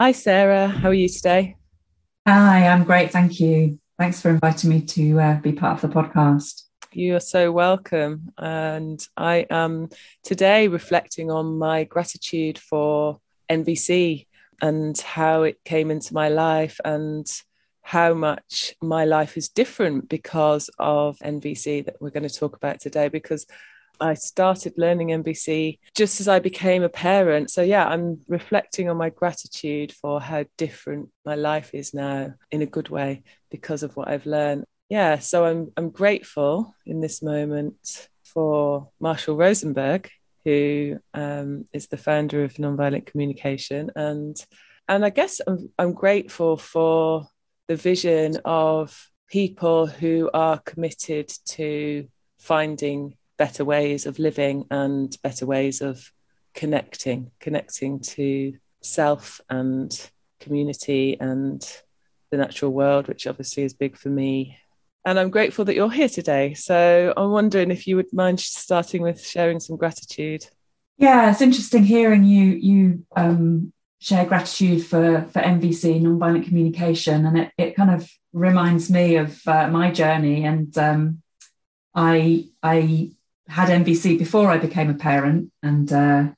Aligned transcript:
Hi, 0.00 0.12
Sarah. 0.12 0.68
How 0.68 0.90
are 0.90 0.94
you 0.94 1.08
today? 1.08 1.56
Hi, 2.24 2.68
I'm 2.68 2.84
great. 2.84 3.10
Thank 3.10 3.40
you. 3.40 3.80
Thanks 3.98 4.20
for 4.20 4.30
inviting 4.30 4.70
me 4.70 4.82
to 4.82 5.20
uh, 5.20 5.40
be 5.40 5.50
part 5.50 5.82
of 5.82 5.90
the 5.90 6.00
podcast. 6.00 6.62
You 6.92 7.16
are 7.16 7.20
so 7.20 7.50
welcome. 7.50 8.30
And 8.38 9.04
I 9.16 9.44
am 9.50 9.88
today 10.22 10.68
reflecting 10.68 11.32
on 11.32 11.58
my 11.58 11.82
gratitude 11.82 12.58
for 12.58 13.18
NVC 13.50 14.28
and 14.62 14.96
how 15.00 15.42
it 15.42 15.58
came 15.64 15.90
into 15.90 16.14
my 16.14 16.28
life 16.28 16.78
and 16.84 17.26
how 17.82 18.14
much 18.14 18.76
my 18.80 19.04
life 19.04 19.36
is 19.36 19.48
different 19.48 20.08
because 20.08 20.70
of 20.78 21.18
NVC 21.18 21.86
that 21.86 21.96
we're 22.00 22.10
going 22.10 22.28
to 22.28 22.32
talk 22.32 22.54
about 22.54 22.78
today. 22.78 23.08
Because 23.08 23.46
I 24.00 24.14
started 24.14 24.74
learning 24.76 25.08
NVC 25.08 25.78
just 25.94 26.20
as 26.20 26.28
I 26.28 26.38
became 26.38 26.82
a 26.82 26.88
parent. 26.88 27.50
So, 27.50 27.62
yeah, 27.62 27.86
I'm 27.86 28.20
reflecting 28.28 28.88
on 28.88 28.96
my 28.96 29.10
gratitude 29.10 29.92
for 29.92 30.20
how 30.20 30.44
different 30.56 31.10
my 31.24 31.34
life 31.34 31.74
is 31.74 31.94
now 31.94 32.34
in 32.50 32.62
a 32.62 32.66
good 32.66 32.88
way 32.88 33.22
because 33.50 33.82
of 33.82 33.96
what 33.96 34.08
I've 34.08 34.26
learned. 34.26 34.64
Yeah, 34.88 35.18
so 35.18 35.44
I'm, 35.44 35.72
I'm 35.76 35.90
grateful 35.90 36.74
in 36.86 37.00
this 37.00 37.22
moment 37.22 38.08
for 38.24 38.88
Marshall 39.00 39.36
Rosenberg, 39.36 40.10
who 40.44 40.98
um, 41.12 41.66
is 41.72 41.88
the 41.88 41.96
founder 41.96 42.44
of 42.44 42.54
Nonviolent 42.54 43.06
Communication. 43.06 43.90
And, 43.96 44.36
and 44.88 45.04
I 45.04 45.10
guess 45.10 45.40
I'm, 45.46 45.70
I'm 45.78 45.92
grateful 45.92 46.56
for 46.56 47.28
the 47.66 47.76
vision 47.76 48.38
of 48.44 49.10
people 49.28 49.86
who 49.86 50.30
are 50.32 50.58
committed 50.58 51.30
to 51.44 52.08
finding 52.38 53.17
better 53.38 53.64
ways 53.64 54.04
of 54.06 54.18
living 54.18 54.66
and 54.70 55.16
better 55.22 55.46
ways 55.46 55.80
of 55.80 56.12
connecting, 56.54 57.30
connecting 57.40 58.00
to 58.00 58.54
self 58.82 59.40
and 59.48 60.10
community 60.40 61.16
and 61.20 61.66
the 62.30 62.36
natural 62.36 62.72
world, 62.72 63.08
which 63.08 63.26
obviously 63.26 63.62
is 63.62 63.72
big 63.72 63.96
for 63.96 64.08
me. 64.08 64.58
And 65.04 65.18
I'm 65.18 65.30
grateful 65.30 65.64
that 65.64 65.74
you're 65.74 65.90
here 65.90 66.08
today. 66.08 66.54
So 66.54 67.14
I'm 67.16 67.30
wondering 67.30 67.70
if 67.70 67.86
you 67.86 67.96
would 67.96 68.12
mind 68.12 68.40
starting 68.40 69.02
with 69.02 69.24
sharing 69.24 69.60
some 69.60 69.76
gratitude. 69.76 70.44
Yeah, 70.98 71.30
it's 71.30 71.40
interesting 71.40 71.84
hearing 71.84 72.24
you 72.24 72.44
you 72.44 73.06
um, 73.16 73.72
share 74.00 74.26
gratitude 74.26 74.84
for 74.84 75.26
for 75.32 75.40
NVC, 75.40 76.02
nonviolent 76.02 76.46
communication, 76.46 77.24
and 77.24 77.38
it 77.38 77.52
it 77.56 77.76
kind 77.76 77.90
of 77.90 78.10
reminds 78.32 78.90
me 78.90 79.16
of 79.16 79.40
uh, 79.46 79.68
my 79.68 79.92
journey. 79.92 80.44
And 80.44 80.76
um, 80.76 81.22
I 81.94 82.48
I 82.62 83.12
had 83.48 83.68
NVC 83.68 84.18
before 84.18 84.50
I 84.50 84.58
became 84.58 84.90
a 84.90 84.94
parent, 84.94 85.50
and 85.62 85.92
uh, 85.92 86.28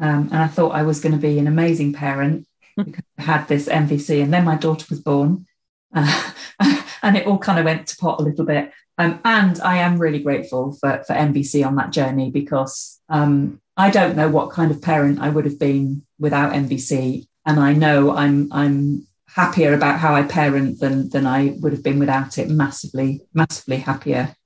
um, 0.00 0.28
and 0.30 0.36
I 0.36 0.46
thought 0.46 0.74
I 0.74 0.82
was 0.82 1.00
going 1.00 1.12
to 1.12 1.18
be 1.18 1.38
an 1.38 1.46
amazing 1.46 1.92
parent 1.92 2.46
because 2.76 3.04
I 3.18 3.22
had 3.22 3.48
this 3.48 3.68
NVC, 3.68 4.22
and 4.22 4.32
then 4.32 4.44
my 4.44 4.56
daughter 4.56 4.86
was 4.90 5.00
born, 5.00 5.46
uh, 5.94 6.30
and 7.02 7.16
it 7.16 7.26
all 7.26 7.38
kind 7.38 7.58
of 7.58 7.64
went 7.64 7.86
to 7.88 7.96
pot 7.96 8.20
a 8.20 8.22
little 8.22 8.44
bit. 8.44 8.70
Um, 8.98 9.18
and 9.24 9.58
I 9.62 9.78
am 9.78 9.98
really 9.98 10.22
grateful 10.22 10.72
for 10.72 11.02
for 11.06 11.14
NVC 11.14 11.66
on 11.66 11.76
that 11.76 11.90
journey 11.90 12.30
because 12.30 13.00
um, 13.08 13.60
I 13.76 13.90
don't 13.90 14.16
know 14.16 14.28
what 14.28 14.50
kind 14.50 14.70
of 14.70 14.82
parent 14.82 15.20
I 15.20 15.30
would 15.30 15.46
have 15.46 15.58
been 15.58 16.02
without 16.18 16.52
NVC, 16.52 17.26
and 17.46 17.58
I 17.58 17.72
know 17.72 18.14
I'm 18.14 18.52
I'm 18.52 19.06
happier 19.26 19.74
about 19.74 20.00
how 20.00 20.14
I 20.14 20.24
parent 20.24 20.80
than 20.80 21.08
than 21.08 21.26
I 21.26 21.56
would 21.60 21.72
have 21.72 21.82
been 21.82 21.98
without 21.98 22.36
it. 22.36 22.50
Massively, 22.50 23.22
massively 23.32 23.78
happier 23.78 24.36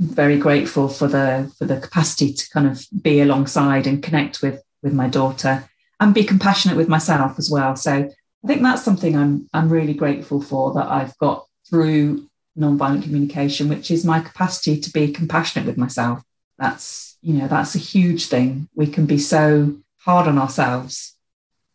very 0.00 0.38
grateful 0.38 0.88
for 0.88 1.06
the 1.06 1.52
for 1.58 1.66
the 1.66 1.78
capacity 1.78 2.32
to 2.32 2.48
kind 2.50 2.66
of 2.66 2.84
be 3.02 3.20
alongside 3.20 3.86
and 3.86 4.02
connect 4.02 4.40
with 4.40 4.62
with 4.82 4.94
my 4.94 5.08
daughter 5.08 5.68
and 6.00 6.14
be 6.14 6.24
compassionate 6.24 6.76
with 6.76 6.88
myself 6.88 7.38
as 7.38 7.50
well. 7.50 7.76
So 7.76 7.92
I 7.92 8.46
think 8.46 8.62
that's 8.62 8.82
something 8.82 9.16
I'm 9.16 9.48
I'm 9.52 9.68
really 9.68 9.92
grateful 9.92 10.40
for 10.40 10.72
that 10.72 10.88
I've 10.88 11.16
got 11.18 11.46
through 11.68 12.26
nonviolent 12.58 13.02
communication, 13.02 13.68
which 13.68 13.90
is 13.90 14.04
my 14.04 14.20
capacity 14.20 14.80
to 14.80 14.90
be 14.90 15.12
compassionate 15.12 15.66
with 15.66 15.76
myself. 15.76 16.22
That's 16.58 17.18
you 17.20 17.34
know 17.34 17.48
that's 17.48 17.74
a 17.74 17.78
huge 17.78 18.26
thing. 18.26 18.68
We 18.74 18.86
can 18.86 19.04
be 19.04 19.18
so 19.18 19.76
hard 19.98 20.26
on 20.26 20.38
ourselves, 20.38 21.14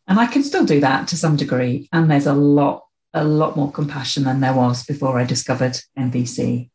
and 0.07 0.19
I 0.19 0.25
can 0.25 0.42
still 0.42 0.66
do 0.66 0.80
that 0.80 1.07
to 1.09 1.18
some 1.18 1.36
degree. 1.36 1.88
And 1.94 2.09
there's 2.09 2.28
a 2.28 2.34
lot 2.34 2.86
a 3.13 3.24
lot 3.24 3.56
more 3.56 3.72
compassion 3.72 4.24
than 4.24 4.42
there 4.42 4.53
was 4.53 4.84
before 4.84 5.19
I 5.19 5.25
discovered 5.25 5.78
NVC. 5.97 6.69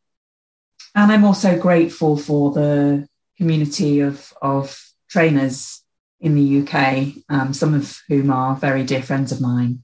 And 0.94 1.12
I'm 1.12 1.24
also 1.24 1.58
grateful 1.58 2.16
for 2.16 2.52
the 2.52 3.08
community 3.36 4.00
of, 4.00 4.32
of 4.42 4.78
trainers 5.08 5.82
in 6.20 6.34
the 6.34 6.60
UK, 6.60 7.14
um, 7.28 7.54
some 7.54 7.74
of 7.74 7.98
whom 8.08 8.30
are 8.30 8.54
very 8.54 8.84
dear 8.84 9.02
friends 9.02 9.32
of 9.32 9.40
mine, 9.40 9.82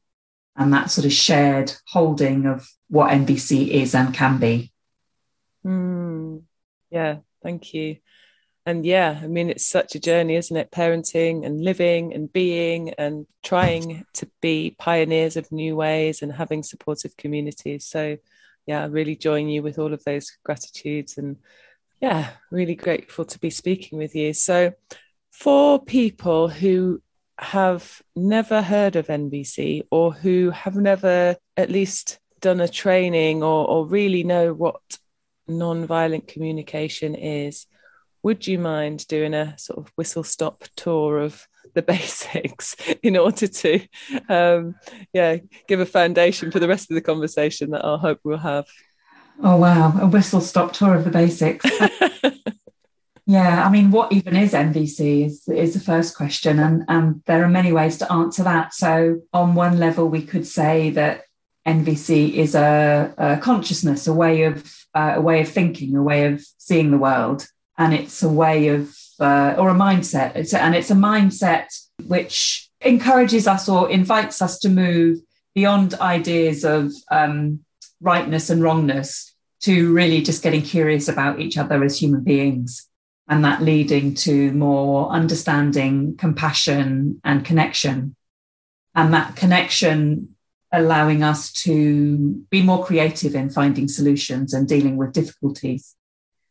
and 0.56 0.72
that 0.72 0.90
sort 0.90 1.06
of 1.06 1.12
shared 1.12 1.72
holding 1.88 2.46
of 2.46 2.68
what 2.88 3.10
NVC 3.10 3.68
is 3.68 3.94
and 3.94 4.12
can 4.12 4.38
be. 4.38 4.72
Mm, 5.64 6.42
yeah, 6.90 7.18
thank 7.42 7.72
you. 7.72 7.96
And 8.66 8.84
yeah, 8.84 9.20
I 9.22 9.28
mean, 9.28 9.48
it's 9.48 9.64
such 9.66 9.94
a 9.94 10.00
journey, 10.00 10.34
isn't 10.34 10.56
it? 10.56 10.72
Parenting 10.72 11.46
and 11.46 11.62
living 11.62 12.12
and 12.12 12.32
being 12.32 12.92
and 12.98 13.26
trying 13.44 14.04
to 14.14 14.28
be 14.42 14.74
pioneers 14.76 15.36
of 15.36 15.52
new 15.52 15.76
ways 15.76 16.20
and 16.20 16.32
having 16.32 16.64
supportive 16.64 17.16
communities. 17.16 17.86
So, 17.86 18.16
yeah, 18.66 18.86
really 18.90 19.16
join 19.16 19.48
you 19.48 19.62
with 19.62 19.78
all 19.78 19.92
of 19.92 20.02
those 20.04 20.36
gratitudes 20.44 21.18
and 21.18 21.36
yeah, 22.00 22.30
really 22.50 22.74
grateful 22.74 23.24
to 23.24 23.38
be 23.38 23.50
speaking 23.50 23.98
with 23.98 24.14
you. 24.14 24.34
So, 24.34 24.72
for 25.30 25.82
people 25.82 26.48
who 26.48 27.00
have 27.38 28.02
never 28.14 28.62
heard 28.62 28.96
of 28.96 29.08
NVC 29.08 29.82
or 29.90 30.12
who 30.12 30.50
have 30.50 30.76
never 30.76 31.36
at 31.56 31.70
least 31.70 32.18
done 32.40 32.60
a 32.60 32.68
training 32.68 33.42
or, 33.42 33.66
or 33.68 33.86
really 33.86 34.24
know 34.24 34.52
what 34.52 34.80
non-violent 35.46 36.28
communication 36.28 37.14
is, 37.14 37.66
would 38.22 38.46
you 38.46 38.58
mind 38.58 39.06
doing 39.06 39.34
a 39.34 39.56
sort 39.58 39.78
of 39.78 39.92
whistle 39.96 40.24
stop 40.24 40.64
tour 40.74 41.18
of 41.18 41.46
the 41.76 41.82
basics 41.82 42.74
in 43.04 43.16
order 43.16 43.46
to 43.46 43.80
um, 44.28 44.74
yeah 45.12 45.36
give 45.68 45.78
a 45.78 45.86
foundation 45.86 46.50
for 46.50 46.58
the 46.58 46.66
rest 46.66 46.90
of 46.90 46.96
the 46.96 47.00
conversation 47.00 47.70
that 47.70 47.84
I 47.84 47.96
hope 47.98 48.18
we'll 48.24 48.38
have. 48.38 48.66
Oh 49.44 49.56
wow, 49.56 49.96
a 50.00 50.06
whistle 50.06 50.40
stop 50.40 50.72
tour 50.72 50.94
of 50.94 51.04
the 51.04 51.10
basics. 51.10 51.64
yeah, 53.26 53.66
I 53.66 53.70
mean, 53.70 53.90
what 53.90 54.10
even 54.10 54.34
is 54.34 54.54
NVC 54.54 55.26
is, 55.26 55.46
is 55.46 55.74
the 55.74 55.80
first 55.80 56.16
question, 56.16 56.58
and, 56.58 56.84
and 56.88 57.22
there 57.26 57.44
are 57.44 57.48
many 57.48 57.70
ways 57.70 57.98
to 57.98 58.10
answer 58.10 58.42
that. 58.44 58.72
So, 58.72 59.20
on 59.34 59.54
one 59.54 59.78
level, 59.78 60.08
we 60.08 60.22
could 60.22 60.46
say 60.46 60.88
that 60.90 61.24
NVC 61.66 62.32
is 62.32 62.54
a, 62.54 63.12
a 63.18 63.36
consciousness, 63.36 64.06
a 64.06 64.14
way 64.14 64.44
of 64.44 64.74
uh, 64.94 65.14
a 65.16 65.20
way 65.20 65.42
of 65.42 65.48
thinking, 65.50 65.94
a 65.96 66.02
way 66.02 66.24
of 66.24 66.42
seeing 66.56 66.90
the 66.90 66.98
world, 66.98 67.46
and 67.76 67.92
it's 67.92 68.22
a 68.22 68.30
way 68.30 68.68
of 68.68 68.96
uh, 69.20 69.54
or 69.58 69.70
a 69.70 69.74
mindset. 69.74 70.36
It's 70.36 70.52
a, 70.52 70.62
and 70.62 70.74
it's 70.74 70.90
a 70.90 70.94
mindset 70.94 71.66
which 72.06 72.68
encourages 72.80 73.46
us 73.46 73.68
or 73.68 73.90
invites 73.90 74.42
us 74.42 74.58
to 74.60 74.68
move 74.68 75.18
beyond 75.54 75.94
ideas 75.94 76.64
of 76.64 76.92
um, 77.10 77.60
rightness 78.00 78.50
and 78.50 78.62
wrongness 78.62 79.34
to 79.62 79.92
really 79.92 80.22
just 80.22 80.42
getting 80.42 80.62
curious 80.62 81.08
about 81.08 81.40
each 81.40 81.56
other 81.58 81.82
as 81.82 81.98
human 81.98 82.22
beings. 82.22 82.86
And 83.28 83.44
that 83.44 83.62
leading 83.62 84.14
to 84.14 84.52
more 84.52 85.10
understanding, 85.10 86.16
compassion, 86.16 87.20
and 87.24 87.44
connection. 87.44 88.14
And 88.94 89.12
that 89.14 89.34
connection 89.34 90.36
allowing 90.72 91.24
us 91.24 91.52
to 91.52 92.44
be 92.50 92.62
more 92.62 92.84
creative 92.84 93.34
in 93.34 93.50
finding 93.50 93.88
solutions 93.88 94.54
and 94.54 94.68
dealing 94.68 94.96
with 94.96 95.12
difficulties. 95.12 95.95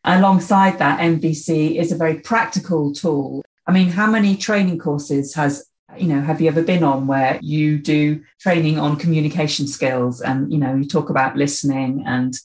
Alongside 0.08 0.78
that, 0.78 1.00
NVC 1.00 1.78
is 1.78 1.92
a 1.92 1.98
very 1.98 2.20
practical 2.20 2.94
tool. 2.94 3.44
I 3.66 3.72
mean, 3.72 3.90
how 3.90 4.06
many 4.06 4.38
training 4.38 4.78
courses 4.78 5.34
has 5.34 5.68
you 5.98 6.08
know 6.08 6.22
have 6.22 6.42
you 6.42 6.48
ever 6.48 6.62
been 6.62 6.84
on 6.84 7.08
where 7.08 7.40
you 7.42 7.80
do 7.80 8.22
training 8.40 8.78
on 8.78 8.98
communication 8.98 9.66
skills? 9.66 10.22
And 10.22 10.52
you 10.54 10.60
know 10.60 10.76
you 10.76 10.86
talk 10.86 11.10
about 11.10 11.36
listening 11.36 12.04
and 12.06 12.36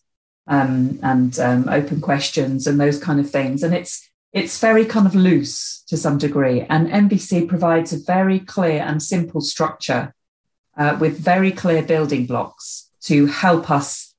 um, 0.46 0.98
and 1.02 1.38
um, 1.38 1.68
open 1.68 2.00
questions 2.00 2.66
and 2.66 2.80
those 2.80 2.98
kind 2.98 3.20
of 3.20 3.30
things. 3.30 3.62
And 3.62 3.74
it's 3.74 4.08
it's 4.32 4.58
very 4.58 4.86
kind 4.86 5.06
of 5.06 5.14
loose 5.14 5.82
to 5.88 5.98
some 5.98 6.16
degree. 6.16 6.62
And 6.62 6.88
NVC 6.88 7.46
provides 7.46 7.92
a 7.92 7.98
very 7.98 8.38
clear 8.38 8.80
and 8.80 9.02
simple 9.02 9.42
structure 9.42 10.14
uh, 10.78 10.96
with 10.98 11.18
very 11.18 11.52
clear 11.52 11.82
building 11.82 12.24
blocks 12.24 12.88
to 13.02 13.26
help 13.26 13.70
us 13.70 14.14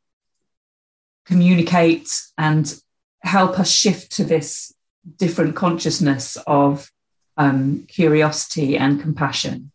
communicate 1.25 2.09
and 2.37 2.79
help 3.21 3.59
us 3.59 3.71
shift 3.71 4.11
to 4.13 4.23
this 4.23 4.73
different 5.17 5.55
consciousness 5.55 6.37
of 6.47 6.91
um, 7.37 7.85
curiosity 7.87 8.77
and 8.77 9.01
compassion. 9.01 9.71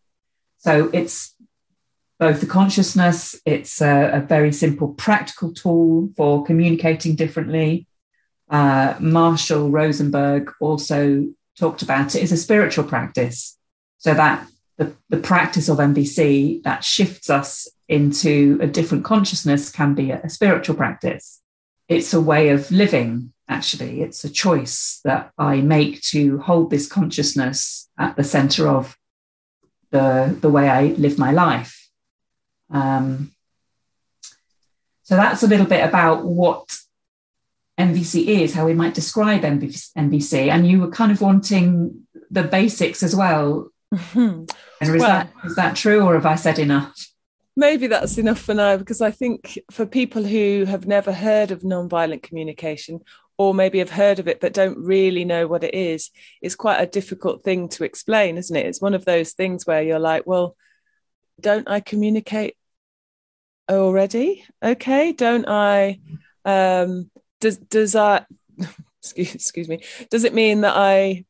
So 0.57 0.89
it's 0.93 1.35
both 2.19 2.41
the 2.41 2.47
consciousness, 2.47 3.39
it's 3.45 3.81
a, 3.81 4.11
a 4.13 4.21
very 4.21 4.51
simple 4.51 4.89
practical 4.89 5.53
tool 5.53 6.09
for 6.17 6.43
communicating 6.43 7.15
differently. 7.15 7.87
Uh, 8.49 8.95
Marshall 8.99 9.69
Rosenberg 9.69 10.51
also 10.59 11.27
talked 11.59 11.81
about 11.81 12.15
it 12.15 12.23
as 12.23 12.31
a 12.31 12.37
spiritual 12.37 12.85
practice. 12.85 13.57
So 13.99 14.13
that 14.13 14.47
the, 14.77 14.93
the 15.09 15.17
practice 15.17 15.69
of 15.69 15.77
NVC 15.77 16.63
that 16.63 16.83
shifts 16.83 17.29
us 17.29 17.67
into 17.87 18.57
a 18.61 18.67
different 18.67 19.03
consciousness 19.03 19.71
can 19.71 19.93
be 19.93 20.11
a, 20.11 20.21
a 20.23 20.29
spiritual 20.29 20.75
practice. 20.75 21.41
It's 21.87 22.13
a 22.13 22.21
way 22.21 22.49
of 22.49 22.69
living, 22.71 23.33
actually. 23.49 24.01
It's 24.01 24.23
a 24.23 24.29
choice 24.29 24.99
that 25.03 25.31
I 25.37 25.61
make 25.61 26.01
to 26.03 26.39
hold 26.39 26.69
this 26.69 26.87
consciousness 26.87 27.89
at 27.97 28.15
the 28.15 28.23
center 28.23 28.67
of 28.67 28.97
the, 29.91 30.37
the 30.39 30.49
way 30.49 30.69
I 30.69 30.87
live 30.87 31.17
my 31.17 31.31
life. 31.31 31.89
Um, 32.69 33.31
so 35.03 35.15
that's 35.15 35.43
a 35.43 35.47
little 35.47 35.65
bit 35.65 35.85
about 35.85 36.25
what 36.25 36.67
NVC 37.79 38.27
is, 38.27 38.53
how 38.53 38.65
we 38.65 38.73
might 38.73 38.93
describe 38.93 39.43
NVC. 39.43 40.49
And 40.49 40.67
you 40.67 40.81
were 40.81 40.91
kind 40.91 41.11
of 41.11 41.21
wanting 41.21 42.07
the 42.29 42.43
basics 42.43 43.03
as 43.03 43.15
well. 43.15 43.69
Mm-hmm. 43.93 44.45
And 44.79 44.95
is, 44.95 45.01
well, 45.01 45.09
that, 45.09 45.31
is 45.43 45.55
that 45.55 45.75
true, 45.75 46.01
or 46.01 46.13
have 46.13 46.27
I 46.27 46.35
said 46.35 46.59
enough? 46.59 46.93
Maybe 47.55 47.87
that's 47.87 48.19
enough 48.19 48.37
for 48.37 48.53
now, 48.53 48.77
because 48.77 49.01
I 49.01 49.09
think 49.09 49.57
for 49.71 49.87
people 49.87 50.23
who 50.23 50.65
have 50.65 50.85
never 50.85 51.11
heard 51.11 51.49
of 51.49 51.61
nonviolent 51.61 52.21
communication, 52.21 52.99
or 53.37 53.53
maybe 53.53 53.79
have 53.79 53.91
heard 53.91 54.19
of 54.19 54.27
it 54.27 54.39
but 54.39 54.53
don't 54.53 54.77
really 54.77 55.23
know 55.23 55.47
what 55.47 55.63
it 55.63 55.73
is, 55.73 56.09
it's 56.41 56.55
quite 56.55 56.79
a 56.79 56.87
difficult 56.87 57.43
thing 57.43 57.69
to 57.69 57.83
explain, 57.83 58.37
isn't 58.37 58.55
it? 58.55 58.65
It's 58.65 58.81
one 58.81 58.93
of 58.93 59.05
those 59.05 59.33
things 59.33 59.65
where 59.65 59.83
you're 59.83 59.99
like, 59.99 60.25
well, 60.25 60.55
don't 61.39 61.69
I 61.69 61.79
communicate 61.79 62.55
already? 63.69 64.43
Okay, 64.63 65.11
don't 65.11 65.47
I? 65.47 65.99
Um, 66.45 67.11
does 67.39 67.57
does 67.57 67.93
that 67.93 68.27
excuse, 69.01 69.35
excuse 69.35 69.69
me? 69.69 69.81
Does 70.09 70.23
it 70.23 70.33
mean 70.33 70.61
that 70.61 70.75
I 70.75 71.25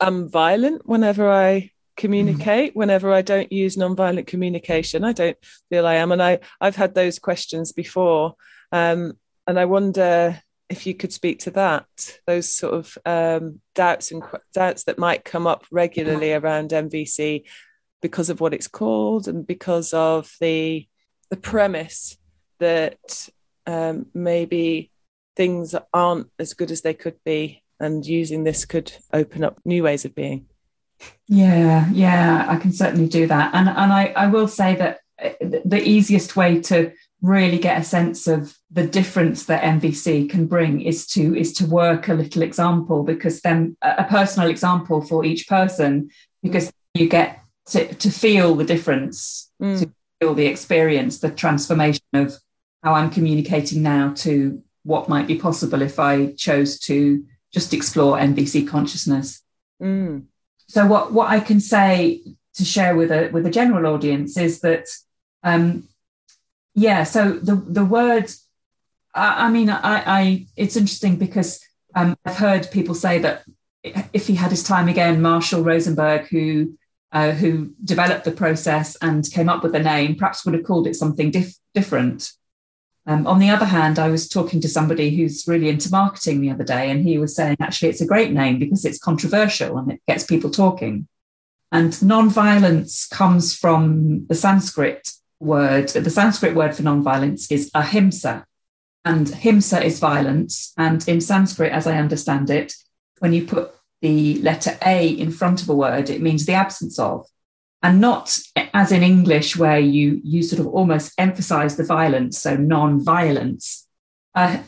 am 0.00 0.28
violent 0.28 0.86
whenever 0.86 1.30
I 1.30 1.70
communicate? 1.96 2.76
Whenever 2.76 3.12
I 3.12 3.22
don't 3.22 3.52
use 3.52 3.76
nonviolent 3.76 4.26
communication, 4.26 5.04
I 5.04 5.12
don't 5.12 5.36
feel 5.70 5.86
I 5.86 5.94
am, 5.94 6.12
and 6.12 6.22
I 6.22 6.40
I've 6.60 6.76
had 6.76 6.94
those 6.94 7.18
questions 7.18 7.72
before, 7.72 8.34
um, 8.70 9.14
and 9.46 9.58
I 9.58 9.64
wonder 9.64 10.42
if 10.72 10.86
you 10.86 10.94
could 10.94 11.12
speak 11.12 11.38
to 11.40 11.50
that, 11.50 11.86
those 12.26 12.50
sort 12.50 12.72
of 12.72 12.98
um, 13.04 13.60
doubts 13.74 14.10
and 14.10 14.22
doubts 14.54 14.84
that 14.84 14.98
might 14.98 15.22
come 15.22 15.46
up 15.46 15.66
regularly 15.70 16.32
around 16.32 16.70
NVC 16.70 17.44
because 18.00 18.30
of 18.30 18.40
what 18.40 18.54
it's 18.54 18.68
called 18.68 19.28
and 19.28 19.46
because 19.46 19.92
of 19.92 20.32
the 20.40 20.88
the 21.28 21.36
premise 21.36 22.16
that 22.58 23.28
um, 23.66 24.06
maybe 24.14 24.90
things 25.36 25.74
aren't 25.92 26.28
as 26.38 26.54
good 26.54 26.70
as 26.70 26.80
they 26.80 26.94
could 26.94 27.16
be, 27.22 27.62
and 27.78 28.06
using 28.06 28.44
this 28.44 28.64
could 28.64 28.92
open 29.12 29.44
up 29.44 29.60
new 29.66 29.82
ways 29.82 30.06
of 30.06 30.14
being. 30.14 30.46
Yeah, 31.26 31.88
yeah, 31.92 32.46
I 32.48 32.56
can 32.56 32.72
certainly 32.72 33.08
do 33.08 33.26
that, 33.26 33.54
and 33.54 33.68
and 33.68 33.92
I, 33.92 34.06
I 34.16 34.26
will 34.28 34.48
say 34.48 34.74
that 34.76 35.00
uh, 35.22 35.60
the 35.66 35.82
easiest 35.86 36.34
way 36.34 36.60
to 36.62 36.92
really 37.22 37.58
get 37.58 37.80
a 37.80 37.84
sense 37.84 38.26
of 38.26 38.56
the 38.70 38.86
difference 38.86 39.44
that 39.46 39.62
NVC 39.62 40.28
can 40.28 40.46
bring 40.46 40.80
is 40.82 41.06
to 41.08 41.36
is 41.36 41.52
to 41.54 41.66
work 41.66 42.08
a 42.08 42.14
little 42.14 42.42
example 42.42 43.04
because 43.04 43.40
then 43.40 43.76
a 43.80 44.04
personal 44.04 44.50
example 44.50 45.00
for 45.00 45.24
each 45.24 45.46
person 45.48 46.10
because 46.42 46.72
you 46.94 47.08
get 47.08 47.40
to, 47.66 47.94
to 47.94 48.10
feel 48.10 48.56
the 48.56 48.64
difference 48.64 49.50
mm. 49.62 49.78
to 49.80 49.90
feel 50.20 50.34
the 50.34 50.46
experience, 50.46 51.18
the 51.18 51.30
transformation 51.30 52.04
of 52.12 52.34
how 52.82 52.94
I'm 52.94 53.10
communicating 53.10 53.82
now 53.82 54.12
to 54.18 54.62
what 54.82 55.08
might 55.08 55.26
be 55.28 55.38
possible 55.38 55.82
if 55.82 55.98
I 55.98 56.32
chose 56.32 56.78
to 56.80 57.24
just 57.52 57.72
explore 57.72 58.18
NVC 58.18 58.66
consciousness. 58.66 59.42
Mm. 59.80 60.24
So 60.66 60.86
what, 60.86 61.12
what 61.12 61.28
I 61.28 61.38
can 61.38 61.60
say 61.60 62.22
to 62.54 62.64
share 62.64 62.96
with 62.96 63.10
a 63.10 63.30
with 63.30 63.46
a 63.46 63.50
general 63.50 63.94
audience 63.94 64.36
is 64.36 64.60
that 64.60 64.86
um, 65.42 65.88
yeah, 66.74 67.04
so 67.04 67.32
the 67.32 67.56
the 67.56 67.84
word 67.84 68.30
I, 69.14 69.46
I 69.46 69.50
mean 69.50 69.70
I, 69.70 70.02
I 70.06 70.46
it's 70.56 70.76
interesting 70.76 71.16
because 71.16 71.60
um, 71.94 72.16
I've 72.24 72.36
heard 72.36 72.70
people 72.70 72.94
say 72.94 73.18
that 73.18 73.44
if 73.82 74.26
he 74.26 74.34
had 74.34 74.50
his 74.50 74.62
time 74.62 74.88
again, 74.88 75.20
Marshall 75.20 75.62
Rosenberg, 75.62 76.28
who 76.28 76.78
uh, 77.10 77.32
who 77.32 77.74
developed 77.84 78.24
the 78.24 78.32
process 78.32 78.96
and 79.02 79.30
came 79.30 79.48
up 79.48 79.62
with 79.62 79.72
the 79.72 79.78
name, 79.78 80.16
perhaps 80.16 80.44
would 80.44 80.54
have 80.54 80.64
called 80.64 80.86
it 80.86 80.96
something 80.96 81.30
dif- 81.30 81.58
different. 81.74 82.32
Um, 83.04 83.26
on 83.26 83.38
the 83.38 83.50
other 83.50 83.66
hand, 83.66 83.98
I 83.98 84.08
was 84.08 84.28
talking 84.28 84.60
to 84.60 84.68
somebody 84.68 85.14
who's 85.14 85.44
really 85.46 85.68
into 85.68 85.90
marketing 85.90 86.40
the 86.40 86.50
other 86.50 86.64
day, 86.64 86.90
and 86.90 87.02
he 87.02 87.18
was 87.18 87.34
saying 87.34 87.56
actually 87.60 87.90
it's 87.90 88.00
a 88.00 88.06
great 88.06 88.32
name 88.32 88.58
because 88.58 88.84
it's 88.84 88.98
controversial 88.98 89.76
and 89.76 89.92
it 89.92 90.00
gets 90.06 90.24
people 90.24 90.50
talking. 90.50 91.06
And 91.70 92.00
non-violence 92.02 93.08
comes 93.08 93.56
from 93.56 94.26
the 94.28 94.34
Sanskrit 94.34 95.10
word. 95.42 95.88
The 95.88 96.10
Sanskrit 96.10 96.54
word 96.54 96.74
for 96.74 96.82
non-violence 96.82 97.50
is 97.50 97.70
ahimsa, 97.74 98.46
and 99.04 99.26
himsa 99.26 99.82
is 99.82 99.98
violence. 99.98 100.72
And 100.78 101.06
in 101.08 101.20
Sanskrit, 101.20 101.72
as 101.72 101.86
I 101.86 101.98
understand 101.98 102.48
it, 102.50 102.74
when 103.18 103.32
you 103.32 103.44
put 103.44 103.74
the 104.00 104.40
letter 104.42 104.78
A 104.84 105.08
in 105.08 105.30
front 105.30 105.62
of 105.62 105.68
a 105.68 105.74
word, 105.74 106.10
it 106.10 106.22
means 106.22 106.46
the 106.46 106.54
absence 106.54 106.98
of. 106.98 107.26
And 107.82 108.00
not 108.00 108.38
as 108.74 108.92
in 108.92 109.02
English, 109.02 109.56
where 109.56 109.78
you, 109.78 110.20
you 110.22 110.42
sort 110.42 110.60
of 110.60 110.68
almost 110.68 111.12
emphasize 111.18 111.76
the 111.76 111.84
violence, 111.84 112.38
so 112.38 112.56
non 112.56 113.04
violence. 113.04 113.88
Uh, 114.34 114.58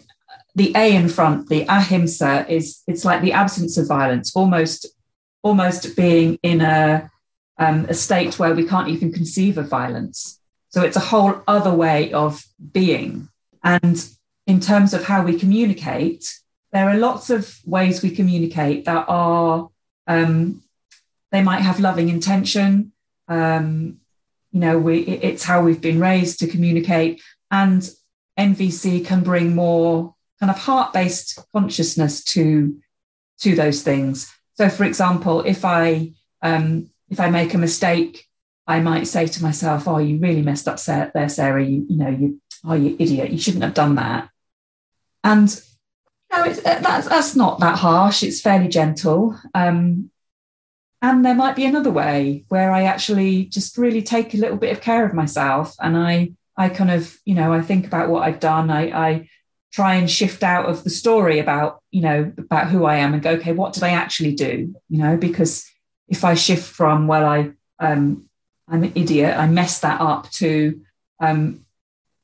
the 0.57 0.73
A 0.77 0.95
in 0.95 1.09
front, 1.09 1.49
the 1.49 1.65
ahimsa, 1.69 2.47
is 2.49 2.83
it's 2.87 3.05
like 3.05 3.23
the 3.23 3.33
absence 3.33 3.77
of 3.77 3.89
violence, 3.89 4.35
almost, 4.35 4.87
almost 5.43 5.97
being 5.97 6.39
in 6.43 6.61
a, 6.61 7.11
um, 7.59 7.87
a 7.89 7.95
state 7.95 8.39
where 8.39 8.55
we 8.55 8.67
can't 8.67 8.89
even 8.89 9.13
conceive 9.13 9.59
of 9.59 9.69
violence. 9.69 10.41
So 10.75 10.83
it's 10.83 10.97
a 10.97 11.11
whole 11.13 11.41
other 11.47 11.73
way 11.73 12.13
of 12.13 12.45
being. 12.73 13.29
And 13.63 14.05
in 14.49 14.59
terms 14.59 14.93
of 14.93 15.05
how 15.05 15.23
we 15.23 15.39
communicate, 15.39 16.37
there 16.73 16.89
are 16.91 16.97
lots 16.97 17.31
of 17.31 17.57
ways 17.65 18.03
we 18.03 18.11
communicate 18.11 18.85
that 18.87 19.05
are 19.07 19.69
um, 20.09 20.65
they 21.31 21.43
might 21.45 21.61
have 21.61 21.79
loving 21.79 22.09
intention. 22.09 22.91
Um, 23.29 24.01
you 24.51 24.59
know 24.59 24.77
we 24.77 25.03
it's 25.03 25.45
how 25.45 25.63
we've 25.63 25.81
been 25.81 26.01
raised 26.01 26.41
to 26.41 26.49
communicate. 26.49 27.23
And 27.53 27.89
nvc 28.37 29.07
can 29.07 29.23
bring 29.23 29.55
more 29.55 30.17
kind 30.41 30.51
of 30.51 30.59
heart-based 30.59 31.39
consciousness 31.53 32.25
to 32.35 32.77
to 33.43 33.55
those 33.55 33.83
things. 33.83 34.29
So 34.55 34.69
for 34.69 34.83
example 34.83 35.43
if 35.43 35.65
i 35.65 36.11
um, 36.43 36.91
if 37.11 37.21
i 37.21 37.31
make 37.31 37.55
a 37.55 37.59
mistake 37.59 38.27
i 38.67 38.81
might 38.81 39.07
say 39.07 39.27
to 39.27 39.43
myself 39.43 39.87
oh 39.87 39.99
you 39.99 40.19
really 40.19 40.43
messed 40.43 40.69
up 40.69 40.81
there 40.83 41.29
sarah 41.29 41.65
you, 41.65 41.87
you 41.89 41.97
know 41.97 42.09
you 42.09 42.41
oh 42.65 42.75
you 42.75 42.97
idiot 42.99 43.31
you 43.31 43.39
shouldn't 43.39 43.65
have 43.65 43.75
done 43.75 43.95
that 43.95 44.29
and 45.23 45.63
no, 46.35 46.45
it's, 46.45 46.59
uh, 46.59 46.81
that's, 46.81 47.09
that's 47.09 47.37
not 47.37 47.61
that 47.61 47.79
harsh. 47.79 48.23
It's 48.23 48.41
fairly 48.41 48.69
gentle. 48.69 49.39
Um, 49.55 50.11
and 51.01 51.25
there 51.25 51.35
might 51.35 51.57
be 51.57 51.65
another 51.65 51.91
way 51.91 52.45
where 52.49 52.73
I 52.73 52.85
actually 52.85 53.45
just 53.45 53.77
really 53.77 54.03
take 54.03 54.35
a 54.35 54.39
little 54.39 54.57
bit 54.57 54.73
of 54.73 54.83
care 54.83 55.07
of 55.07 55.15
myself 55.15 55.75
and 55.81 55.97
I, 55.97 56.33
I 56.57 56.71
kind 56.71 56.91
of, 56.91 57.17
you 57.25 57.35
know, 57.35 57.53
I 57.53 57.61
think 57.61 57.87
about 57.87 58.09
what 58.09 58.23
I've 58.23 58.41
done. 58.41 58.71
I, 58.71 58.83
I 58.91 59.29
try 59.73 59.95
and 59.95 60.11
shift 60.11 60.43
out 60.43 60.67
of 60.67 60.83
the 60.83 60.91
story 60.91 61.41
about, 61.41 61.83
you 61.91 62.01
know, 62.01 62.33
about 62.39 62.69
who 62.69 62.85
I 62.85 62.97
am 62.97 63.13
and 63.13 63.23
go, 63.23 63.33
okay, 63.33 63.53
what 63.53 63.75
did 63.75 63.83
I 63.83 63.91
actually 63.91 64.35
do? 64.35 64.75
You 64.89 64.99
know, 64.99 65.17
because 65.17 65.71
if 66.09 66.25
I 66.25 66.35
shift 66.35 66.65
from, 66.65 67.07
well, 67.07 67.27
I, 67.27 67.51
um, 67.79 68.29
I'm 68.69 68.83
an 68.83 68.93
idiot, 68.95 69.37
I 69.37 69.47
messed 69.47 69.83
that 69.83 70.01
up 70.01 70.31
to, 70.33 70.81
um, 71.21 71.65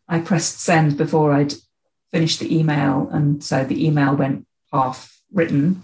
I 0.09 0.21
pressed 0.21 0.61
send 0.61 0.97
before 0.97 1.33
I'd 1.33 1.55
finished 2.13 2.41
the 2.41 2.57
email, 2.57 3.09
and 3.13 3.43
so 3.43 3.65
the 3.65 3.87
email 3.87 4.15
went 4.17 4.47
half 4.73 5.21
written. 5.33 5.83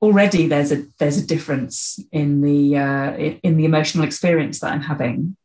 Already, 0.00 0.46
there's 0.46 0.72
a 0.72 0.86
there's 0.98 1.18
a 1.18 1.26
difference 1.26 1.98
in 2.12 2.40
the 2.40 2.78
uh, 2.78 3.16
in 3.16 3.56
the 3.56 3.64
emotional 3.64 4.04
experience 4.04 4.60
that 4.60 4.72
I'm 4.72 4.82
having, 4.82 5.36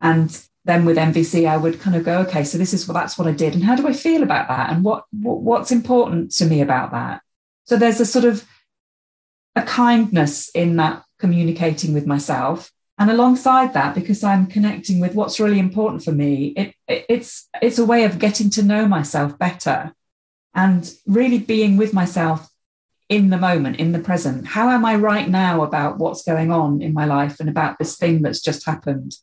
and 0.00 0.40
then 0.64 0.84
with 0.84 0.96
NVC, 0.96 1.48
I 1.48 1.56
would 1.56 1.80
kind 1.80 1.96
of 1.96 2.04
go, 2.04 2.20
okay, 2.20 2.44
so 2.44 2.58
this 2.58 2.74
is 2.74 2.86
what 2.86 2.94
that's 2.94 3.16
what 3.18 3.28
I 3.28 3.32
did, 3.32 3.54
and 3.54 3.64
how 3.64 3.74
do 3.74 3.86
I 3.86 3.92
feel 3.92 4.22
about 4.22 4.48
that, 4.48 4.70
and 4.70 4.84
what, 4.84 5.04
what 5.12 5.40
what's 5.40 5.72
important 5.72 6.32
to 6.32 6.46
me 6.46 6.60
about 6.60 6.92
that. 6.92 7.22
So 7.66 7.76
there's 7.76 8.00
a 8.00 8.06
sort 8.06 8.24
of 8.24 8.44
a 9.56 9.62
kindness 9.62 10.48
in 10.50 10.76
that 10.76 11.04
communicating 11.18 11.92
with 11.92 12.06
myself 12.06 12.70
and 12.98 13.10
alongside 13.10 13.72
that 13.74 13.94
because 13.94 14.24
i'm 14.24 14.46
connecting 14.46 15.00
with 15.00 15.14
what's 15.14 15.40
really 15.40 15.58
important 15.58 16.02
for 16.02 16.12
me 16.12 16.48
it, 16.56 16.74
it, 16.86 17.06
it's 17.08 17.48
it's 17.62 17.78
a 17.78 17.84
way 17.84 18.04
of 18.04 18.18
getting 18.18 18.50
to 18.50 18.62
know 18.62 18.86
myself 18.86 19.38
better 19.38 19.92
and 20.54 20.94
really 21.06 21.38
being 21.38 21.76
with 21.76 21.92
myself 21.92 22.48
in 23.08 23.30
the 23.30 23.38
moment 23.38 23.76
in 23.76 23.92
the 23.92 23.98
present. 23.98 24.46
How 24.46 24.70
am 24.70 24.84
i 24.84 24.94
right 24.94 25.28
now 25.28 25.62
about 25.62 25.98
what's 25.98 26.24
going 26.24 26.50
on 26.50 26.82
in 26.82 26.92
my 26.92 27.06
life 27.06 27.40
and 27.40 27.48
about 27.48 27.78
this 27.78 27.96
thing 27.96 28.22
that's 28.22 28.40
just 28.40 28.66
happened? 28.66 29.16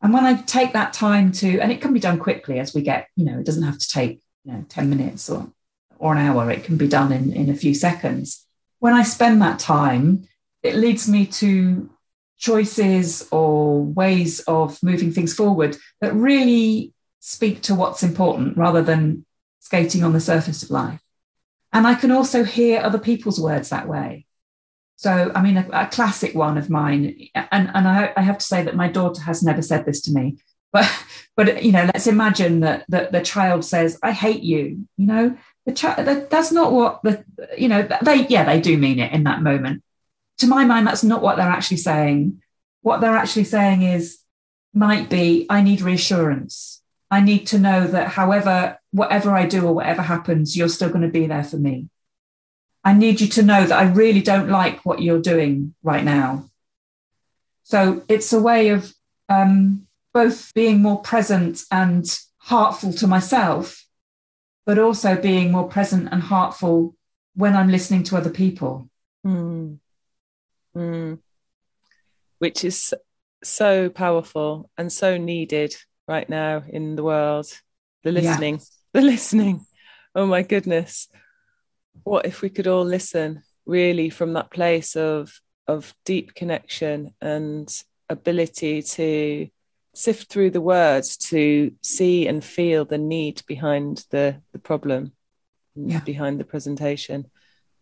And 0.00 0.12
when 0.12 0.24
i 0.24 0.34
take 0.34 0.72
that 0.72 0.92
time 0.92 1.30
to 1.32 1.60
and 1.60 1.70
it 1.70 1.80
can 1.80 1.92
be 1.92 2.00
done 2.00 2.18
quickly 2.18 2.58
as 2.58 2.74
we 2.74 2.82
get 2.82 3.08
you 3.16 3.24
know 3.24 3.38
it 3.38 3.46
doesn't 3.46 3.62
have 3.62 3.78
to 3.78 3.88
take 3.88 4.20
you 4.44 4.52
know 4.52 4.64
10 4.68 4.88
minutes 4.88 5.28
or 5.28 5.50
or 5.98 6.12
an 6.12 6.18
hour. 6.18 6.50
It 6.50 6.64
can 6.64 6.76
be 6.76 6.88
done 6.88 7.12
in 7.12 7.32
in 7.32 7.50
a 7.50 7.54
few 7.54 7.74
seconds. 7.74 8.46
When 8.78 8.94
i 8.94 9.02
spend 9.02 9.42
that 9.42 9.58
time 9.58 10.28
it 10.62 10.76
leads 10.76 11.08
me 11.08 11.26
to 11.26 11.90
choices 12.42 13.28
or 13.30 13.80
ways 13.80 14.40
of 14.40 14.82
moving 14.82 15.12
things 15.12 15.32
forward 15.32 15.76
that 16.00 16.12
really 16.12 16.92
speak 17.20 17.62
to 17.62 17.74
what's 17.74 18.02
important 18.02 18.56
rather 18.56 18.82
than 18.82 19.24
skating 19.60 20.02
on 20.02 20.12
the 20.12 20.20
surface 20.20 20.64
of 20.64 20.70
life. 20.70 21.00
And 21.72 21.86
I 21.86 21.94
can 21.94 22.10
also 22.10 22.42
hear 22.42 22.80
other 22.80 22.98
people's 22.98 23.40
words 23.40 23.70
that 23.70 23.86
way. 23.88 24.26
So, 24.96 25.30
I 25.34 25.40
mean, 25.40 25.56
a, 25.56 25.68
a 25.72 25.86
classic 25.86 26.34
one 26.34 26.58
of 26.58 26.68
mine, 26.68 27.28
and, 27.34 27.70
and 27.74 27.88
I, 27.88 28.12
I, 28.16 28.22
have 28.22 28.38
to 28.38 28.44
say 28.44 28.64
that 28.64 28.76
my 28.76 28.88
daughter 28.88 29.22
has 29.22 29.42
never 29.42 29.62
said 29.62 29.86
this 29.86 30.02
to 30.02 30.12
me, 30.12 30.38
but, 30.72 30.90
but 31.36 31.62
you 31.62 31.70
know, 31.70 31.84
let's 31.84 32.08
imagine 32.08 32.60
that, 32.60 32.84
that 32.88 33.12
the 33.12 33.22
child 33.22 33.64
says, 33.64 33.98
I 34.02 34.10
hate 34.10 34.42
you, 34.42 34.86
you 34.96 35.06
know, 35.06 35.36
the 35.64 35.72
child, 35.72 36.06
that, 36.06 36.28
that's 36.28 36.50
not 36.50 36.72
what 36.72 37.02
the, 37.04 37.24
you 37.56 37.68
know, 37.68 37.88
they, 38.02 38.26
yeah, 38.26 38.44
they 38.44 38.60
do 38.60 38.76
mean 38.76 38.98
it 38.98 39.12
in 39.12 39.24
that 39.24 39.42
moment. 39.42 39.82
To 40.42 40.48
my 40.48 40.64
mind, 40.64 40.88
that's 40.88 41.04
not 41.04 41.22
what 41.22 41.36
they're 41.36 41.46
actually 41.46 41.76
saying. 41.76 42.42
What 42.80 43.00
they're 43.00 43.16
actually 43.16 43.44
saying 43.44 43.82
is, 43.82 44.18
might 44.74 45.08
be, 45.08 45.46
I 45.48 45.62
need 45.62 45.82
reassurance. 45.82 46.82
I 47.12 47.20
need 47.20 47.46
to 47.48 47.60
know 47.60 47.86
that 47.86 48.08
however, 48.08 48.76
whatever 48.90 49.30
I 49.36 49.46
do 49.46 49.64
or 49.64 49.72
whatever 49.72 50.02
happens, 50.02 50.56
you're 50.56 50.68
still 50.68 50.88
going 50.88 51.02
to 51.02 51.08
be 51.20 51.28
there 51.28 51.44
for 51.44 51.58
me. 51.58 51.90
I 52.82 52.92
need 52.92 53.20
you 53.20 53.28
to 53.28 53.44
know 53.44 53.64
that 53.64 53.78
I 53.78 53.84
really 53.84 54.20
don't 54.20 54.48
like 54.48 54.84
what 54.84 55.00
you're 55.00 55.22
doing 55.22 55.76
right 55.84 56.02
now. 56.02 56.50
So 57.62 58.02
it's 58.08 58.32
a 58.32 58.40
way 58.40 58.70
of 58.70 58.92
um, 59.28 59.86
both 60.12 60.52
being 60.54 60.82
more 60.82 61.02
present 61.02 61.62
and 61.70 62.04
heartful 62.38 62.94
to 62.94 63.06
myself, 63.06 63.86
but 64.66 64.80
also 64.80 65.14
being 65.14 65.52
more 65.52 65.68
present 65.68 66.08
and 66.10 66.20
heartful 66.20 66.96
when 67.36 67.54
I'm 67.54 67.70
listening 67.70 68.02
to 68.04 68.16
other 68.16 68.30
people. 68.30 68.90
Mm. 69.24 69.78
Mm. 70.76 71.18
Which 72.38 72.64
is 72.64 72.94
so 73.44 73.88
powerful 73.88 74.70
and 74.76 74.92
so 74.92 75.16
needed 75.16 75.74
right 76.08 76.28
now 76.28 76.62
in 76.68 76.96
the 76.96 77.02
world. 77.02 77.46
The 78.04 78.12
listening, 78.12 78.56
yeah. 78.56 79.00
the 79.00 79.02
listening. 79.02 79.66
Oh 80.14 80.26
my 80.26 80.42
goodness. 80.42 81.08
What 82.02 82.26
if 82.26 82.42
we 82.42 82.50
could 82.50 82.66
all 82.66 82.84
listen 82.84 83.42
really 83.64 84.10
from 84.10 84.32
that 84.32 84.50
place 84.50 84.96
of 84.96 85.40
of 85.68 85.94
deep 86.04 86.34
connection 86.34 87.14
and 87.20 87.68
ability 88.08 88.82
to 88.82 89.48
sift 89.94 90.28
through 90.28 90.50
the 90.50 90.60
words 90.60 91.16
to 91.16 91.72
see 91.82 92.26
and 92.26 92.44
feel 92.44 92.84
the 92.84 92.98
need 92.98 93.42
behind 93.46 94.04
the 94.10 94.40
the 94.52 94.58
problem 94.58 95.12
yeah. 95.74 96.00
behind 96.00 96.40
the 96.40 96.44
presentation 96.44 97.26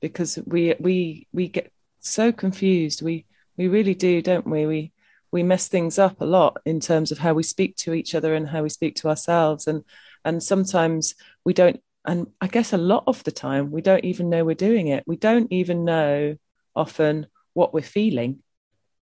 because 0.00 0.38
we 0.46 0.74
we 0.80 1.26
we 1.32 1.48
get 1.48 1.72
so 2.08 2.32
confused. 2.32 3.02
We 3.02 3.26
we 3.56 3.68
really 3.68 3.94
do 3.94 4.22
don't 4.22 4.46
we? 4.46 4.66
We 4.66 4.92
we 5.32 5.42
mess 5.42 5.68
things 5.68 5.98
up 5.98 6.20
a 6.20 6.24
lot 6.24 6.58
in 6.64 6.80
terms 6.80 7.12
of 7.12 7.18
how 7.18 7.34
we 7.34 7.42
speak 7.42 7.76
to 7.76 7.94
each 7.94 8.14
other 8.14 8.34
and 8.34 8.48
how 8.48 8.62
we 8.62 8.68
speak 8.68 8.96
to 8.96 9.08
ourselves. 9.08 9.66
And 9.66 9.84
and 10.24 10.42
sometimes 10.42 11.14
we 11.44 11.54
don't 11.54 11.80
and 12.04 12.26
i 12.40 12.46
guess 12.46 12.72
a 12.72 12.78
lot 12.78 13.04
of 13.06 13.22
the 13.24 13.30
time 13.30 13.70
we 13.70 13.82
don't 13.82 14.04
even 14.04 14.30
know 14.30 14.44
we're 14.44 14.54
doing 14.54 14.88
it. 14.88 15.04
We 15.06 15.16
don't 15.16 15.52
even 15.52 15.84
know 15.84 16.36
often 16.74 17.26
what 17.52 17.74
we're 17.74 17.82
feeling. 17.82 18.42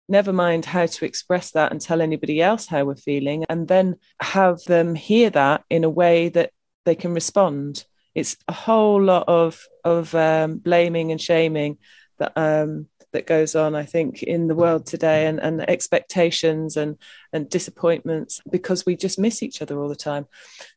Never 0.07 0.31
mind 0.31 0.65
how 0.65 0.85
to 0.85 1.05
express 1.05 1.51
that 1.51 1.71
and 1.71 1.81
tell 1.81 1.99
anybody 1.99 2.41
else 2.41 2.67
how 2.67 2.85
we're 2.85 2.95
feeling 2.95 3.43
and 3.49 3.67
then 3.67 3.95
have 4.21 4.63
them 4.65 4.93
hear 4.93 5.31
that 5.31 5.63
in 5.69 5.83
a 5.83 5.89
way 5.89 6.29
that 6.29 6.51
they 6.85 6.95
can 6.95 7.13
respond. 7.13 7.83
It's 8.13 8.37
a 8.47 8.53
whole 8.53 9.01
lot 9.01 9.25
of 9.27 9.61
of 9.83 10.13
um, 10.15 10.57
blaming 10.57 11.11
and 11.11 11.19
shaming 11.19 11.77
that 12.19 12.33
um, 12.35 12.87
that 13.15 13.25
goes 13.25 13.55
on, 13.55 13.75
I 13.75 13.85
think, 13.85 14.23
in 14.23 14.47
the 14.47 14.55
world 14.55 14.85
today 14.85 15.25
and, 15.25 15.39
and 15.39 15.67
expectations 15.69 16.75
and, 16.75 16.97
and 17.31 17.49
disappointments 17.49 18.41
because 18.51 18.85
we 18.85 18.97
just 18.97 19.17
miss 19.17 19.41
each 19.41 19.61
other 19.61 19.79
all 19.79 19.87
the 19.87 19.95
time. 19.95 20.27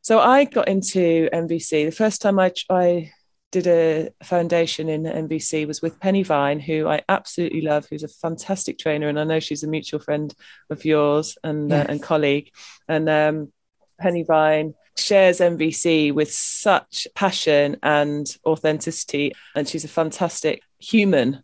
So 0.02 0.20
I 0.20 0.44
got 0.44 0.68
into 0.68 1.28
NVC. 1.32 1.84
The 1.84 1.90
first 1.90 2.22
time 2.22 2.38
I, 2.38 2.52
I 2.70 3.10
did 3.50 3.66
a 3.66 4.10
foundation 4.22 4.88
in 4.88 5.02
NVC 5.02 5.66
was 5.66 5.82
with 5.82 5.98
Penny 5.98 6.22
Vine, 6.22 6.60
who 6.60 6.86
I 6.86 7.02
absolutely 7.08 7.62
love, 7.62 7.88
who's 7.90 8.04
a 8.04 8.08
fantastic 8.08 8.78
trainer. 8.78 9.08
And 9.08 9.18
I 9.18 9.24
know 9.24 9.40
she's 9.40 9.64
a 9.64 9.68
mutual 9.68 9.98
friend 9.98 10.32
of 10.70 10.84
yours 10.84 11.36
and, 11.42 11.70
yes. 11.70 11.88
uh, 11.88 11.90
and 11.90 12.00
colleague. 12.00 12.52
And 12.86 13.08
um, 13.08 13.52
Penny 14.00 14.22
Vine 14.22 14.74
shares 14.98 15.40
NVC 15.40 16.12
with 16.12 16.32
such 16.32 17.06
passion 17.14 17.76
and 17.82 18.26
authenticity. 18.44 19.32
And 19.54 19.68
she's 19.68 19.84
a 19.84 19.88
fantastic 19.88 20.62
human 20.78 21.42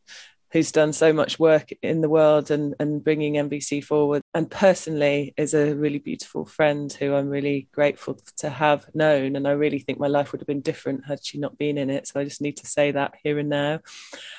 who's 0.54 0.70
done 0.70 0.92
so 0.92 1.12
much 1.12 1.40
work 1.40 1.70
in 1.82 2.00
the 2.00 2.08
world 2.08 2.48
and, 2.52 2.76
and 2.78 3.02
bringing 3.02 3.34
NVC 3.34 3.82
forward. 3.82 4.22
And 4.34 4.48
personally 4.48 5.34
is 5.36 5.52
a 5.52 5.74
really 5.74 5.98
beautiful 5.98 6.44
friend 6.44 6.92
who 6.92 7.12
I'm 7.12 7.28
really 7.28 7.66
grateful 7.72 8.20
to 8.36 8.50
have 8.50 8.86
known. 8.94 9.34
And 9.34 9.48
I 9.48 9.50
really 9.50 9.80
think 9.80 9.98
my 9.98 10.06
life 10.06 10.30
would 10.30 10.40
have 10.40 10.46
been 10.46 10.60
different 10.60 11.06
had 11.06 11.26
she 11.26 11.38
not 11.38 11.58
been 11.58 11.76
in 11.76 11.90
it. 11.90 12.06
So 12.06 12.20
I 12.20 12.24
just 12.24 12.40
need 12.40 12.58
to 12.58 12.68
say 12.68 12.92
that 12.92 13.14
here 13.24 13.40
and 13.40 13.48
now. 13.48 13.80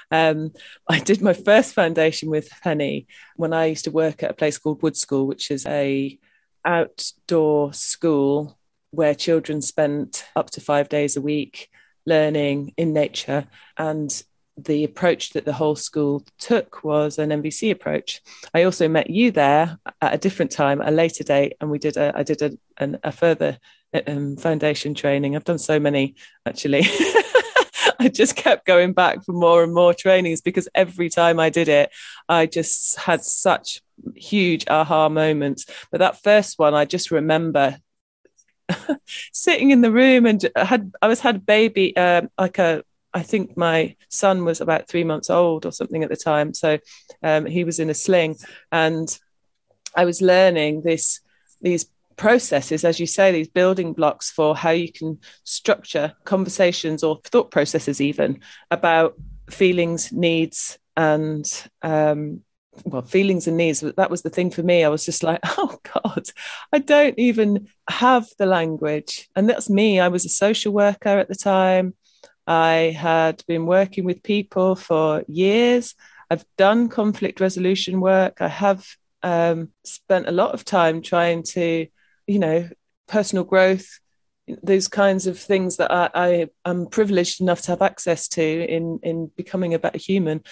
Um, 0.09 0.53
I 0.87 0.99
did 0.99 1.21
my 1.21 1.33
first 1.33 1.73
foundation 1.73 2.29
with 2.29 2.49
Penny 2.63 3.07
when 3.35 3.51
I 3.51 3.65
used 3.65 3.83
to 3.83 3.91
work 3.91 4.23
at 4.23 4.31
a 4.31 4.35
place 4.35 4.57
called 4.57 4.81
Wood 4.83 4.95
School, 4.95 5.27
which 5.27 5.51
is 5.51 5.65
a 5.65 6.17
outdoor 6.63 7.73
school 7.73 8.57
where 8.95 9.15
children 9.15 9.61
spent 9.61 10.25
up 10.35 10.49
to 10.51 10.61
five 10.61 10.89
days 10.89 11.15
a 11.17 11.21
week 11.21 11.69
learning 12.05 12.73
in 12.77 12.93
nature 12.93 13.47
and 13.77 14.23
the 14.57 14.83
approach 14.83 15.31
that 15.31 15.45
the 15.45 15.53
whole 15.53 15.75
school 15.75 16.23
took 16.39 16.83
was 16.83 17.17
an 17.17 17.29
NVC 17.29 17.71
approach. 17.71 18.21
I 18.53 18.63
also 18.63 18.87
met 18.87 19.09
you 19.09 19.31
there 19.31 19.77
at 20.01 20.13
a 20.13 20.17
different 20.17 20.51
time, 20.51 20.81
a 20.81 20.91
later 20.91 21.23
date, 21.23 21.55
and 21.59 21.69
we 21.69 21.77
did 21.77 21.97
a 21.97 22.13
I 22.15 22.23
did 22.23 22.41
a, 22.41 22.97
a 23.03 23.11
further 23.11 23.57
um, 24.07 24.37
foundation 24.37 24.93
training. 24.93 25.35
I've 25.35 25.43
done 25.43 25.57
so 25.57 25.79
many 25.79 26.15
actually. 26.45 26.83
I 27.99 28.09
just 28.09 28.35
kept 28.35 28.65
going 28.65 28.93
back 28.93 29.23
for 29.23 29.31
more 29.31 29.63
and 29.63 29.73
more 29.73 29.93
trainings 29.93 30.41
because 30.41 30.67
every 30.75 31.09
time 31.09 31.39
I 31.39 31.49
did 31.49 31.67
it, 31.67 31.91
I 32.27 32.45
just 32.45 32.97
had 32.97 33.23
such 33.23 33.81
huge 34.15 34.65
aha 34.67 35.09
moments. 35.09 35.65
But 35.91 35.99
that 35.99 36.21
first 36.21 36.59
one, 36.59 36.73
I 36.73 36.85
just 36.85 37.11
remember 37.11 37.77
sitting 39.33 39.71
in 39.71 39.81
the 39.81 39.91
room 39.91 40.25
and 40.25 40.49
had 40.55 40.91
I 41.01 41.07
was 41.07 41.19
had 41.19 41.35
a 41.37 41.39
baby, 41.39 41.95
uh, 41.95 42.23
like 42.37 42.57
a 42.59 42.83
I 43.13 43.23
think 43.23 43.55
my 43.55 43.95
son 44.09 44.43
was 44.43 44.59
about 44.59 44.89
three 44.89 45.05
months 45.05 45.29
old 45.29 45.65
or 45.65 45.71
something 45.71 46.03
at 46.03 46.09
the 46.09 46.17
time. 46.17 46.53
So 46.53 46.79
um, 47.23 47.45
he 47.45 47.63
was 47.63 47.79
in 47.79 47.89
a 47.89 47.93
sling, 47.93 48.35
and 48.71 49.07
I 49.95 50.05
was 50.05 50.21
learning 50.21 50.81
this 50.81 51.21
these 51.61 51.85
processes, 52.17 52.83
as 52.85 52.99
you 52.99 53.07
say, 53.07 53.31
these 53.31 53.47
building 53.47 53.93
blocks 53.93 54.31
for 54.31 54.55
how 54.55 54.71
you 54.71 54.91
can 54.91 55.19
structure 55.43 56.13
conversations 56.23 57.03
or 57.03 57.19
thought 57.25 57.51
processes, 57.51 58.01
even 58.01 58.39
about 58.71 59.15
feelings, 59.49 60.11
needs, 60.11 60.77
and 60.95 61.67
um, 61.81 62.41
well, 62.83 63.01
feelings 63.01 63.47
and 63.47 63.57
needs. 63.57 63.81
That 63.81 64.09
was 64.09 64.21
the 64.21 64.29
thing 64.29 64.51
for 64.51 64.63
me. 64.63 64.83
I 64.83 64.89
was 64.89 65.05
just 65.05 65.23
like, 65.23 65.39
oh 65.45 65.77
God, 65.93 66.27
I 66.71 66.79
don't 66.79 67.17
even 67.17 67.67
have 67.89 68.27
the 68.37 68.45
language. 68.45 69.29
And 69.35 69.49
that's 69.49 69.69
me. 69.69 69.99
I 69.99 70.09
was 70.09 70.25
a 70.25 70.29
social 70.29 70.73
worker 70.73 71.09
at 71.09 71.27
the 71.27 71.35
time. 71.35 71.95
I 72.47 72.95
had 72.97 73.43
been 73.47 73.65
working 73.65 74.03
with 74.05 74.23
people 74.23 74.75
for 74.75 75.23
years. 75.27 75.95
I've 76.29 76.45
done 76.57 76.89
conflict 76.89 77.39
resolution 77.39 78.01
work. 78.01 78.41
I 78.41 78.47
have 78.47 78.85
um, 79.23 79.69
spent 79.83 80.27
a 80.27 80.31
lot 80.31 80.53
of 80.53 80.65
time 80.65 81.01
trying 81.01 81.43
to, 81.43 81.87
you 82.27 82.39
know, 82.39 82.69
personal 83.07 83.43
growth, 83.43 83.87
those 84.61 84.87
kinds 84.87 85.27
of 85.27 85.39
things 85.39 85.77
that 85.77 85.91
I, 85.91 86.09
I 86.13 86.47
am 86.65 86.87
privileged 86.87 87.41
enough 87.41 87.61
to 87.63 87.71
have 87.71 87.81
access 87.81 88.27
to 88.29 88.43
in 88.43 88.99
in 89.01 89.31
becoming 89.35 89.73
a 89.73 89.79
better 89.79 89.97
human, 89.97 90.43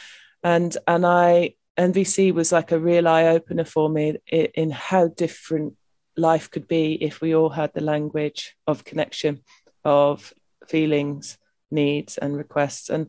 and 0.44 0.76
and 0.88 1.06
I 1.06 1.54
NVC 1.78 2.34
was 2.34 2.52
like 2.52 2.72
a 2.72 2.80
real 2.80 3.08
eye 3.08 3.28
opener 3.28 3.66
for 3.66 3.90
me 3.90 4.18
in, 4.28 4.70
how 4.70 5.08
different 5.08 5.76
life 6.16 6.52
could 6.52 6.68
be 6.68 6.94
if 7.02 7.22
we 7.22 7.34
all 7.34 7.50
had 7.50 7.72
the 7.74 7.82
language 7.82 8.56
of 8.68 8.84
connection, 8.84 9.42
of 9.84 10.34
feelings, 10.68 11.38
needs 11.72 12.18
and 12.18 12.38
requests. 12.38 12.90
And 12.90 13.08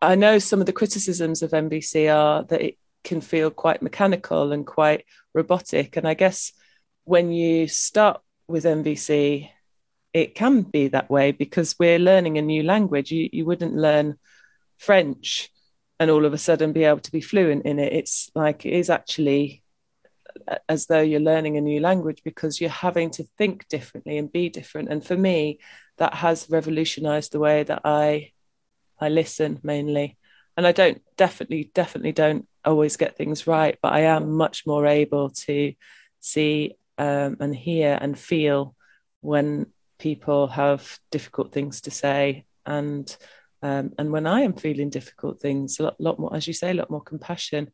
I 0.00 0.14
know 0.14 0.38
some 0.38 0.60
of 0.60 0.66
the 0.66 0.72
criticisms 0.72 1.42
of 1.42 1.50
NVC 1.50 2.12
are 2.14 2.44
that 2.44 2.62
it 2.62 2.78
can 3.04 3.20
feel 3.20 3.50
quite 3.50 3.82
mechanical 3.82 4.52
and 4.52 4.66
quite 4.66 5.04
robotic. 5.34 5.96
And 5.96 6.08
I 6.08 6.14
guess 6.14 6.52
when 7.04 7.30
you 7.30 7.68
start 7.68 8.20
with 8.46 8.64
NVC, 8.64 9.50
it 10.14 10.34
can 10.34 10.62
be 10.62 10.88
that 10.88 11.10
way 11.10 11.32
because 11.32 11.76
we're 11.78 11.98
learning 11.98 12.38
a 12.38 12.42
new 12.42 12.62
language. 12.62 13.10
You, 13.10 13.28
you 13.32 13.44
wouldn't 13.44 13.74
learn 13.74 14.16
French 14.78 15.50
and 16.00 16.10
all 16.10 16.24
of 16.24 16.32
a 16.32 16.38
sudden 16.38 16.72
be 16.72 16.84
able 16.84 17.00
to 17.00 17.12
be 17.12 17.20
fluent 17.20 17.64
in 17.64 17.78
it. 17.78 17.92
It's 17.92 18.30
like 18.34 18.64
it 18.64 18.72
is 18.72 18.90
actually 18.90 19.62
as 20.68 20.86
though 20.86 21.00
you're 21.00 21.20
learning 21.20 21.56
a 21.56 21.60
new 21.60 21.80
language 21.80 22.22
because 22.24 22.60
you're 22.60 22.70
having 22.70 23.10
to 23.10 23.24
think 23.36 23.66
differently 23.68 24.18
and 24.18 24.30
be 24.30 24.48
different. 24.48 24.88
And 24.88 25.04
for 25.04 25.16
me, 25.16 25.58
that 25.98 26.14
has 26.14 26.48
revolutionized 26.48 27.32
the 27.32 27.40
way 27.40 27.64
that 27.64 27.82
I 27.84 28.32
I 29.00 29.08
listen 29.08 29.60
mainly. 29.62 30.16
And 30.56 30.66
I 30.66 30.72
don't 30.72 31.00
definitely, 31.16 31.70
definitely 31.72 32.12
don't 32.12 32.48
always 32.64 32.96
get 32.96 33.16
things 33.16 33.46
right, 33.46 33.78
but 33.80 33.92
I 33.92 34.00
am 34.00 34.32
much 34.32 34.66
more 34.66 34.86
able 34.86 35.30
to 35.30 35.74
see 36.18 36.76
um, 36.98 37.36
and 37.38 37.54
hear 37.54 37.96
and 38.00 38.18
feel 38.18 38.74
when 39.20 39.66
people 39.98 40.48
have 40.48 40.98
difficult 41.10 41.52
things 41.52 41.82
to 41.82 41.92
say 41.92 42.44
and 42.66 43.16
um, 43.62 43.92
and 43.98 44.12
when 44.12 44.26
I 44.26 44.42
am 44.42 44.52
feeling 44.52 44.90
difficult 44.90 45.40
things, 45.40 45.78
a 45.80 45.84
lot, 45.84 46.00
lot 46.00 46.18
more, 46.18 46.34
as 46.34 46.46
you 46.46 46.52
say, 46.52 46.70
a 46.70 46.74
lot 46.74 46.90
more 46.90 47.00
compassion. 47.00 47.70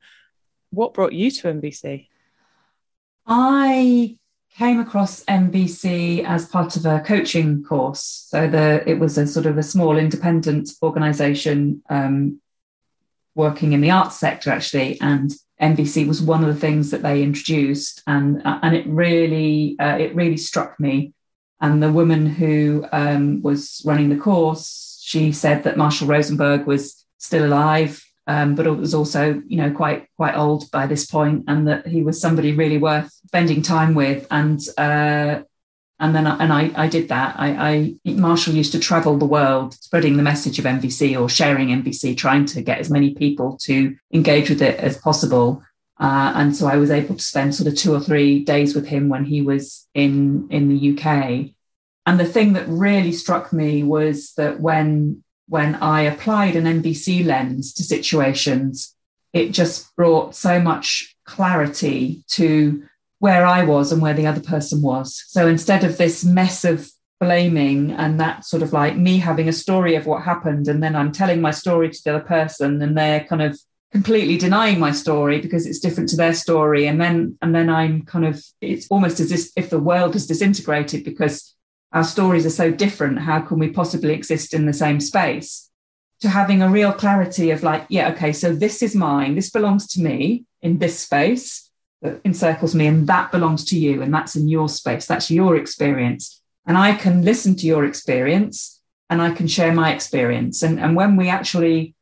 What 0.71 0.95
brought 0.95 1.13
you 1.13 1.31
to 1.31 1.49
NVC? 1.49 2.09
I 3.27 4.17
came 4.57 4.81
across 4.81 5.25
NVC 5.25 6.25
as 6.25 6.47
part 6.47 6.77
of 6.77 6.87
a 6.87 7.01
coaching 7.01 7.65
course. 7.65 8.27
So 8.29 8.49
the 8.49 8.83
it 8.89 8.99
was 8.99 9.19
a 9.19 9.27
sort 9.27 9.47
of 9.47 9.59
a 9.59 9.63
small 9.63 9.97
independent 9.97 10.71
organisation 10.83 11.83
um, 11.91 12.41
working 13.35 13.73
in 13.73 13.81
the 13.81 13.91
arts 13.91 14.17
sector 14.17 14.51
actually, 14.51 15.01
and 15.01 15.33
NVC 15.61 16.07
was 16.07 16.23
one 16.23 16.45
of 16.45 16.53
the 16.53 16.61
things 16.61 16.91
that 16.91 17.03
they 17.03 17.23
introduced, 17.23 18.03
and 18.07 18.43
and 18.45 18.75
it 18.75 18.87
really 18.87 19.77
uh, 19.79 19.97
it 19.99 20.15
really 20.15 20.37
struck 20.37 20.79
me. 20.79 21.13
And 21.61 21.83
the 21.83 21.93
woman 21.93 22.27
who 22.27 22.85
um, 22.93 23.43
was 23.43 23.83
running 23.87 24.11
the 24.11 24.17
course, 24.17 24.94
she 25.05 25.33
said 25.33 25.65
that 25.65 25.77
Marshall 25.77 26.09
Rosenberg 26.09 26.67
was 26.67 27.05
still 27.19 27.45
alive 27.45 28.05
um, 28.27 28.55
but 28.55 28.67
it 28.67 28.71
was 28.71 28.95
also, 28.95 29.43
you 29.47 29.57
know, 29.59 29.71
quite 29.71 30.09
quite 30.17 30.35
old 30.35 30.71
by 30.71 30.87
this 30.87 31.07
point, 31.07 31.45
and 31.47 31.69
that 31.69 31.87
he 31.87 32.03
was 32.03 32.21
somebody 32.21 32.53
really 32.53 32.79
worth 32.79 33.13
spending 33.27 33.61
time 33.61 33.95
with. 33.95 34.27
And 34.31 34.61
uh, 34.79 35.43
and 36.01 36.15
then 36.15 36.27
I, 36.27 36.37
and 36.39 36.53
I, 36.53 36.71
I 36.75 36.89
did 36.89 37.09
that. 37.09 37.37
I, 37.39 37.95
I 38.05 38.13
Marshall 38.13 38.55
used 38.55 38.73
to 38.73 38.81
travel 38.81 39.19
the 39.19 39.27
world 39.27 39.75
spreading 39.75 40.17
the 40.17 40.23
message 40.23 40.59
of 40.59 40.65
NVC 40.65 41.21
or 41.21 41.29
sharing 41.29 41.69
NVC, 41.69 42.17
trying 42.17 42.47
to 42.47 42.63
get 42.63 42.79
as 42.79 42.91
many 42.91 43.15
people 43.15 43.59
to 43.63 43.95
engage 44.13 44.49
with 44.49 44.63
it 44.63 44.81
as 44.81 44.97
possible. 44.99 45.63
Uh, 46.01 46.33
and 46.35 46.57
so 46.57 46.67
I 46.67 46.77
was 46.77 46.91
able 46.91 47.15
to 47.15 47.23
spend 47.23 47.55
sort 47.55 47.69
of 47.69 47.77
two 47.77 47.95
or 47.95 48.01
three 48.01 48.43
days 48.43 48.75
with 48.75 48.87
him 48.87 49.09
when 49.09 49.25
he 49.25 49.43
was 49.43 49.87
in 49.93 50.49
in 50.51 50.71
the 50.71 50.97
UK. 50.97 51.54
And 52.07 52.21
the 52.21 52.25
thing 52.25 52.53
that 52.53 52.69
really 52.69 53.13
struck 53.13 53.53
me 53.53 53.83
was 53.83 54.33
that 54.37 54.61
when 54.61 55.23
when 55.47 55.75
I 55.77 56.03
applied 56.03 56.57
an 56.57 56.65
NVC 56.65 57.25
lens 57.25 57.75
to 57.75 57.83
situations, 57.83 58.95
it 59.33 59.51
just 59.51 59.95
brought 59.95 60.35
so 60.35 60.59
much 60.59 61.15
clarity 61.27 62.25
to 62.29 62.83
where 63.19 63.45
I 63.45 63.65
was 63.65 63.93
and 63.93 64.01
where 64.01 64.15
the 64.15 64.27
other 64.27 64.41
person 64.41 64.81
was. 64.81 65.23
So 65.29 65.47
instead 65.47 65.85
of 65.85 65.99
this 65.99 66.25
mess 66.25 66.65
of 66.65 66.89
blaming 67.21 67.93
and 67.93 68.19
that 68.21 68.45
sort 68.45 68.63
of 68.63 68.73
like 68.73 68.97
me 68.97 69.19
having 69.19 69.49
a 69.49 69.53
story 69.53 69.97
of 69.97 70.07
what 70.07 70.23
happened, 70.23 70.67
and 70.67 70.83
then 70.83 70.97
I'm 70.97 71.13
telling 71.13 71.41
my 71.41 71.51
story 71.51 71.91
to 71.91 72.01
the 72.05 72.17
other 72.17 72.25
person 72.25 72.81
and 72.81 72.97
they're 72.97 73.25
kind 73.25 73.43
of 73.43 73.59
completely 73.95 74.37
denying 74.37 74.81
my 74.81 74.91
story 74.91 75.41
because 75.41 75.67
it's 75.67 75.79
different 75.79 76.09
to 76.09 76.17
their 76.17 76.35
story 76.35 76.89
and 76.89 77.01
then 77.01 77.39
and 77.41 77.55
then 77.55 77.71
i'm 77.71 78.03
kind 78.03 78.27
of 78.27 78.43
it's 78.61 78.89
almost 78.89 79.21
as 79.21 79.53
if, 79.57 79.71
the 79.71 79.79
world 79.79 80.15
has 80.15 80.27
disintegrated 80.27 81.05
because 81.05 81.54
our 81.95 82.05
stories 82.05 82.45
are 82.45 82.51
so 82.51 82.71
different. 82.71 83.21
How 83.21 83.41
can 83.41 83.59
we 83.59 83.71
possibly 83.71 84.13
exist 84.13 84.53
in 84.53 84.67
the 84.67 84.73
same 84.73 85.01
space? 85.01 85.71
To 86.21 86.29
having 86.29 86.61
a 86.61 86.69
real 86.69 86.93
clarity 86.93 87.51
of 87.51 87.63
like, 87.63 87.87
yeah, 87.89 88.11
okay, 88.11 88.33
so 88.33 88.53
this 88.53 88.83
is 88.83 88.95
mine, 88.95 89.37
this 89.37 89.51
belongs 89.51 89.87
to 89.93 90.03
me 90.03 90.45
in 90.61 90.79
this 90.79 90.99
space 90.99 91.71
that 92.03 92.21
encircles 92.25 92.75
me, 92.75 92.87
and 92.87 93.07
that 93.07 93.33
belongs 93.33 93.65
to 93.67 93.79
you, 93.79 94.03
and 94.03 94.13
that's 94.13 94.37
in 94.37 94.49
your 94.49 94.69
space, 94.69 95.07
that's 95.07 95.31
your 95.31 95.57
experience. 95.57 96.43
And 96.67 96.77
I 96.77 96.95
can 96.95 97.25
listen 97.25 97.57
to 97.57 97.67
your 97.67 97.85
experience 97.85 98.81
and 99.11 99.21
I 99.23 99.33
can 99.33 99.47
share 99.47 99.73
my 99.73 99.93
experience. 99.93 100.63
And, 100.63 100.81
and 100.81 100.97
when 100.97 101.17
we 101.17 101.29
actually 101.29 101.95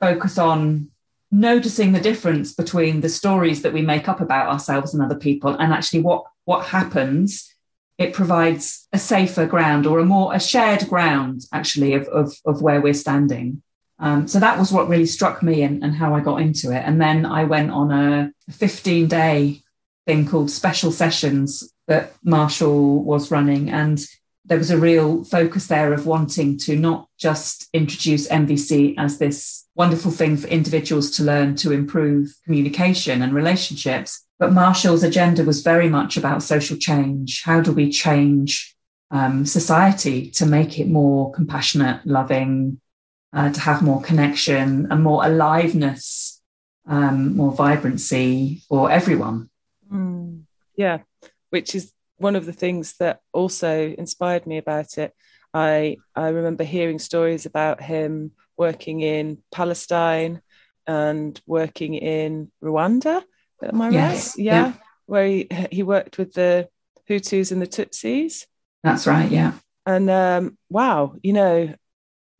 focus 0.00 0.38
on 0.38 0.90
noticing 1.30 1.92
the 1.92 2.00
difference 2.00 2.54
between 2.54 3.00
the 3.00 3.08
stories 3.08 3.62
that 3.62 3.72
we 3.72 3.82
make 3.82 4.08
up 4.08 4.20
about 4.20 4.48
ourselves 4.48 4.94
and 4.94 5.02
other 5.02 5.18
people 5.18 5.54
and 5.54 5.72
actually 5.72 6.00
what 6.00 6.24
what 6.44 6.64
happens 6.66 7.52
it 7.98 8.12
provides 8.12 8.86
a 8.92 8.98
safer 8.98 9.46
ground 9.46 9.86
or 9.86 9.98
a 9.98 10.04
more 10.04 10.34
a 10.34 10.40
shared 10.40 10.88
ground 10.88 11.42
actually 11.52 11.94
of, 11.94 12.06
of, 12.08 12.34
of 12.44 12.62
where 12.62 12.80
we're 12.80 12.94
standing. 12.94 13.62
Um, 13.98 14.28
so 14.28 14.38
that 14.40 14.58
was 14.58 14.70
what 14.70 14.88
really 14.88 15.06
struck 15.06 15.42
me 15.42 15.62
and, 15.62 15.82
and 15.82 15.94
how 15.94 16.14
i 16.14 16.20
got 16.20 16.42
into 16.42 16.70
it. 16.70 16.82
And 16.84 17.00
then 17.00 17.24
i 17.24 17.44
went 17.44 17.70
on 17.70 17.90
a 17.90 18.32
15 18.50 19.08
day 19.08 19.62
thing 20.06 20.26
called 20.26 20.50
special 20.50 20.92
sessions 20.92 21.72
that 21.86 22.14
marshall 22.22 23.02
was 23.02 23.30
running. 23.30 23.70
And 23.70 24.04
there 24.44 24.58
was 24.58 24.70
a 24.70 24.78
real 24.78 25.24
focus 25.24 25.66
there 25.66 25.92
of 25.92 26.06
wanting 26.06 26.58
to 26.58 26.76
not 26.76 27.08
just 27.18 27.68
introduce 27.72 28.28
NVC 28.28 28.94
as 28.98 29.18
this 29.18 29.66
wonderful 29.74 30.10
thing 30.10 30.36
for 30.36 30.46
individuals 30.48 31.10
to 31.16 31.24
learn 31.24 31.56
to 31.56 31.72
improve 31.72 32.34
communication 32.44 33.22
and 33.22 33.34
relationships, 33.34 34.25
but 34.38 34.52
Marshall's 34.52 35.02
agenda 35.02 35.44
was 35.44 35.62
very 35.62 35.88
much 35.88 36.16
about 36.16 36.42
social 36.42 36.76
change. 36.76 37.42
How 37.44 37.60
do 37.60 37.72
we 37.72 37.90
change 37.90 38.74
um, 39.10 39.46
society 39.46 40.30
to 40.32 40.46
make 40.46 40.78
it 40.78 40.88
more 40.88 41.32
compassionate, 41.32 42.06
loving, 42.06 42.80
uh, 43.32 43.52
to 43.52 43.60
have 43.60 43.82
more 43.82 44.02
connection 44.02 44.88
and 44.90 45.02
more 45.02 45.24
aliveness, 45.24 46.42
um, 46.86 47.36
more 47.36 47.52
vibrancy 47.52 48.62
for 48.68 48.90
everyone? 48.90 49.48
Mm, 49.90 50.42
yeah, 50.76 50.98
which 51.50 51.74
is 51.74 51.92
one 52.18 52.36
of 52.36 52.46
the 52.46 52.52
things 52.52 52.94
that 52.98 53.20
also 53.32 53.94
inspired 53.96 54.46
me 54.46 54.58
about 54.58 54.98
it. 54.98 55.14
I 55.54 55.96
I 56.14 56.28
remember 56.28 56.64
hearing 56.64 56.98
stories 56.98 57.46
about 57.46 57.80
him 57.80 58.32
working 58.58 59.00
in 59.00 59.38
Palestine 59.50 60.42
and 60.86 61.40
working 61.46 61.94
in 61.94 62.50
Rwanda 62.62 63.22
Am 63.62 63.80
I 63.80 63.90
yes. 63.90 64.36
right? 64.36 64.44
Yeah. 64.44 64.66
yeah. 64.66 64.72
Where 65.06 65.26
he, 65.26 65.48
he 65.70 65.82
worked 65.82 66.18
with 66.18 66.34
the 66.34 66.68
Hutus 67.08 67.52
and 67.52 67.62
the 67.62 67.66
Tutsis. 67.66 68.46
That's 68.82 69.06
right. 69.06 69.30
Yeah. 69.30 69.52
And 69.84 70.10
um, 70.10 70.58
wow, 70.68 71.14
you 71.22 71.32
know, 71.32 71.74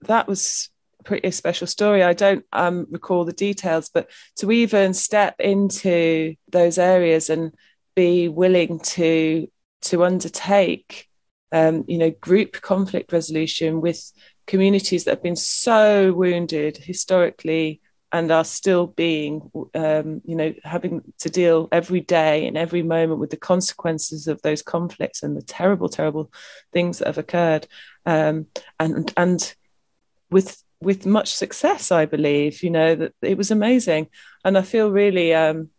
that 0.02 0.26
was 0.26 0.68
pretty 1.04 1.30
special 1.30 1.66
story. 1.66 2.02
I 2.02 2.12
don't 2.12 2.44
um, 2.52 2.86
recall 2.90 3.24
the 3.24 3.32
details, 3.32 3.88
but 3.88 4.10
to 4.38 4.50
even 4.50 4.92
step 4.92 5.36
into 5.38 6.34
those 6.50 6.78
areas 6.78 7.30
and 7.30 7.52
be 7.94 8.28
willing 8.28 8.80
to 8.80 9.46
to 9.82 10.04
undertake, 10.04 11.08
um, 11.52 11.84
you 11.86 11.98
know, 11.98 12.10
group 12.10 12.60
conflict 12.60 13.12
resolution 13.12 13.80
with 13.80 14.12
communities 14.46 15.04
that 15.04 15.12
have 15.12 15.22
been 15.22 15.36
so 15.36 16.12
wounded 16.12 16.76
historically 16.76 17.80
and 18.12 18.30
are 18.30 18.44
still 18.44 18.86
being, 18.86 19.50
um, 19.74 20.22
you 20.24 20.36
know, 20.36 20.54
having 20.64 21.02
to 21.18 21.28
deal 21.28 21.68
every 21.72 22.00
day 22.00 22.46
and 22.46 22.56
every 22.56 22.82
moment 22.82 23.20
with 23.20 23.30
the 23.30 23.36
consequences 23.36 24.28
of 24.28 24.40
those 24.42 24.62
conflicts 24.62 25.22
and 25.22 25.36
the 25.36 25.42
terrible, 25.42 25.88
terrible 25.88 26.30
things 26.72 26.98
that 26.98 27.08
have 27.08 27.18
occurred, 27.18 27.66
um, 28.04 28.46
and 28.78 29.12
and 29.16 29.54
with 30.30 30.62
with 30.80 31.06
much 31.06 31.34
success, 31.34 31.90
I 31.90 32.06
believe. 32.06 32.62
You 32.62 32.70
know 32.70 32.94
that 32.94 33.12
it 33.22 33.36
was 33.36 33.50
amazing, 33.50 34.08
and 34.44 34.56
I 34.56 34.62
feel 34.62 34.90
really, 34.90 35.34
um, 35.34 35.70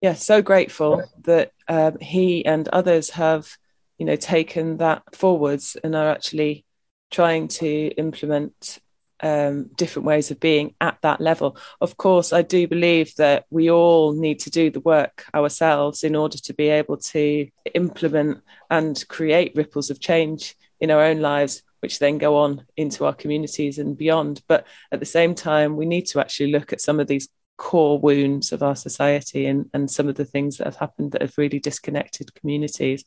yeah, 0.00 0.14
so 0.14 0.42
grateful 0.42 1.02
that 1.22 1.52
um, 1.68 1.98
he 2.00 2.44
and 2.44 2.68
others 2.68 3.10
have, 3.10 3.56
you 3.98 4.06
know, 4.06 4.16
taken 4.16 4.76
that 4.76 5.02
forwards 5.14 5.76
and 5.82 5.96
are 5.96 6.10
actually 6.10 6.64
trying 7.10 7.48
to 7.48 7.88
implement 7.96 8.78
um, 9.22 9.70
different 9.76 10.06
ways 10.06 10.30
of 10.30 10.40
being 10.40 10.74
at 10.80 10.98
that 11.02 11.20
level. 11.20 11.56
Of 11.80 11.96
course, 11.96 12.32
I 12.32 12.42
do 12.42 12.68
believe 12.68 13.14
that 13.16 13.46
we 13.50 13.70
all 13.70 14.12
need 14.12 14.40
to 14.40 14.50
do 14.50 14.70
the 14.70 14.80
work 14.80 15.24
ourselves 15.34 16.04
in 16.04 16.16
order 16.16 16.38
to 16.38 16.54
be 16.54 16.68
able 16.68 16.98
to 16.98 17.48
implement 17.74 18.42
and 18.70 19.02
create 19.08 19.56
ripples 19.56 19.90
of 19.90 20.00
change 20.00 20.56
in 20.80 20.90
our 20.90 21.02
own 21.02 21.20
lives, 21.20 21.62
which 21.80 21.98
then 21.98 22.18
go 22.18 22.36
on 22.36 22.66
into 22.76 23.04
our 23.04 23.14
communities 23.14 23.78
and 23.78 23.96
beyond. 23.96 24.42
But 24.46 24.66
at 24.92 25.00
the 25.00 25.06
same 25.06 25.34
time, 25.34 25.76
we 25.76 25.86
need 25.86 26.06
to 26.06 26.20
actually 26.20 26.52
look 26.52 26.72
at 26.72 26.80
some 26.80 27.00
of 27.00 27.06
these 27.06 27.28
core 27.56 27.98
wounds 27.98 28.52
of 28.52 28.62
our 28.62 28.76
society 28.76 29.46
and, 29.46 29.70
and 29.72 29.90
some 29.90 30.08
of 30.08 30.16
the 30.16 30.26
things 30.26 30.58
that 30.58 30.66
have 30.66 30.76
happened 30.76 31.12
that 31.12 31.22
have 31.22 31.38
really 31.38 31.58
disconnected 31.58 32.34
communities 32.34 33.04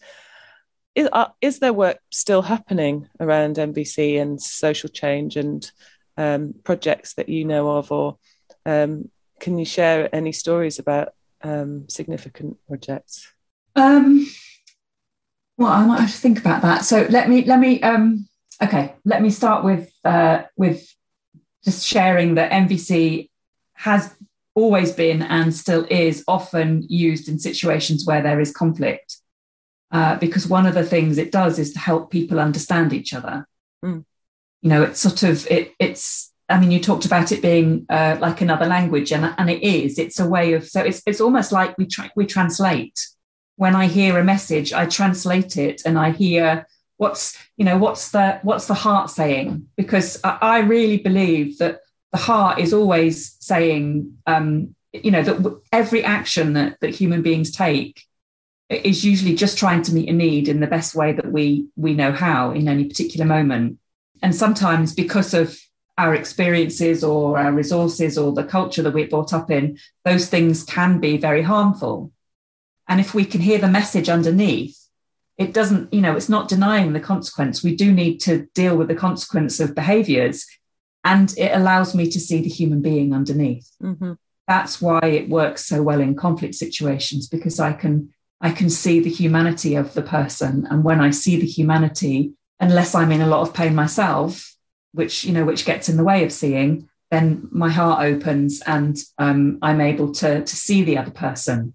is, 0.95 1.10
uh, 1.13 1.28
is 1.41 1.60
there 1.60 1.74
work 1.74 2.00
still 2.10 2.41
happening 2.41 3.08
around 3.19 3.58
NVC 3.58 4.19
and 4.22 4.41
social 4.41 4.89
change 4.89 5.36
and 5.36 5.72
um, 6.20 6.54
projects 6.66 7.14
that 7.14 7.30
you 7.30 7.46
know 7.46 7.70
of, 7.78 7.92
or 7.92 8.18
um, 8.66 9.10
can 9.40 9.58
you 9.58 9.66
share 9.66 10.14
any 10.14 10.34
stories 10.34 10.78
about 10.78 11.14
um, 11.42 11.88
significant 11.88 12.58
projects? 12.68 13.32
Um, 13.76 14.28
well, 15.58 15.72
I 15.72 15.86
might 15.86 16.02
have 16.02 16.12
to 16.12 16.18
think 16.18 16.38
about 16.38 16.62
that. 16.64 16.84
So 16.84 17.08
let 17.10 17.30
me 17.30 17.46
let 17.46 17.60
me 17.60 17.82
um, 17.82 18.28
okay. 18.62 18.96
Let 19.06 19.22
me 19.22 19.30
start 19.30 19.64
with 19.64 19.90
uh, 20.04 20.44
with 20.58 20.86
just 21.64 21.88
sharing 21.88 22.36
that 22.36 22.52
NVC 22.52 23.30
has 23.74 24.14
always 24.56 24.92
been 24.92 25.22
and 25.22 25.56
still 25.56 25.88
is 25.90 26.24
often 26.28 26.84
used 26.90 27.30
in 27.30 27.40
situations 27.40 28.06
where 28.06 28.22
there 28.22 28.42
is 28.42 28.52
conflict. 28.52 29.18
Uh, 29.92 30.18
because 30.18 30.46
one 30.46 30.68
of 30.68 30.76
the 30.76 30.84
things 30.84 31.18
it 31.18 31.32
does 31.32 31.58
is 31.58 31.74
to 31.74 31.80
help 31.80 32.12
people 32.12 32.40
understand 32.40 32.94
each 32.94 33.14
other. 33.14 33.48
Mm 33.84 34.04
you 34.62 34.69
know 34.69 34.84
it's 34.84 35.00
sort 35.00 35.24
of 35.24 35.48
it 35.48 35.74
it's 35.80 36.30
I 36.50 36.60
mean, 36.60 36.72
you 36.72 36.80
talked 36.80 37.06
about 37.06 37.32
it 37.32 37.43
being 37.43 37.86
uh, 37.89 38.17
like 38.19 38.41
another 38.41 38.65
language, 38.65 39.12
and, 39.12 39.34
and 39.38 39.50
it 39.50 39.62
is. 39.62 40.00
It's 40.00 40.19
a 40.19 40.28
way 40.28 40.54
of 40.54 40.67
so 40.67 40.82
it's 40.82 41.02
it's 41.06 41.22
almost 41.22 41.52
like 41.52 41.78
we 41.78 41.86
tra- 41.86 42.12
we 42.15 42.26
translate. 42.26 43.00
When 43.56 43.76
I 43.76 43.88
hear 43.88 44.17
a 44.17 44.24
message, 44.24 44.74
I 44.74 44.88
translate 44.88 45.58
it, 45.58 45.84
and 45.86 45.98
I 45.98 46.12
hear 46.12 46.65
what's 46.98 47.38
you 47.56 47.65
know 47.65 47.78
what's 47.78 48.12
the 48.12 48.39
what's 48.41 48.65
the 48.65 48.74
heart 48.74 49.10
saying 49.10 49.67
because 49.78 50.19
I, 50.24 50.38
I 50.41 50.60
really 50.60 50.98
believe 50.98 51.60
that 51.60 51.82
the 52.12 52.17
heart 52.17 52.60
is 52.60 52.74
always 52.74 53.38
saying 53.39 54.17
um, 54.26 54.76
you 54.91 55.12
know 55.12 55.22
that 55.22 55.62
every 55.72 56.04
action 56.04 56.54
that 56.54 56.80
that 56.82 56.95
human 56.95 57.22
beings 57.22 57.52
take 57.52 58.06
is 58.69 59.06
usually 59.06 59.36
just 59.36 59.58
trying 59.58 59.82
to 59.84 59.93
meet 59.93 60.10
a 60.10 60.13
need 60.13 60.48
in 60.48 60.60
the 60.60 60.67
best 60.67 60.95
way 60.95 61.13
that 61.13 61.32
we 61.32 61.67
we 61.76 61.93
know 61.93 62.12
how 62.12 62.52
in 62.52 62.67
any 62.67 62.86
particular 62.86 63.26
moment 63.26 63.79
and 64.22 64.36
sometimes 64.36 64.94
because 64.94 65.34
of 65.34 65.58
our 65.98 66.16
experiences 66.16 67.04
or 67.04 67.38
our 67.38 67.52
resources 67.52 68.18
or 68.18 68.32
the 68.32 68.44
culture 68.44 68.82
that 68.82 68.94
we're 68.94 69.08
brought 69.08 69.34
up 69.34 69.52
in 69.52 69.78
those 70.06 70.30
things 70.30 70.64
can 70.64 71.00
be 71.00 71.18
very 71.18 71.42
harmful 71.42 72.12
and 72.88 73.00
if 73.00 73.14
we 73.14 73.26
can 73.26 73.42
hear 73.42 73.60
the 73.60 73.68
message 73.68 74.10
underneath 74.10 74.78
it 75.38 75.54
doesn't 75.54 75.94
you 75.94 76.02
know 76.02 76.16
it's 76.16 76.30
not 76.30 76.48
denying 76.48 76.94
the 76.94 77.00
consequence 77.00 77.64
we 77.64 77.76
do 77.76 77.92
need 77.92 78.18
to 78.18 78.48
deal 78.54 78.78
with 78.78 78.88
the 78.88 78.96
consequence 78.96 79.60
of 79.60 79.76
behaviors 79.76 80.46
and 81.04 81.34
it 81.38 81.52
allows 81.54 81.96
me 81.96 82.10
to 82.10 82.20
see 82.20 82.42
the 82.42 82.50
human 82.50 82.82
being 82.82 83.14
underneath 83.14 83.70
mm-hmm. 83.82 84.14
that's 84.48 84.82
why 84.82 85.00
it 85.04 85.30
works 85.30 85.66
so 85.66 85.84
well 85.84 86.00
in 86.00 86.16
conflict 86.16 86.56
situations 86.56 87.28
because 87.28 87.60
i 87.60 87.74
can 87.74 88.10
I 88.42 88.52
can 88.52 88.70
see 88.70 89.00
the 89.00 89.10
humanity 89.10 89.76
of 89.76 89.94
the 89.94 90.02
person. 90.02 90.66
And 90.70 90.84
when 90.84 91.02
I 91.02 91.12
see 91.12 91.40
the 91.40 91.46
humanity, 91.46 92.34
unless 92.60 92.95
I'm 92.95 93.12
in 93.12 93.22
a 93.22 93.28
lot 93.28 93.41
of 93.41 93.54
pain 93.54 93.76
myself, 93.76 94.56
which, 94.93 95.24
you 95.24 95.34
know, 95.34 95.45
which 95.45 95.65
gets 95.65 95.89
in 95.89 95.98
the 95.98 96.04
way 96.04 96.24
of 96.24 96.32
seeing, 96.32 96.89
then 97.12 97.48
my 97.52 97.69
heart 97.69 98.04
opens 98.04 98.62
and 98.62 98.98
um, 99.17 99.60
I'm 99.62 99.82
able 99.82 100.12
to, 100.13 100.43
to 100.43 100.56
see 100.56 100.84
the 100.84 100.98
other 100.98 101.12
person. 101.12 101.74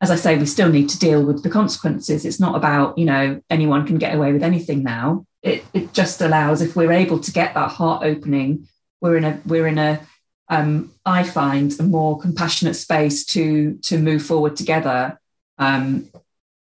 As 0.00 0.10
I 0.10 0.16
say, 0.16 0.36
we 0.36 0.46
still 0.46 0.70
need 0.70 0.88
to 0.90 0.98
deal 0.98 1.24
with 1.24 1.42
the 1.42 1.50
consequences. 1.50 2.24
It's 2.24 2.40
not 2.40 2.56
about, 2.56 2.98
you 2.98 3.04
know, 3.04 3.40
anyone 3.48 3.86
can 3.86 3.98
get 3.98 4.14
away 4.14 4.32
with 4.32 4.42
anything 4.42 4.82
now. 4.82 5.24
It, 5.42 5.64
it 5.72 5.92
just 5.92 6.20
allows, 6.20 6.60
if 6.60 6.76
we're 6.76 6.92
able 6.92 7.20
to 7.20 7.32
get 7.32 7.54
that 7.54 7.70
heart 7.70 8.02
opening, 8.04 8.68
we're 9.00 9.16
in 9.16 9.24
a, 9.24 9.40
we're 9.46 9.66
in 9.66 9.78
a, 9.78 10.00
um, 10.48 10.92
I 11.06 11.22
find 11.22 11.78
a 11.78 11.82
more 11.82 12.18
compassionate 12.18 12.76
space 12.76 13.24
to, 13.26 13.78
to 13.82 13.98
move 13.98 14.24
forward 14.24 14.56
together 14.56 15.18
um, 15.58 16.10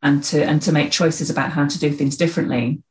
and 0.03 0.23
to 0.25 0.45
and 0.45 0.63
to 0.63 0.73
make 0.73 0.91
choices 0.91 1.31
about 1.31 1.53
how 1.53 1.67
to 1.67 1.79
do 1.79 1.91
things 1.91 2.17
differently. 2.17 2.83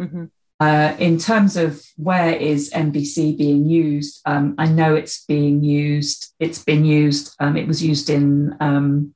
Mm-hmm. 0.00 0.24
Uh, 0.60 0.94
in 0.98 1.16
terms 1.16 1.56
of 1.56 1.82
where 1.96 2.34
is 2.34 2.70
NVC 2.70 3.36
being 3.38 3.66
used, 3.66 4.20
um, 4.26 4.54
I 4.58 4.66
know 4.66 4.94
it's 4.94 5.24
being 5.24 5.64
used. 5.64 6.34
It's 6.38 6.62
been 6.62 6.84
used. 6.84 7.34
Um, 7.40 7.56
it 7.56 7.66
was 7.66 7.82
used 7.82 8.10
in 8.10 8.54
um, 8.60 9.14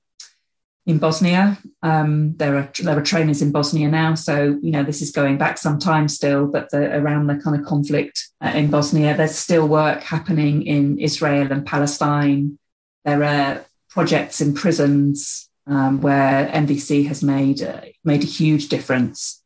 in 0.86 0.98
Bosnia. 0.98 1.58
Um, 1.82 2.34
there 2.36 2.56
are 2.56 2.70
there 2.82 2.98
are 2.98 3.02
trainers 3.02 3.42
in 3.42 3.52
Bosnia 3.52 3.90
now, 3.90 4.14
so 4.14 4.58
you 4.62 4.70
know 4.70 4.82
this 4.82 5.02
is 5.02 5.10
going 5.10 5.36
back 5.36 5.58
some 5.58 5.78
time 5.78 6.08
still. 6.08 6.46
But 6.46 6.70
the, 6.70 6.96
around 6.96 7.26
the 7.26 7.36
kind 7.36 7.60
of 7.60 7.66
conflict 7.66 8.26
uh, 8.42 8.52
in 8.54 8.70
Bosnia, 8.70 9.14
there's 9.14 9.34
still 9.36 9.68
work 9.68 10.02
happening 10.02 10.62
in 10.62 10.98
Israel 10.98 11.52
and 11.52 11.66
Palestine. 11.66 12.58
There 13.04 13.22
are 13.22 13.66
projects 13.90 14.40
in 14.40 14.54
prisons 14.54 15.50
um, 15.66 16.00
where 16.00 16.48
NVC 16.48 17.06
has 17.08 17.22
made 17.22 17.62
uh, 17.62 17.82
made 18.02 18.22
a 18.22 18.26
huge 18.26 18.68
difference. 18.68 19.42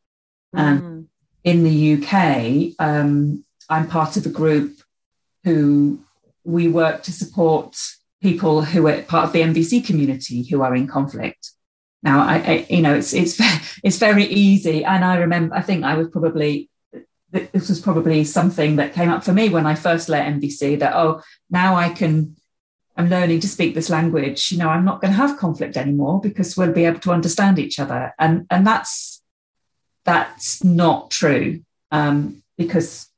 Mm. 0.54 0.60
And 0.60 1.08
in 1.48 1.64
the 1.64 1.94
UK, 1.94 2.74
um, 2.78 3.44
I'm 3.68 3.88
part 3.88 4.16
of 4.16 4.26
a 4.26 4.30
group 4.30 4.78
who 5.44 6.00
we 6.44 6.68
work 6.68 7.02
to 7.04 7.12
support 7.12 7.76
people 8.20 8.62
who 8.62 8.86
are 8.88 9.02
part 9.02 9.24
of 9.24 9.32
the 9.32 9.40
NVC 9.40 9.84
community 9.84 10.42
who 10.42 10.62
are 10.62 10.74
in 10.74 10.86
conflict. 10.86 11.52
Now, 12.02 12.20
I, 12.20 12.36
I, 12.36 12.66
you 12.68 12.82
know, 12.82 12.94
it's 12.94 13.12
it's 13.12 13.40
it's 13.84 13.98
very 13.98 14.24
easy, 14.24 14.84
and 14.84 15.04
I 15.04 15.16
remember. 15.16 15.54
I 15.54 15.62
think 15.62 15.84
I 15.84 15.94
was 15.94 16.08
probably 16.08 16.70
this 17.30 17.68
was 17.68 17.80
probably 17.80 18.24
something 18.24 18.76
that 18.76 18.94
came 18.94 19.10
up 19.10 19.22
for 19.22 19.32
me 19.32 19.50
when 19.50 19.66
I 19.66 19.74
first 19.74 20.08
let 20.08 20.26
NVC. 20.26 20.78
That 20.78 20.94
oh, 20.94 21.22
now 21.50 21.76
I 21.76 21.90
can 21.90 22.36
I'm 22.98 23.08
learning 23.08 23.38
to 23.40 23.48
speak 23.48 23.74
this 23.76 23.88
language, 23.88 24.50
you 24.50 24.58
know, 24.58 24.68
I'm 24.68 24.84
not 24.84 25.00
going 25.00 25.12
to 25.12 25.16
have 25.16 25.38
conflict 25.38 25.76
anymore 25.76 26.20
because 26.20 26.56
we'll 26.56 26.72
be 26.72 26.84
able 26.84 26.98
to 27.00 27.12
understand 27.12 27.56
each 27.60 27.78
other. 27.78 28.12
And, 28.18 28.44
and 28.50 28.66
that's, 28.66 29.17
that's 30.08 30.64
not 30.64 31.10
true 31.10 31.60
um, 31.90 32.42
because, 32.56 33.10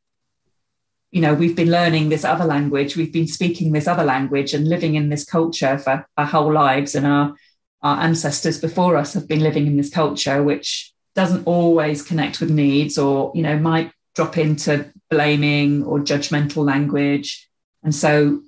you 1.12 1.20
know, 1.20 1.34
we've 1.34 1.54
been 1.54 1.70
learning 1.70 2.08
this 2.08 2.24
other 2.24 2.44
language, 2.44 2.96
we've 2.96 3.12
been 3.12 3.28
speaking 3.28 3.70
this 3.70 3.86
other 3.86 4.02
language 4.02 4.54
and 4.54 4.68
living 4.68 4.96
in 4.96 5.08
this 5.08 5.24
culture 5.24 5.78
for 5.78 6.04
our 6.16 6.26
whole 6.26 6.52
lives. 6.52 6.96
And 6.96 7.06
our, 7.06 7.36
our 7.82 8.00
ancestors 8.00 8.60
before 8.60 8.96
us 8.96 9.14
have 9.14 9.28
been 9.28 9.38
living 9.38 9.68
in 9.68 9.76
this 9.76 9.88
culture, 9.88 10.42
which 10.42 10.92
doesn't 11.14 11.46
always 11.46 12.02
connect 12.02 12.40
with 12.40 12.50
needs 12.50 12.98
or, 12.98 13.30
you 13.36 13.42
know, 13.44 13.56
might 13.56 13.92
drop 14.16 14.36
into 14.36 14.92
blaming 15.10 15.84
or 15.84 16.00
judgmental 16.00 16.64
language. 16.64 17.48
And 17.84 17.94
so 17.94 18.42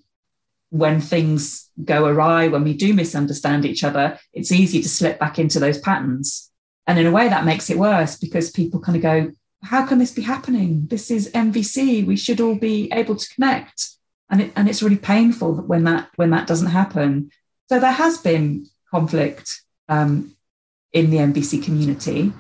when 0.71 1.01
things 1.01 1.71
go 1.85 2.07
awry, 2.07 2.49
when 2.49 2.65
we 2.65 2.75
do 2.75 2.93
misunderstand 2.93 3.65
each 3.65 3.85
other, 3.85 4.19
it's 4.33 4.51
easy 4.51 4.83
to 4.83 4.89
slip 4.89 5.21
back 5.21 5.39
into 5.39 5.61
those 5.61 5.79
patterns. 5.79 6.51
And 6.87 6.99
in 6.99 7.07
a 7.07 7.13
way, 7.13 7.29
that 7.29 7.45
makes 7.45 7.71
it 7.71 7.79
worse 7.79 8.17
because 8.17 8.51
people 8.51 8.81
kind 8.81 8.97
of 8.97 9.03
go, 9.03 9.33
How 9.63 9.87
can 9.87 9.99
this 9.99 10.13
be 10.13 10.23
happening? 10.23 10.87
This 10.89 11.11
is 11.11 11.31
NVC. 11.33 12.07
We 12.07 12.17
should 12.17 12.41
all 12.41 12.57
be 12.57 12.91
able 12.93 13.17
to 13.17 13.35
connect. 13.35 13.91
And, 14.31 14.43
it, 14.43 14.53
and 14.57 14.69
it's 14.69 14.83
really 14.83 14.97
painful 14.97 15.55
when 15.55 15.85
that 15.85 16.09
when 16.17 16.31
that 16.31 16.47
doesn't 16.47 16.71
happen. 16.71 17.31
So 17.69 17.79
there 17.79 17.93
has 17.93 18.19
been 18.19 18.67
conflict 18.91 19.63
um, 19.89 20.35
in 20.93 21.11
the 21.11 21.19
NVC 21.19 21.63
community. 21.63 22.33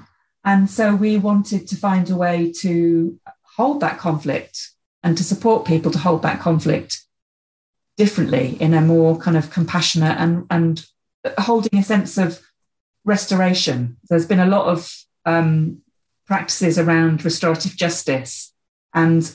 And 0.44 0.68
so 0.68 0.94
we 0.94 1.18
wanted 1.18 1.68
to 1.68 1.76
find 1.76 2.11
a 2.11 2.16
way 2.16 2.52
to 2.61 3.18
hold 3.57 3.81
that 3.81 3.98
conflict 3.98 4.70
and 5.02 5.16
to 5.16 5.24
support 5.24 5.66
people 5.66 5.90
to 5.92 5.98
hold 5.98 6.22
that 6.22 6.40
conflict 6.40 7.05
differently 7.96 8.57
in 8.61 8.74
a 8.74 8.81
more 8.81 9.18
kind 9.18 9.37
of 9.37 9.50
compassionate 9.50 10.16
and 10.18 10.46
and 10.50 10.87
holding 11.38 11.78
a 11.78 11.83
sense 11.83 12.18
of 12.18 12.40
restoration. 13.04 13.96
There's 14.08 14.26
been 14.26 14.40
a 14.40 14.46
lot 14.46 14.66
of 14.66 14.92
um, 15.24 15.82
practices 16.26 16.78
around 16.78 17.24
restorative 17.24 17.76
justice, 17.76 18.52
and 18.94 19.30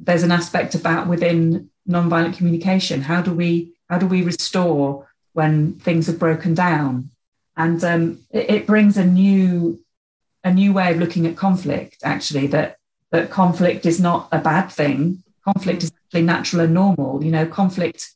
there's 0.00 0.22
an 0.22 0.32
aspect 0.32 0.74
about 0.74 1.06
within 1.06 1.70
nonviolent 1.88 2.36
communication. 2.36 3.02
How 3.02 3.22
do 3.22 3.32
we 3.32 3.74
how 3.88 3.98
do 3.98 4.06
we 4.06 4.22
restore 4.22 5.08
when 5.32 5.74
things 5.74 6.06
have 6.06 6.18
broken 6.18 6.54
down? 6.54 7.10
And 7.56 7.82
um, 7.84 8.20
it, 8.30 8.50
it 8.50 8.66
brings 8.66 8.96
a 8.96 9.04
new 9.04 9.80
a 10.42 10.52
new 10.52 10.72
way 10.72 10.92
of 10.92 10.98
looking 10.98 11.26
at 11.26 11.36
conflict. 11.36 11.98
Actually, 12.04 12.46
that 12.48 12.78
that 13.10 13.30
conflict 13.30 13.86
is 13.86 14.00
not 14.00 14.28
a 14.32 14.38
bad 14.38 14.68
thing. 14.68 15.22
Conflict 15.44 15.82
is 15.82 15.92
actually 16.06 16.22
natural 16.22 16.62
and 16.62 16.74
normal. 16.74 17.22
You 17.22 17.30
know, 17.30 17.46
conflict, 17.46 18.12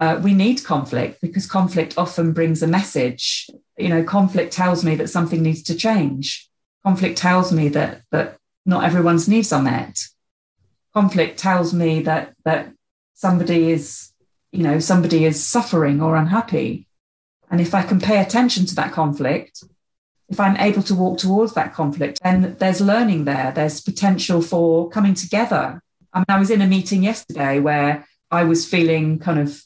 uh, 0.00 0.20
we 0.22 0.34
need 0.34 0.64
conflict 0.64 1.20
because 1.20 1.46
conflict 1.46 1.94
often 1.96 2.32
brings 2.32 2.62
a 2.62 2.66
message. 2.66 3.48
You 3.82 3.88
know, 3.88 4.04
conflict 4.04 4.52
tells 4.52 4.84
me 4.84 4.94
that 4.96 5.10
something 5.10 5.42
needs 5.42 5.62
to 5.64 5.74
change. 5.74 6.48
Conflict 6.84 7.18
tells 7.18 7.52
me 7.52 7.68
that 7.70 8.02
that 8.10 8.36
not 8.64 8.84
everyone's 8.84 9.28
needs 9.28 9.52
are 9.52 9.62
met. 9.62 9.98
Conflict 10.94 11.38
tells 11.38 11.72
me 11.74 12.02
that 12.02 12.34
that 12.44 12.72
somebody 13.14 13.70
is, 13.70 14.12
you 14.52 14.62
know, 14.62 14.78
somebody 14.78 15.24
is 15.24 15.44
suffering 15.44 16.00
or 16.00 16.16
unhappy. 16.16 16.86
And 17.50 17.60
if 17.60 17.74
I 17.74 17.82
can 17.82 18.00
pay 18.00 18.20
attention 18.20 18.66
to 18.66 18.74
that 18.76 18.92
conflict, 18.92 19.64
if 20.28 20.40
I'm 20.40 20.56
able 20.56 20.82
to 20.84 20.94
walk 20.94 21.18
towards 21.18 21.52
that 21.54 21.74
conflict, 21.74 22.20
then 22.22 22.56
there's 22.58 22.80
learning 22.80 23.24
there. 23.24 23.52
There's 23.54 23.82
potential 23.82 24.40
for 24.40 24.88
coming 24.88 25.14
together 25.14 25.82
I 26.12 26.18
mean, 26.18 26.26
I 26.28 26.38
was 26.38 26.50
in 26.50 26.60
a 26.60 26.66
meeting 26.66 27.02
yesterday 27.02 27.58
where 27.58 28.06
I 28.30 28.44
was 28.44 28.68
feeling 28.68 29.18
kind 29.18 29.38
of 29.38 29.62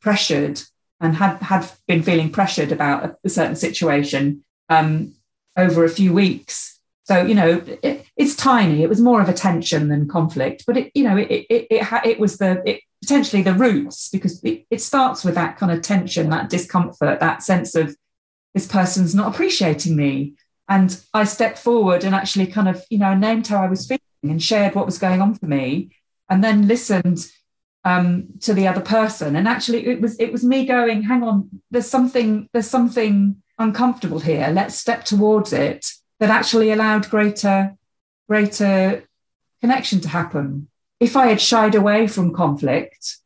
pressured 0.00 0.60
and 1.04 1.14
had 1.16 1.36
had 1.38 1.70
been 1.86 2.02
feeling 2.02 2.30
pressured 2.30 2.72
about 2.72 3.04
a, 3.04 3.16
a 3.24 3.28
certain 3.28 3.56
situation 3.56 4.44
um, 4.68 5.14
over 5.56 5.84
a 5.84 5.90
few 5.90 6.12
weeks. 6.12 6.80
So 7.04 7.22
you 7.22 7.34
know, 7.34 7.62
it, 7.82 8.06
it's 8.16 8.34
tiny. 8.34 8.82
It 8.82 8.88
was 8.88 9.00
more 9.00 9.20
of 9.20 9.28
a 9.28 9.34
tension 9.34 9.88
than 9.88 10.08
conflict, 10.08 10.64
but 10.66 10.76
it 10.76 10.90
you 10.94 11.04
know 11.04 11.16
it 11.16 11.30
it 11.30 11.66
it, 11.70 12.06
it, 12.06 12.20
was 12.20 12.38
the 12.38 12.62
it, 12.68 12.80
potentially 13.02 13.42
the 13.42 13.52
roots 13.52 14.08
because 14.08 14.42
it, 14.42 14.66
it 14.70 14.80
starts 14.80 15.24
with 15.24 15.34
that 15.34 15.58
kind 15.58 15.70
of 15.70 15.82
tension, 15.82 16.30
that 16.30 16.48
discomfort, 16.48 17.20
that 17.20 17.42
sense 17.42 17.74
of 17.74 17.94
this 18.54 18.66
person's 18.66 19.14
not 19.14 19.34
appreciating 19.34 19.96
me. 19.96 20.34
And 20.68 20.98
I 21.12 21.24
stepped 21.24 21.58
forward 21.58 22.04
and 22.04 22.14
actually 22.14 22.46
kind 22.46 22.68
of 22.68 22.82
you 22.88 22.98
know 22.98 23.14
named 23.14 23.46
how 23.46 23.62
I 23.62 23.68
was 23.68 23.86
feeling 23.86 24.00
and 24.22 24.42
shared 24.42 24.74
what 24.74 24.86
was 24.86 24.98
going 24.98 25.20
on 25.20 25.34
for 25.34 25.46
me 25.46 25.90
and 26.28 26.42
then 26.42 26.66
listened 26.66 27.30
um, 27.84 28.28
to 28.40 28.54
the 28.54 28.66
other 28.66 28.80
person. 28.80 29.36
And 29.36 29.46
actually 29.46 29.86
it 29.86 30.00
was 30.00 30.18
it 30.18 30.32
was 30.32 30.44
me 30.44 30.64
going 30.66 31.02
hang 31.02 31.22
on 31.22 31.50
there's 31.70 31.88
something 31.88 32.48
there's 32.52 32.70
something 32.70 33.42
uncomfortable 33.58 34.20
here. 34.20 34.48
Let's 34.52 34.74
step 34.74 35.04
towards 35.04 35.52
it 35.52 35.86
that 36.20 36.30
actually 36.30 36.70
allowed 36.70 37.10
greater 37.10 37.76
greater 38.28 39.04
connection 39.60 40.00
to 40.00 40.08
happen. 40.08 40.68
If 41.00 41.16
I 41.16 41.26
had 41.26 41.40
shied 41.40 41.74
away 41.74 42.06
from 42.06 42.32
conflict 42.32 43.18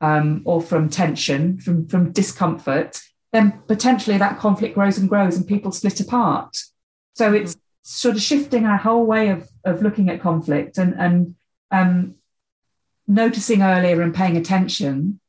um, 0.00 0.42
or 0.44 0.60
from 0.60 0.88
tension, 0.88 1.58
from, 1.58 1.86
from 1.86 2.12
discomfort, 2.12 3.00
then 3.32 3.62
potentially 3.66 4.18
that 4.18 4.38
conflict 4.38 4.74
grows 4.74 4.98
and 4.98 5.08
grows 5.08 5.36
and 5.36 5.46
people 5.46 5.72
split 5.72 6.00
apart. 6.00 6.56
So 7.14 7.32
it's 7.32 7.56
sort 7.82 8.16
of 8.16 8.22
shifting 8.22 8.66
our 8.66 8.76
whole 8.76 9.06
way 9.06 9.30
of, 9.30 9.48
of 9.64 9.82
looking 9.82 10.10
at 10.10 10.20
conflict 10.20 10.78
and, 10.78 10.94
and 10.98 11.34
um, 11.70 12.16
noticing 13.06 13.62
earlier 13.62 14.00
and 14.00 14.14
paying 14.14 14.36
attention. 14.36 15.20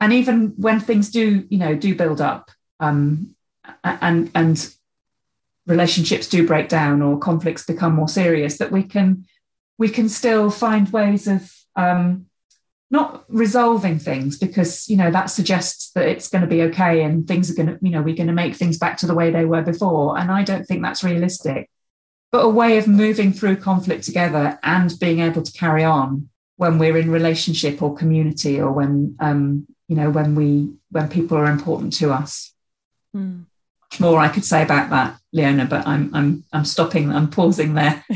And 0.00 0.12
even 0.12 0.54
when 0.56 0.80
things 0.80 1.10
do, 1.10 1.46
you 1.48 1.58
know, 1.58 1.74
do 1.74 1.94
build 1.94 2.20
up 2.20 2.50
um, 2.80 3.34
and, 3.82 4.30
and 4.34 4.74
relationships 5.66 6.28
do 6.28 6.46
break 6.46 6.68
down 6.68 7.02
or 7.02 7.18
conflicts 7.18 7.64
become 7.64 7.94
more 7.94 8.08
serious, 8.08 8.58
that 8.58 8.72
we 8.72 8.82
can 8.82 9.26
we 9.78 9.88
can 9.88 10.08
still 10.08 10.50
find 10.50 10.88
ways 10.90 11.28
of 11.28 11.52
um, 11.76 12.26
not 12.90 13.24
resolving 13.28 13.98
things 13.98 14.38
because 14.38 14.88
you 14.88 14.96
know 14.96 15.10
that 15.10 15.26
suggests 15.26 15.90
that 15.92 16.08
it's 16.08 16.28
going 16.28 16.42
to 16.42 16.48
be 16.48 16.62
okay 16.62 17.02
and 17.02 17.26
things 17.26 17.50
are 17.50 17.54
going 17.54 17.66
to 17.66 17.78
you 17.82 17.90
know 17.90 18.00
we're 18.00 18.14
going 18.14 18.28
to 18.28 18.32
make 18.32 18.54
things 18.54 18.78
back 18.78 18.96
to 18.96 19.06
the 19.06 19.14
way 19.14 19.30
they 19.30 19.44
were 19.44 19.62
before 19.62 20.16
and 20.18 20.30
i 20.30 20.42
don't 20.42 20.64
think 20.66 20.82
that's 20.82 21.02
realistic 21.02 21.68
but 22.30 22.44
a 22.44 22.48
way 22.48 22.78
of 22.78 22.86
moving 22.86 23.32
through 23.32 23.56
conflict 23.56 24.04
together 24.04 24.58
and 24.62 24.98
being 25.00 25.20
able 25.20 25.42
to 25.42 25.52
carry 25.52 25.82
on 25.82 26.28
when 26.56 26.78
we're 26.78 26.96
in 26.96 27.10
relationship 27.10 27.82
or 27.82 27.94
community 27.94 28.60
or 28.60 28.72
when 28.72 29.16
um, 29.20 29.66
you 29.88 29.96
know 29.96 30.10
when 30.10 30.34
we 30.34 30.72
when 30.90 31.08
people 31.08 31.36
are 31.36 31.46
important 31.46 31.92
to 31.92 32.12
us 32.12 32.52
mm. 33.14 33.44
much 33.82 34.00
more 34.00 34.18
i 34.18 34.28
could 34.28 34.44
say 34.44 34.62
about 34.62 34.90
that 34.90 35.18
leona 35.32 35.64
but 35.64 35.86
i'm 35.86 36.12
i'm 36.14 36.44
i'm 36.52 36.64
stopping 36.64 37.12
i'm 37.12 37.30
pausing 37.30 37.74
there 37.74 38.04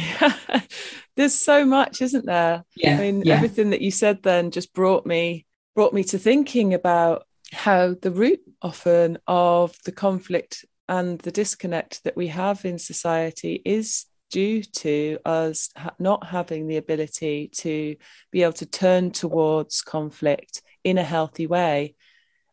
there's 1.21 1.35
so 1.35 1.67
much, 1.67 2.01
isn't 2.01 2.25
there? 2.25 2.65
Yeah. 2.77 2.95
I 2.95 2.99
mean, 2.99 3.23
yeah. 3.25 3.35
everything 3.35 3.71
that 3.71 3.83
you 3.83 3.91
said 3.91 4.23
then 4.23 4.51
just 4.51 4.73
brought 4.73 5.05
me 5.05 5.47
brought 5.75 5.93
me 5.93 6.03
to 6.03 6.19
thinking 6.19 6.75
about 6.75 7.27
how 7.53 7.95
the 7.95 8.11
root 8.11 8.41
often 8.63 9.19
of 9.27 9.77
the 9.85 9.93
conflict 9.93 10.65
and 10.89 11.19
the 11.21 11.31
disconnect 11.31 12.03
that 12.05 12.17
we 12.17 12.29
have 12.29 12.65
in 12.65 12.79
society 12.79 13.61
is 13.65 14.07
due 14.31 14.63
to 14.63 15.19
us 15.25 15.71
not 15.99 16.27
having 16.27 16.67
the 16.67 16.77
ability 16.77 17.49
to 17.49 17.97
be 18.31 18.43
able 18.43 18.53
to 18.55 18.67
turn 18.67 19.11
towards 19.11 19.83
conflict 19.83 20.63
in 20.85 20.99
a 20.99 21.03
healthy 21.03 21.47
way. 21.47 21.95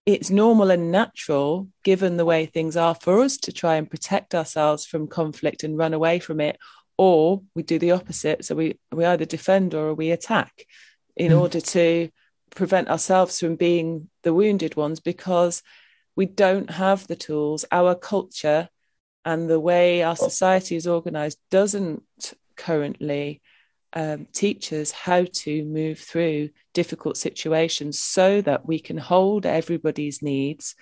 It's 0.06 0.30
normal 0.30 0.72
and 0.72 0.92
natural, 0.92 1.68
given 1.84 2.18
the 2.18 2.26
way 2.26 2.46
things 2.46 2.78
are, 2.78 2.96
for 2.96 3.22
us 3.22 3.38
to 3.38 3.52
try 3.52 3.76
and 3.76 3.90
protect 3.90 4.34
ourselves 4.34 4.86
from 4.86 5.08
conflict 5.08 5.64
and 5.64 5.78
run 5.78 5.94
away 5.94 6.20
from 6.20 6.40
it, 6.40 6.58
or 6.98 7.44
we 7.56 7.64
do 7.64 7.80
the 7.80 7.92
opposite 7.92 8.44
so 8.44 8.56
we 8.56 8.78
we 8.92 9.06
either 9.06 9.26
defend 9.26 9.74
or 9.74 9.94
we 9.94 10.12
attack 10.12 10.66
in 11.16 11.32
mm. 11.32 11.40
order 11.40 11.62
to 11.62 12.10
prevent 12.56 12.90
ourselves 12.90 13.40
from 13.40 13.56
being 13.56 14.10
the 14.24 14.34
wounded 14.34 14.76
ones 14.76 15.00
because 15.00 15.62
we 16.16 16.26
don't 16.26 16.72
have 16.72 17.06
the 17.08 17.16
tools 17.16 17.66
our 17.72 17.94
culture 17.94 18.68
and 19.28 19.50
the 19.50 19.60
way 19.60 20.04
our 20.04 20.16
society 20.16 20.78
is 20.78 20.88
organized 20.88 21.38
doesn't 21.52 22.02
currently 22.56 23.42
um, 23.92 24.26
teach 24.32 24.72
us 24.72 24.92
how 24.92 25.26
to 25.44 25.66
move 25.66 26.00
through 26.00 26.50
difficult 26.74 27.18
situations 27.18 28.00
so 28.02 28.40
that 28.40 28.66
we 28.66 28.80
can 28.80 28.98
hold 28.98 29.46
everybody's 29.46 30.22
needs 30.22 30.76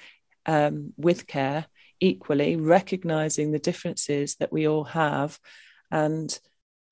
um, 0.45 0.93
with 0.95 1.25
care 1.25 1.65
equally 1.99 2.55
recognizing 2.55 3.51
the 3.51 3.65
differences 3.69 4.35
that 4.35 4.53
we 4.53 4.67
all 4.67 4.83
have 4.83 5.39
and 5.89 6.39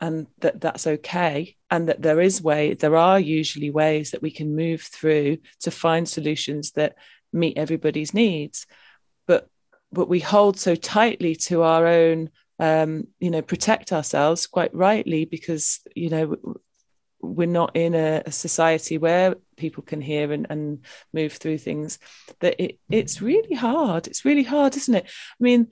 and 0.02 0.26
that 0.40 0.60
that's 0.60 0.88
okay 0.88 1.56
and 1.70 1.88
that 1.88 2.02
there 2.02 2.20
is 2.20 2.42
way 2.42 2.74
there 2.74 2.96
are 2.96 3.20
usually 3.20 3.70
ways 3.70 4.10
that 4.12 4.24
we 4.24 4.32
can 4.32 4.56
move 4.56 4.82
through 4.82 5.38
to 5.60 5.70
find 5.70 6.10
solutions 6.10 6.72
that 6.72 6.96
meet 7.32 7.58
everybody's 7.58 8.14
needs. 8.14 8.66
But 9.28 9.50
but 9.94 10.10
we 10.10 10.20
hold 10.20 10.60
so 10.60 10.76
tightly 10.76 11.36
to 11.36 11.62
our 11.62 11.88
own 11.88 12.30
um, 12.60 13.08
you 13.20 13.32
know 13.32 13.42
protect 13.42 13.92
ourselves 13.92 14.48
quite 14.48 14.74
rightly 14.74 15.26
because 15.26 15.80
you 15.96 16.10
know 16.10 16.36
we're 17.22 17.48
not 17.48 17.76
in 17.76 17.96
a, 17.96 18.22
a 18.26 18.32
society 18.32 18.98
where 18.98 19.36
people 19.56 19.82
can 19.82 20.02
hear 20.02 20.32
and, 20.34 20.46
and 20.50 20.84
move 21.14 21.34
through 21.34 21.58
things 21.58 21.98
that 22.42 22.62
it, 22.62 22.80
it's 22.90 23.22
really 23.22 23.56
hard 23.56 24.08
it's 24.08 24.26
really 24.26 24.44
hard 24.44 24.76
isn't 24.76 24.96
it 24.96 25.06
i 25.06 25.44
mean 25.44 25.68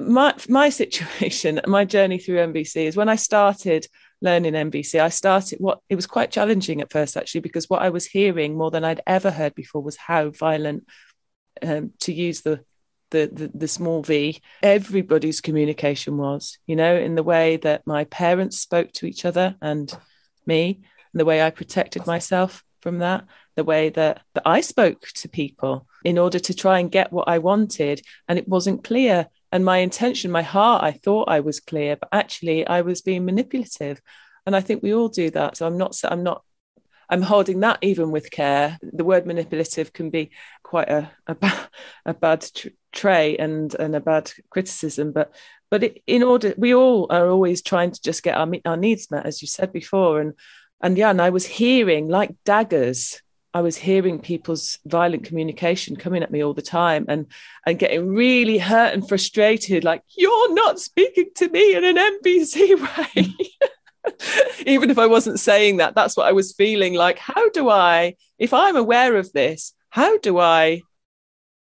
my 0.00 0.34
my 0.48 0.68
situation, 0.82 1.60
my 1.66 1.84
journey 1.84 2.18
through 2.18 2.36
NVC 2.36 2.86
is 2.86 2.96
when 2.96 3.08
I 3.08 3.16
started 3.16 3.86
learning 4.20 4.54
NVC. 4.54 5.00
I 5.00 5.08
started 5.08 5.58
what 5.58 5.80
it 5.88 5.94
was 5.94 6.06
quite 6.06 6.30
challenging 6.30 6.80
at 6.80 6.92
first, 6.92 7.16
actually, 7.16 7.42
because 7.42 7.68
what 7.68 7.82
I 7.82 7.90
was 7.90 8.06
hearing 8.06 8.56
more 8.56 8.70
than 8.70 8.84
I'd 8.84 9.02
ever 9.06 9.30
heard 9.30 9.54
before 9.54 9.82
was 9.82 9.96
how 9.96 10.30
violent, 10.30 10.86
um, 11.62 11.92
to 12.00 12.12
use 12.12 12.42
the, 12.42 12.64
the 13.10 13.30
the 13.32 13.50
the 13.54 13.68
small 13.68 14.02
v, 14.02 14.40
everybody's 14.62 15.40
communication 15.40 16.16
was. 16.16 16.58
You 16.66 16.76
know, 16.76 16.96
in 16.96 17.14
the 17.14 17.22
way 17.22 17.56
that 17.58 17.86
my 17.86 18.04
parents 18.04 18.60
spoke 18.60 18.92
to 18.94 19.06
each 19.06 19.24
other 19.24 19.56
and 19.60 19.92
me, 20.46 20.80
and 21.12 21.20
the 21.20 21.24
way 21.24 21.42
I 21.42 21.50
protected 21.50 22.06
myself 22.06 22.62
from 22.80 22.98
that, 22.98 23.24
the 23.56 23.64
way 23.64 23.88
that, 23.90 24.22
that 24.34 24.42
I 24.46 24.60
spoke 24.60 25.08
to 25.16 25.28
people 25.28 25.88
in 26.04 26.18
order 26.18 26.38
to 26.38 26.54
try 26.54 26.78
and 26.78 26.90
get 26.90 27.12
what 27.12 27.28
I 27.28 27.38
wanted, 27.38 28.02
and 28.28 28.38
it 28.38 28.48
wasn't 28.48 28.84
clear 28.84 29.26
and 29.52 29.64
my 29.64 29.78
intention 29.78 30.30
my 30.30 30.42
heart 30.42 30.82
i 30.82 30.92
thought 30.92 31.28
i 31.28 31.40
was 31.40 31.60
clear 31.60 31.96
but 31.96 32.08
actually 32.12 32.66
i 32.66 32.80
was 32.80 33.02
being 33.02 33.24
manipulative 33.24 34.00
and 34.44 34.54
i 34.56 34.60
think 34.60 34.82
we 34.82 34.94
all 34.94 35.08
do 35.08 35.30
that 35.30 35.56
so 35.56 35.66
i'm 35.66 35.78
not 35.78 35.98
i'm 36.04 36.22
not 36.22 36.42
i'm 37.08 37.22
holding 37.22 37.60
that 37.60 37.78
even 37.82 38.10
with 38.10 38.30
care. 38.30 38.78
The 38.82 39.04
word 39.04 39.26
manipulative 39.26 39.92
can 39.92 40.10
be 40.10 40.30
quite 40.62 40.88
a 40.88 41.10
a, 41.26 41.34
ba- 41.34 41.70
a 42.04 42.14
bad 42.14 42.46
tr- 42.54 42.68
trait 42.92 43.40
and 43.40 43.74
and 43.74 43.94
a 43.94 44.00
bad 44.00 44.32
criticism 44.50 45.12
but 45.12 45.34
but 45.70 45.82
it, 45.82 46.02
in 46.06 46.22
order 46.22 46.54
we 46.56 46.74
all 46.74 47.06
are 47.10 47.28
always 47.28 47.62
trying 47.62 47.90
to 47.90 48.02
just 48.02 48.22
get 48.22 48.36
our, 48.36 48.50
our 48.64 48.76
needs 48.76 49.10
met 49.10 49.26
as 49.26 49.42
you 49.42 49.48
said 49.48 49.72
before 49.72 50.20
and 50.20 50.34
and 50.80 50.96
yeah 50.96 51.10
and 51.10 51.20
i 51.20 51.30
was 51.30 51.46
hearing 51.46 52.08
like 52.08 52.34
daggers 52.44 53.20
I 53.56 53.62
was 53.62 53.78
hearing 53.78 54.20
people's 54.20 54.78
violent 54.84 55.24
communication 55.24 55.96
coming 55.96 56.22
at 56.22 56.30
me 56.30 56.44
all 56.44 56.52
the 56.52 56.60
time 56.60 57.06
and 57.08 57.24
and 57.64 57.78
getting 57.78 58.06
really 58.06 58.58
hurt 58.58 58.92
and 58.92 59.08
frustrated 59.08 59.82
like 59.82 60.02
you're 60.14 60.52
not 60.52 60.78
speaking 60.78 61.30
to 61.36 61.48
me 61.48 61.74
in 61.74 61.82
an 61.82 61.96
NVC 61.96 62.78
way 63.16 63.34
even 64.66 64.90
if 64.90 64.98
I 64.98 65.06
wasn't 65.06 65.40
saying 65.40 65.78
that 65.78 65.94
that's 65.94 66.16
what 66.16 66.26
I 66.26 66.32
was 66.32 66.52
feeling 66.52 66.94
like 66.94 67.18
how 67.18 67.50
do 67.50 67.68
I 67.68 68.14
if 68.38 68.52
I'm 68.54 68.76
aware 68.76 69.16
of 69.16 69.32
this 69.32 69.72
how 69.90 70.18
do 70.18 70.38
I 70.38 70.82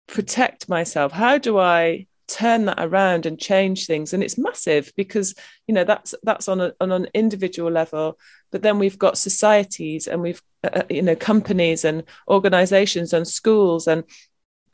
protect 0.08 0.70
myself? 0.70 1.12
How 1.12 1.38
do 1.38 1.58
I 1.58 2.08
turn 2.28 2.66
that 2.66 2.80
around 2.80 3.26
and 3.26 3.40
change 3.40 3.86
things? 3.86 4.14
And 4.14 4.24
it's 4.24 4.38
massive 4.38 4.92
because 4.96 5.36
you 5.68 5.74
know 5.74 5.84
that's 5.84 6.16
that's 6.24 6.48
on, 6.48 6.62
a, 6.62 6.74
on 6.80 6.92
an 6.92 7.08
individual 7.14 7.72
level 7.72 8.18
but 8.52 8.62
then 8.62 8.80
we've 8.80 9.00
got 9.00 9.18
societies 9.18 10.08
and 10.08 10.22
we've 10.22 10.42
uh, 10.64 10.70
uh, 10.74 10.84
you 10.90 11.02
know 11.02 11.16
companies 11.16 11.84
and 11.86 12.04
organizations 12.28 13.14
and 13.14 13.28
schools 13.28 13.88
and 13.88 14.04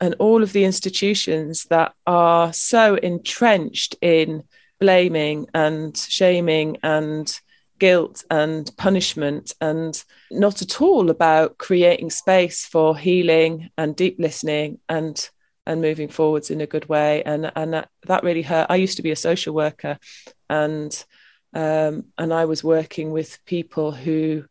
and 0.00 0.14
all 0.18 0.42
of 0.42 0.52
the 0.52 0.64
institutions 0.64 1.64
that 1.64 1.94
are 2.06 2.52
so 2.52 2.94
entrenched 2.96 3.96
in 4.00 4.42
blaming 4.78 5.46
and 5.52 5.96
shaming 5.96 6.78
and 6.82 7.40
guilt 7.80 8.22
and 8.30 8.70
punishment 8.76 9.52
and 9.60 10.04
not 10.30 10.62
at 10.62 10.80
all 10.80 11.10
about 11.10 11.58
creating 11.58 12.10
space 12.10 12.64
for 12.64 12.96
healing 12.96 13.70
and 13.76 13.96
deep 13.96 14.16
listening 14.20 14.78
and 14.88 15.28
and 15.66 15.82
moving 15.82 16.08
forwards 16.08 16.50
in 16.50 16.60
a 16.60 16.66
good 16.66 16.88
way. 16.88 17.22
And 17.24 17.50
and 17.56 17.74
that, 17.74 17.88
that 18.06 18.22
really 18.22 18.42
hurt. 18.42 18.68
I 18.70 18.76
used 18.76 18.96
to 18.98 19.02
be 19.02 19.10
a 19.10 19.16
social 19.16 19.54
worker 19.54 19.98
and 20.50 21.04
um, 21.54 22.04
and 22.18 22.34
i 22.34 22.44
was 22.44 22.62
working 22.62 23.10
with 23.12 23.42
people 23.46 23.92
who 23.92 24.44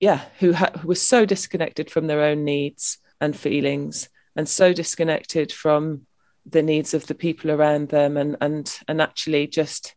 yeah 0.00 0.22
who, 0.38 0.52
ha- 0.52 0.72
who 0.80 0.88
were 0.88 0.94
so 0.94 1.26
disconnected 1.26 1.90
from 1.90 2.06
their 2.06 2.22
own 2.22 2.44
needs 2.44 2.98
and 3.20 3.36
feelings 3.36 4.08
and 4.34 4.48
so 4.48 4.72
disconnected 4.72 5.52
from 5.52 6.06
the 6.46 6.62
needs 6.62 6.94
of 6.94 7.06
the 7.06 7.14
people 7.14 7.50
around 7.50 7.88
them 7.88 8.16
and 8.16 8.36
and 8.40 8.80
and 8.88 9.00
actually 9.00 9.46
just 9.46 9.94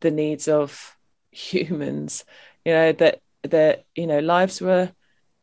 the 0.00 0.10
needs 0.10 0.48
of 0.48 0.96
humans 1.32 2.24
you 2.64 2.72
know 2.72 2.92
that 2.92 3.20
that 3.42 3.84
you 3.94 4.06
know 4.06 4.20
lives 4.20 4.60
were 4.60 4.92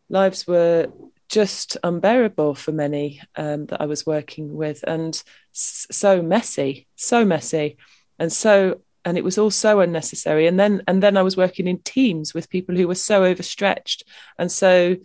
lives 0.10 0.48
were 0.48 0.88
just 1.30 1.78
unbearable 1.84 2.56
for 2.56 2.72
many 2.72 3.22
um, 3.36 3.68
that 3.68 3.80
I 3.80 3.86
was 3.86 4.06
working 4.06 4.56
with, 4.56 4.84
and 4.86 5.22
so 5.52 6.22
messy, 6.22 6.88
so 6.96 7.24
messy, 7.24 7.78
and 8.18 8.34
so 8.34 8.82
and 9.06 9.18
it 9.18 9.24
was 9.24 9.38
all 9.38 9.52
so 9.52 9.80
unnecessary. 9.80 10.48
And 10.48 10.60
then 10.60 10.84
and 10.88 11.02
then 11.02 11.16
I 11.16 11.22
was 11.22 11.38
working 11.38 11.68
in 11.68 11.80
teams 11.80 12.34
with 12.34 12.50
people 12.50 12.76
who 12.76 12.88
were 12.88 12.96
so 12.96 13.24
overstretched, 13.24 14.04
and 14.38 14.52
so 14.52 14.98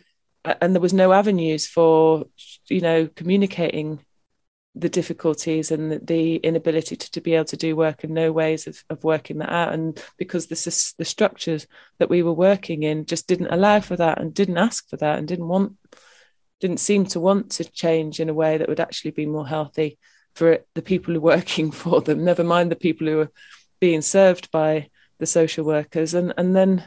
and 0.61 0.75
there 0.75 0.81
was 0.81 0.95
no 0.95 1.13
avenues 1.13 1.67
for 1.67 2.25
you 2.69 2.81
know 2.81 3.09
communicating 3.15 4.01
the 4.75 4.89
difficulties 4.89 5.71
and 5.71 5.93
the, 5.93 5.99
the 6.01 6.37
inability 6.37 6.97
to, 6.97 7.11
to, 7.13 7.21
be 7.21 7.35
able 7.35 7.45
to 7.45 7.57
do 7.57 7.77
work 7.77 8.03
and 8.03 8.13
no 8.13 8.33
ways 8.33 8.67
of, 8.67 8.83
of 8.91 9.05
working 9.05 9.39
that 9.39 9.51
out. 9.51 9.73
And 9.73 10.03
because 10.17 10.47
the, 10.47 10.95
the 10.99 11.05
structures 11.05 11.67
that 11.99 12.11
we 12.11 12.23
were 12.23 12.33
working 12.33 12.83
in 12.83 13.07
just 13.07 13.29
didn't 13.29 13.53
allow 13.53 13.81
for 13.81 13.97
that 13.97 14.21
and 14.21 14.35
didn't 14.35 14.59
ask 14.59 14.89
for 14.89 14.97
that 14.97 15.19
and 15.19 15.29
didn't 15.29 15.49
want 15.49 15.77
didn't 16.61 16.81
seem 16.81 17.05
to 17.05 17.21
want 17.21 17.51
to 17.51 17.65
change 17.65 18.21
in 18.21 18.29
a 18.29 18.35
way 18.35 18.57
that 18.57 18.69
would 18.69 18.81
actually 18.81 19.11
be 19.11 19.27
more 19.27 19.47
healthy 19.47 19.99
for 20.35 20.61
the 20.75 20.83
people 20.83 21.13
who 21.13 21.21
are 21.21 21.23
working 21.37 21.71
for 21.71 22.01
them 22.01 22.25
never 22.25 22.43
mind 22.43 22.71
the 22.71 22.77
people 22.77 23.07
who 23.07 23.21
are 23.21 23.33
being 23.81 24.01
served 24.01 24.51
by 24.51 24.89
the 25.19 25.27
social 25.27 25.65
workers. 25.65 26.15
And 26.15 26.33
and 26.37 26.55
then 26.55 26.85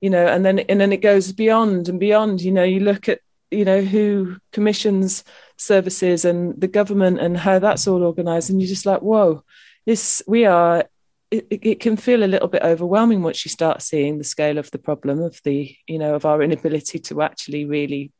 you 0.00 0.10
know 0.10 0.26
and 0.26 0.44
then 0.44 0.60
and 0.60 0.80
then 0.80 0.92
it 0.92 1.02
goes 1.02 1.32
beyond 1.32 1.88
and 1.88 2.00
beyond. 2.00 2.40
You 2.40 2.52
know 2.52 2.64
you 2.64 2.80
look 2.80 3.08
at 3.08 3.20
you 3.50 3.64
know 3.64 3.82
who 3.82 4.36
commissions 4.52 5.24
services 5.62 6.24
and 6.24 6.60
the 6.60 6.68
government 6.68 7.20
and 7.20 7.36
how 7.36 7.58
that's 7.58 7.86
all 7.86 8.02
organized. 8.02 8.50
And 8.50 8.60
you're 8.60 8.68
just 8.68 8.86
like 8.86 9.02
whoa 9.02 9.44
this 9.86 10.22
we 10.26 10.44
are 10.44 10.84
it, 11.30 11.46
it 11.50 11.80
can 11.80 11.96
feel 11.96 12.22
a 12.22 12.26
little 12.26 12.48
bit 12.48 12.62
overwhelming 12.62 13.22
once 13.22 13.44
you 13.44 13.48
start 13.48 13.82
seeing 13.82 14.18
the 14.18 14.24
scale 14.24 14.58
of 14.58 14.70
the 14.70 14.78
problem 14.78 15.20
of 15.20 15.40
the 15.44 15.74
you 15.86 15.98
know 15.98 16.14
of 16.14 16.26
our 16.26 16.42
inability 16.42 16.98
to 16.98 17.22
actually 17.22 17.64
really 17.64 18.12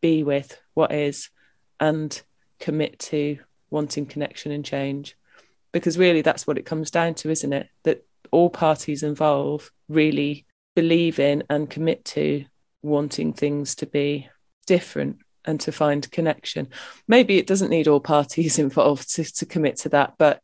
be 0.00 0.22
with 0.24 0.60
what 0.74 0.92
is 0.92 1.30
and 1.78 2.22
commit 2.58 2.98
to 2.98 3.38
wanting 3.70 4.06
connection 4.06 4.52
and 4.52 4.64
change. 4.64 5.16
Because 5.72 5.96
really 5.96 6.20
that's 6.20 6.46
what 6.46 6.58
it 6.58 6.66
comes 6.66 6.90
down 6.90 7.14
to 7.14 7.30
isn't 7.30 7.52
it? 7.52 7.68
That 7.84 8.04
all 8.30 8.50
parties 8.50 9.02
involved 9.02 9.70
really 9.88 10.46
believe 10.74 11.18
in 11.18 11.44
and 11.48 11.70
commit 11.70 12.04
to 12.04 12.44
wanting 12.82 13.32
things 13.32 13.74
to 13.76 13.86
be 13.86 14.28
different 14.66 15.18
and 15.44 15.60
to 15.60 15.72
find 15.72 16.10
connection. 16.10 16.68
Maybe 17.08 17.38
it 17.38 17.46
doesn't 17.46 17.70
need 17.70 17.88
all 17.88 18.00
parties 18.00 18.58
involved 18.58 19.14
to, 19.14 19.24
to 19.24 19.46
commit 19.46 19.76
to 19.78 19.88
that, 19.90 20.14
but 20.18 20.40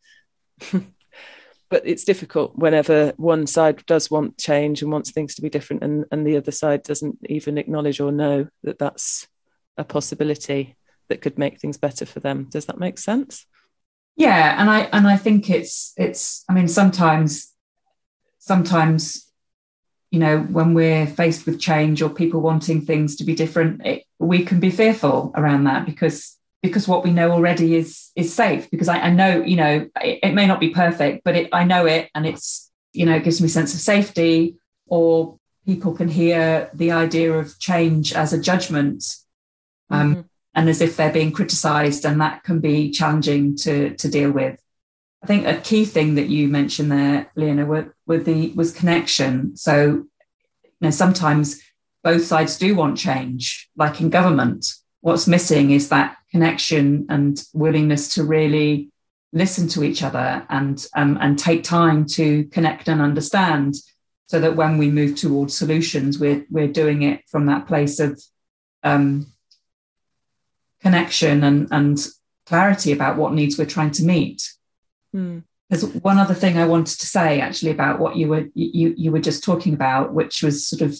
but 1.70 1.82
it's 1.84 2.04
difficult 2.04 2.56
whenever 2.56 3.12
one 3.16 3.46
side 3.46 3.84
does 3.86 4.10
want 4.10 4.38
change 4.38 4.80
and 4.82 4.90
wants 4.90 5.10
things 5.10 5.34
to 5.34 5.42
be 5.42 5.50
different, 5.50 5.82
and 5.82 6.04
and 6.10 6.26
the 6.26 6.36
other 6.36 6.52
side 6.52 6.82
doesn't 6.82 7.18
even 7.28 7.58
acknowledge 7.58 8.00
or 8.00 8.12
know 8.12 8.48
that 8.62 8.78
that's 8.78 9.28
a 9.76 9.84
possibility 9.84 10.76
that 11.08 11.22
could 11.22 11.38
make 11.38 11.60
things 11.60 11.76
better 11.76 12.04
for 12.04 12.20
them. 12.20 12.48
Does 12.50 12.66
that 12.66 12.78
make 12.78 12.98
sense? 12.98 13.46
Yeah, 14.16 14.60
and 14.60 14.68
I 14.68 14.80
and 14.92 15.06
I 15.06 15.16
think 15.16 15.48
it's 15.48 15.92
it's. 15.96 16.44
I 16.48 16.54
mean, 16.54 16.68
sometimes 16.68 17.52
sometimes 18.38 19.28
you 20.10 20.18
know, 20.18 20.40
when 20.40 20.74
we're 20.74 21.06
faced 21.06 21.46
with 21.46 21.60
change 21.60 22.00
or 22.00 22.08
people 22.08 22.40
wanting 22.40 22.80
things 22.80 23.16
to 23.16 23.24
be 23.24 23.34
different, 23.34 23.84
it, 23.84 24.04
we 24.18 24.44
can 24.44 24.60
be 24.60 24.70
fearful 24.70 25.32
around 25.36 25.64
that 25.64 25.86
because 25.86 26.36
because 26.62 26.88
what 26.88 27.04
we 27.04 27.12
know 27.12 27.30
already 27.30 27.76
is 27.76 28.10
is 28.16 28.34
safe. 28.34 28.70
Because 28.70 28.88
I, 28.88 28.98
I 28.98 29.10
know, 29.10 29.42
you 29.42 29.56
know, 29.56 29.88
it, 30.02 30.18
it, 30.22 30.34
may 30.34 30.46
not 30.46 30.60
be 30.60 30.70
perfect, 30.70 31.22
but 31.24 31.36
it, 31.36 31.48
I 31.52 31.64
know 31.64 31.86
it, 31.86 32.10
and 32.14 32.26
it's 32.26 32.70
you 32.92 33.06
know, 33.06 33.14
it 33.14 33.24
gives 33.24 33.40
me 33.40 33.46
a 33.46 33.50
sense 33.50 33.74
of 33.74 33.80
safety. 33.80 34.56
Or 34.86 35.38
people 35.66 35.92
can 35.92 36.08
hear 36.08 36.70
the 36.74 36.92
idea 36.92 37.32
of 37.32 37.58
change 37.58 38.12
as 38.12 38.32
a 38.32 38.40
judgment, 38.40 39.16
um, 39.90 40.12
mm-hmm. 40.12 40.20
and 40.54 40.68
as 40.68 40.80
if 40.80 40.96
they're 40.96 41.12
being 41.12 41.32
criticised, 41.32 42.04
and 42.04 42.20
that 42.20 42.42
can 42.42 42.58
be 42.58 42.90
challenging 42.90 43.56
to 43.58 43.94
to 43.96 44.08
deal 44.08 44.32
with. 44.32 44.60
I 45.22 45.26
think 45.26 45.46
a 45.46 45.60
key 45.60 45.84
thing 45.84 46.14
that 46.14 46.28
you 46.28 46.48
mentioned 46.48 46.92
there, 46.92 47.30
Leona, 47.34 47.66
with, 47.66 47.88
with 48.06 48.24
the 48.24 48.52
was 48.52 48.72
connection. 48.72 49.56
So, 49.56 49.84
you 49.86 50.06
know, 50.80 50.90
sometimes 50.90 51.60
both 52.10 52.24
sides 52.24 52.58
do 52.58 52.74
want 52.74 52.96
change, 52.96 53.68
like 53.76 54.00
in 54.00 54.10
government. 54.10 54.62
What's 55.00 55.26
missing 55.26 55.70
is 55.70 55.88
that 55.88 56.16
connection 56.30 57.06
and 57.08 57.42
willingness 57.52 58.14
to 58.14 58.24
really 58.24 58.90
listen 59.32 59.68
to 59.68 59.84
each 59.84 60.02
other 60.02 60.46
and 60.48 60.76
um, 60.96 61.18
and 61.20 61.38
take 61.38 61.62
time 61.64 62.06
to 62.18 62.44
connect 62.54 62.88
and 62.88 63.00
understand, 63.00 63.74
so 64.26 64.40
that 64.40 64.56
when 64.56 64.78
we 64.78 64.90
move 64.90 65.16
towards 65.16 65.56
solutions, 65.56 66.18
we're 66.18 66.44
we're 66.50 66.72
doing 66.82 67.02
it 67.02 67.20
from 67.28 67.46
that 67.46 67.66
place 67.66 68.00
of 68.00 68.10
um, 68.82 69.26
connection 70.80 71.44
and 71.44 71.68
and 71.70 71.96
clarity 72.46 72.92
about 72.92 73.18
what 73.18 73.34
needs 73.34 73.58
we're 73.58 73.74
trying 73.76 73.90
to 73.98 74.04
meet 74.04 74.40
Mm. 75.14 75.44
There's 75.70 75.84
one 75.84 76.18
other 76.18 76.34
thing 76.34 76.56
I 76.56 76.66
wanted 76.66 76.98
to 76.98 77.06
say 77.06 77.40
actually 77.40 77.72
about 77.72 77.98
what 77.98 78.16
you 78.16 78.28
were 78.28 78.46
you 78.54 78.94
you 78.96 79.12
were 79.12 79.20
just 79.20 79.44
talking 79.44 79.74
about, 79.74 80.14
which 80.14 80.42
was 80.42 80.66
sort 80.66 80.82
of 80.82 80.96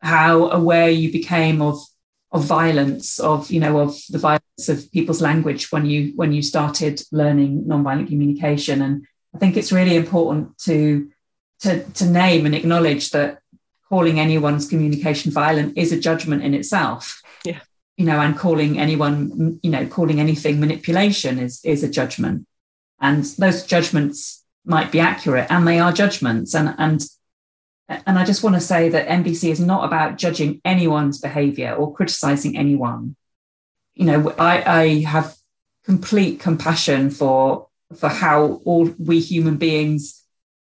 how 0.00 0.50
aware 0.50 0.90
you 0.90 1.12
became 1.12 1.62
of 1.62 1.78
of 2.32 2.44
violence, 2.44 3.18
of 3.18 3.50
you 3.50 3.58
know, 3.58 3.80
of 3.80 4.00
the 4.08 4.18
violence 4.18 4.68
of 4.68 4.90
people's 4.92 5.20
language 5.20 5.72
when 5.72 5.84
you 5.84 6.12
when 6.16 6.32
you 6.32 6.42
started 6.42 7.02
learning 7.10 7.64
nonviolent 7.64 8.08
communication. 8.08 8.82
And 8.82 9.06
I 9.34 9.38
think 9.38 9.56
it's 9.56 9.72
really 9.72 9.96
important 9.96 10.56
to 10.58 11.10
to 11.60 11.84
to 11.84 12.06
name 12.06 12.46
and 12.46 12.54
acknowledge 12.54 13.10
that 13.10 13.40
calling 13.88 14.20
anyone's 14.20 14.68
communication 14.68 15.32
violent 15.32 15.76
is 15.76 15.92
a 15.92 16.00
judgment 16.00 16.42
in 16.42 16.54
itself. 16.54 17.20
Yeah. 17.44 17.60
You 17.96 18.06
know, 18.06 18.20
and 18.20 18.38
calling 18.38 18.78
anyone, 18.78 19.58
you 19.62 19.70
know, 19.70 19.86
calling 19.86 20.20
anything 20.20 20.60
manipulation 20.60 21.38
is 21.38 21.60
is 21.64 21.82
a 21.82 21.88
judgment 21.88 22.46
and 23.00 23.24
those 23.24 23.64
judgments 23.64 24.44
might 24.64 24.92
be 24.92 25.00
accurate 25.00 25.50
and 25.50 25.66
they 25.66 25.78
are 25.80 25.92
judgments 25.92 26.54
and 26.54 26.74
and 26.78 27.02
and 28.06 28.18
I 28.18 28.24
just 28.24 28.42
want 28.42 28.54
to 28.56 28.60
say 28.60 28.88
that 28.88 29.08
NVC 29.08 29.50
is 29.50 29.60
not 29.60 29.84
about 29.84 30.16
judging 30.16 30.60
anyone's 30.64 31.20
behavior 31.20 31.74
or 31.74 31.92
criticizing 31.92 32.56
anyone. 32.56 33.16
You 33.94 34.06
know, 34.06 34.30
I, 34.38 34.62
I 34.62 34.86
have 35.02 35.36
complete 35.84 36.40
compassion 36.40 37.10
for 37.10 37.68
for 37.96 38.08
how 38.08 38.60
all 38.64 38.84
we 38.98 39.18
human 39.18 39.56
beings 39.56 40.22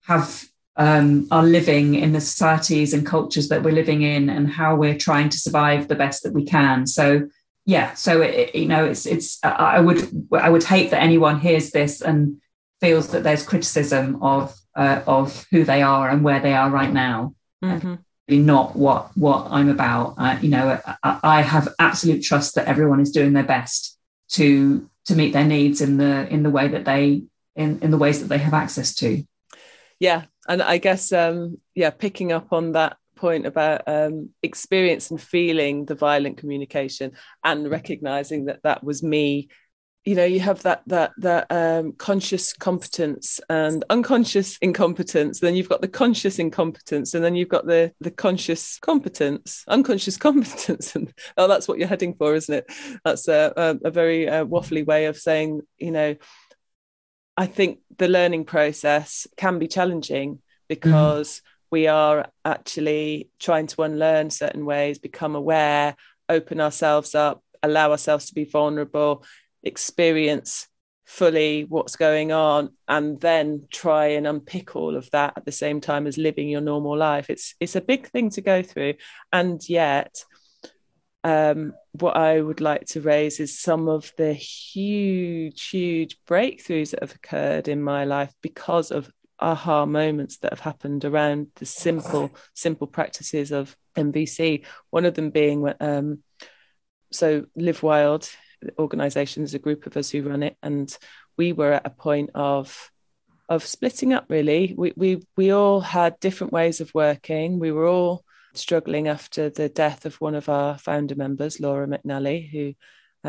have 0.05 0.45
um, 0.75 1.27
are 1.29 1.43
living 1.43 1.95
in 1.95 2.13
the 2.13 2.21
societies 2.21 2.93
and 2.93 3.05
cultures 3.05 3.49
that 3.49 3.61
we're 3.61 3.73
living 3.73 4.01
in 4.01 4.29
and 4.29 4.49
how 4.49 4.75
we're 4.75 4.97
trying 4.97 5.29
to 5.29 5.37
survive 5.37 5.87
the 5.87 5.95
best 5.95 6.23
that 6.23 6.33
we 6.33 6.45
can. 6.45 6.87
So 6.87 7.29
yeah 7.65 7.93
so 7.93 8.21
it, 8.21 8.55
you 8.55 8.67
know 8.67 8.85
it's 8.85 9.05
it's 9.05 9.39
i 9.43 9.79
would 9.79 10.27
i 10.33 10.49
would 10.49 10.63
hate 10.63 10.89
that 10.89 11.01
anyone 11.01 11.39
hears 11.39 11.71
this 11.71 12.01
and 12.01 12.41
feels 12.79 13.09
that 13.09 13.23
there's 13.23 13.45
criticism 13.45 14.21
of 14.23 14.55
uh, 14.75 15.01
of 15.05 15.45
who 15.51 15.63
they 15.63 15.81
are 15.81 16.09
and 16.09 16.23
where 16.23 16.39
they 16.39 16.53
are 16.53 16.69
right 16.69 16.91
now. 16.91 17.35
Mm-hmm. 17.63 17.95
not 18.45 18.75
what 18.75 19.11
what 19.15 19.47
i'm 19.51 19.69
about. 19.69 20.15
Uh, 20.17 20.37
you 20.41 20.49
know 20.49 20.79
I, 21.03 21.19
I, 21.23 21.41
have 21.41 21.67
absolute 21.77 22.23
trust 22.23 22.55
that 22.55 22.67
everyone 22.67 22.99
is 22.99 23.11
doing 23.11 23.33
their 23.33 23.43
best 23.43 23.99
to 24.29 24.89
to 25.05 25.15
meet 25.15 25.33
their 25.33 25.45
needs 25.45 25.79
in 25.79 25.97
the 25.97 26.27
in 26.27 26.41
the 26.41 26.49
way 26.49 26.67
that 26.69 26.85
they 26.85 27.23
in 27.55 27.79
in 27.81 27.91
the 27.91 27.99
ways 27.99 28.19
that 28.19 28.29
they 28.29 28.39
have 28.39 28.55
access 28.55 28.95
to. 28.95 29.23
Yeah 29.99 30.23
and 30.47 30.61
i 30.61 30.77
guess 30.77 31.11
um 31.11 31.57
yeah 31.75 31.89
picking 31.89 32.31
up 32.31 32.51
on 32.51 32.71
that 32.73 32.97
point 33.15 33.45
about 33.45 33.83
um, 33.87 34.29
experience 34.41 35.11
and 35.11 35.21
feeling 35.21 35.85
the 35.85 35.93
violent 35.93 36.37
communication 36.37 37.11
and 37.43 37.69
recognizing 37.69 38.45
that 38.45 38.63
that 38.63 38.83
was 38.83 39.03
me 39.03 39.47
you 40.05 40.15
know 40.15 40.25
you 40.25 40.39
have 40.39 40.63
that 40.63 40.81
that 40.87 41.11
that 41.17 41.51
um, 41.51 41.91
conscious 41.93 42.53
competence 42.53 43.39
and 43.49 43.83
unconscious 43.89 44.57
incompetence 44.57 45.39
then 45.39 45.55
you've 45.55 45.69
got 45.69 45.81
the 45.81 45.87
conscious 45.87 46.39
incompetence 46.39 47.13
and 47.13 47.23
then 47.23 47.35
you've 47.35 47.49
got 47.49 47.67
the 47.67 47.91
the 47.99 48.11
conscious 48.11 48.79
competence 48.79 49.63
unconscious 49.67 50.17
competence 50.27 50.95
and 50.95 51.13
oh 51.37 51.47
that's 51.47 51.67
what 51.67 51.77
you're 51.77 51.87
heading 51.87 52.15
for 52.15 52.33
isn't 52.33 52.55
it? 52.55 52.65
That's 53.05 53.27
a, 53.27 53.53
a, 53.55 53.87
a 53.87 53.91
very 53.91 54.27
uh, 54.27 54.45
waffly 54.45 54.85
way 54.85 55.05
of 55.05 55.17
saying 55.17 55.61
you 55.77 55.91
know 55.91 56.15
i 57.37 57.45
think 57.45 57.79
the 57.97 58.07
learning 58.07 58.45
process 58.45 59.27
can 59.37 59.59
be 59.59 59.67
challenging 59.67 60.39
because 60.67 61.37
mm 61.39 61.41
we 61.71 61.87
are 61.87 62.27
actually 62.43 63.29
trying 63.39 63.65
to 63.65 63.83
unlearn 63.83 64.29
certain 64.29 64.65
ways, 64.65 64.99
become 64.99 65.35
aware, 65.35 65.95
open 66.27 66.59
ourselves 66.59 67.15
up, 67.15 67.41
allow 67.63 67.91
ourselves 67.91 68.25
to 68.25 68.35
be 68.35 68.43
vulnerable, 68.43 69.23
experience 69.63 70.67
fully 71.05 71.65
what's 71.65 71.97
going 71.97 72.31
on 72.31 72.69
and 72.87 73.19
then 73.19 73.67
try 73.69 74.07
and 74.07 74.25
unpick 74.25 74.75
all 74.75 74.95
of 74.95 75.09
that 75.11 75.33
at 75.35 75.45
the 75.45 75.51
same 75.51 75.81
time 75.81 76.07
as 76.07 76.17
living 76.17 76.47
your 76.47 76.61
normal 76.61 76.97
life 76.97 77.29
it's 77.29 77.53
it's 77.59 77.75
a 77.75 77.81
big 77.81 78.07
thing 78.07 78.29
to 78.29 78.39
go 78.41 78.63
through 78.63 78.93
and 79.33 79.67
yet 79.67 80.23
um, 81.23 81.73
what 81.91 82.17
I 82.17 82.41
would 82.41 82.61
like 82.61 82.85
to 82.87 83.01
raise 83.01 83.39
is 83.39 83.59
some 83.59 83.87
of 83.87 84.11
the 84.17 84.33
huge, 84.33 85.69
huge 85.69 86.17
breakthroughs 86.27 86.91
that 86.91 87.01
have 87.01 87.13
occurred 87.13 87.67
in 87.67 87.81
my 87.81 88.05
life 88.05 88.33
because 88.41 88.91
of 88.91 89.11
aha 89.39 89.85
moments 89.85 90.37
that 90.37 90.51
have 90.51 90.59
happened 90.59 91.03
around 91.03 91.47
the 91.55 91.65
simple 91.65 92.31
simple 92.53 92.87
practices 92.87 93.51
of 93.51 93.75
NVC. 93.95 94.65
One 94.89 95.05
of 95.05 95.13
them 95.13 95.31
being 95.31 95.71
um, 95.79 96.23
so 97.11 97.45
Live 97.55 97.83
Wild 97.83 98.29
organization 98.77 99.43
is 99.43 99.53
a 99.53 99.59
group 99.59 99.85
of 99.85 99.97
us 99.97 100.09
who 100.09 100.23
run 100.23 100.43
it, 100.43 100.57
and 100.61 100.95
we 101.37 101.53
were 101.53 101.73
at 101.73 101.85
a 101.85 101.89
point 101.89 102.31
of 102.35 102.91
of 103.49 103.65
splitting 103.65 104.13
up. 104.13 104.25
Really, 104.29 104.73
we 104.77 104.93
we 104.95 105.21
we 105.35 105.51
all 105.51 105.81
had 105.81 106.19
different 106.19 106.53
ways 106.53 106.81
of 106.81 106.93
working. 106.93 107.59
We 107.59 107.71
were 107.71 107.87
all 107.87 108.23
struggling 108.53 109.07
after 109.07 109.49
the 109.49 109.69
death 109.69 110.05
of 110.05 110.15
one 110.15 110.35
of 110.35 110.49
our 110.49 110.77
founder 110.77 111.15
members, 111.15 111.59
Laura 111.59 111.87
McNally, 111.87 112.49
who 112.49 112.73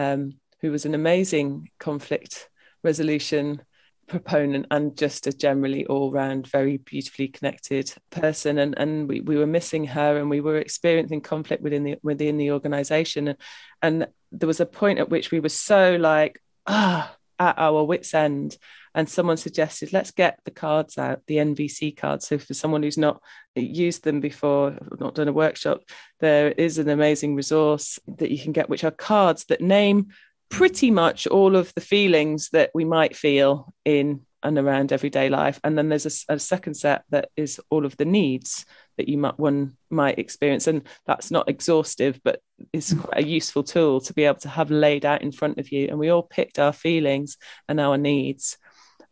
um, 0.01 0.35
who 0.61 0.71
was 0.71 0.85
an 0.85 0.95
amazing 0.95 1.71
conflict 1.79 2.49
resolution 2.83 3.63
proponent 4.07 4.67
and 4.71 4.97
just 4.97 5.27
a 5.27 5.33
generally 5.33 5.87
all 5.87 6.11
round 6.11 6.47
very 6.47 6.77
beautifully 6.79 7.29
connected 7.29 7.93
person. 8.11 8.59
And 8.59 8.79
and 8.79 9.09
we, 9.09 9.21
we 9.21 9.37
were 9.37 9.47
missing 9.47 9.85
her 9.87 10.19
and 10.19 10.29
we 10.29 10.41
were 10.41 10.59
experiencing 10.59 11.21
conflict 11.21 11.63
within 11.63 11.85
the 11.85 11.97
within 12.03 12.37
the 12.37 12.51
organization. 12.51 13.29
And, 13.29 13.39
and 13.81 14.07
there 14.31 14.47
was 14.47 14.61
a 14.61 14.67
point 14.67 14.99
at 14.99 15.11
which 15.11 15.31
we 15.31 15.41
were 15.41 15.49
so 15.49 15.97
like 15.97 16.41
ah 16.67 17.17
at 17.39 17.59
our 17.59 17.85
wits 17.85 18.15
end. 18.15 18.57
And 18.95 19.09
someone 19.09 19.39
suggested 19.39 19.93
let's 19.93 20.11
get 20.11 20.39
the 20.45 20.51
cards 20.51 20.99
out 20.99 21.23
the 21.27 21.37
nvc 21.37 21.97
cards. 21.97 22.29
So 22.29 22.37
for 22.37 22.53
someone 22.53 22.83
who's 22.83 22.99
not 22.99 23.23
used 23.55 24.05
them 24.05 24.21
before 24.21 24.77
not 25.01 25.15
done 25.15 25.29
a 25.29 25.33
workshop 25.33 25.83
there 26.21 26.53
is 26.53 26.79
an 26.79 26.89
amazing 26.89 27.35
resource 27.35 27.99
that 28.19 28.31
you 28.31 28.39
can 28.39 28.53
get 28.53 28.69
which 28.69 28.85
are 28.85 28.91
cards 28.91 29.45
that 29.47 29.61
name 29.61 30.09
pretty 30.53 30.91
much 30.91 31.27
all 31.27 31.57
of 31.57 31.73
the 31.75 31.81
feelings 31.81 32.51
that 32.51 32.71
we 32.75 32.85
might 32.85 33.17
feel 33.17 33.73
in 33.87 34.21
and 34.43 34.59
around 34.59 34.93
everyday 34.93 35.31
life. 35.31 35.59
And 35.65 35.79
then 35.79 35.89
there's 35.89 36.27
a, 36.29 36.35
a, 36.35 36.39
second 36.39 36.75
set 36.75 37.05
that 37.09 37.31
is 37.37 37.59
all 37.71 37.87
of 37.87 37.97
the 37.97 38.05
needs 38.05 38.67
that 38.99 39.09
you 39.09 39.17
might 39.17 39.39
one 39.39 39.79
might 39.89 40.19
experience. 40.19 40.67
And 40.67 40.83
that's 41.07 41.31
not 41.31 41.49
exhaustive 41.49 42.21
but 42.23 42.41
it's 42.71 42.93
quite 42.93 43.25
a 43.25 43.27
useful 43.27 43.63
tool 43.63 44.03
to 44.03 44.13
be 44.13 44.25
able 44.25 44.41
to 44.41 44.51
have 44.51 44.71
laid 44.71 45.07
out 45.07 45.23
in 45.23 45.33
front 45.33 45.59
of 45.59 45.73
you. 45.73 45.89
And 45.89 45.99
we 45.99 46.11
all 46.11 46.23
picked 46.23 46.59
our 46.59 46.75
feelings 46.75 47.39
and 47.67 47.81
our 47.81 47.97
needs. 47.97 48.59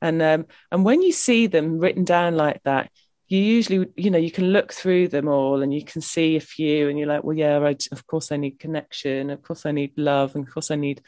And 0.02 0.20
um, 0.20 0.46
and 0.70 0.84
when 0.84 1.00
you 1.00 1.12
see 1.12 1.46
them 1.46 1.78
written 1.78 2.04
down 2.04 2.36
like 2.36 2.62
that 2.64 2.90
you 3.30 3.38
usually 3.38 3.86
you 3.96 4.10
know 4.10 4.18
you 4.18 4.30
can 4.30 4.46
look 4.46 4.72
through 4.72 5.06
them 5.06 5.28
all 5.28 5.62
and 5.62 5.72
you 5.72 5.84
can 5.84 6.02
see 6.02 6.34
a 6.34 6.40
few 6.40 6.88
and 6.88 6.98
you're 6.98 7.06
like 7.06 7.22
well 7.22 7.36
yeah 7.36 7.58
I, 7.60 7.76
of 7.92 8.04
course 8.06 8.32
i 8.32 8.36
need 8.36 8.58
connection. 8.58 9.30
Of 9.30 9.42
course 9.42 9.64
i 9.64 9.72
need 9.72 9.92
love. 9.96 10.34
And 10.34 10.46
of 10.46 10.52
course 10.52 10.70
i 10.70 10.74
need 10.74 11.00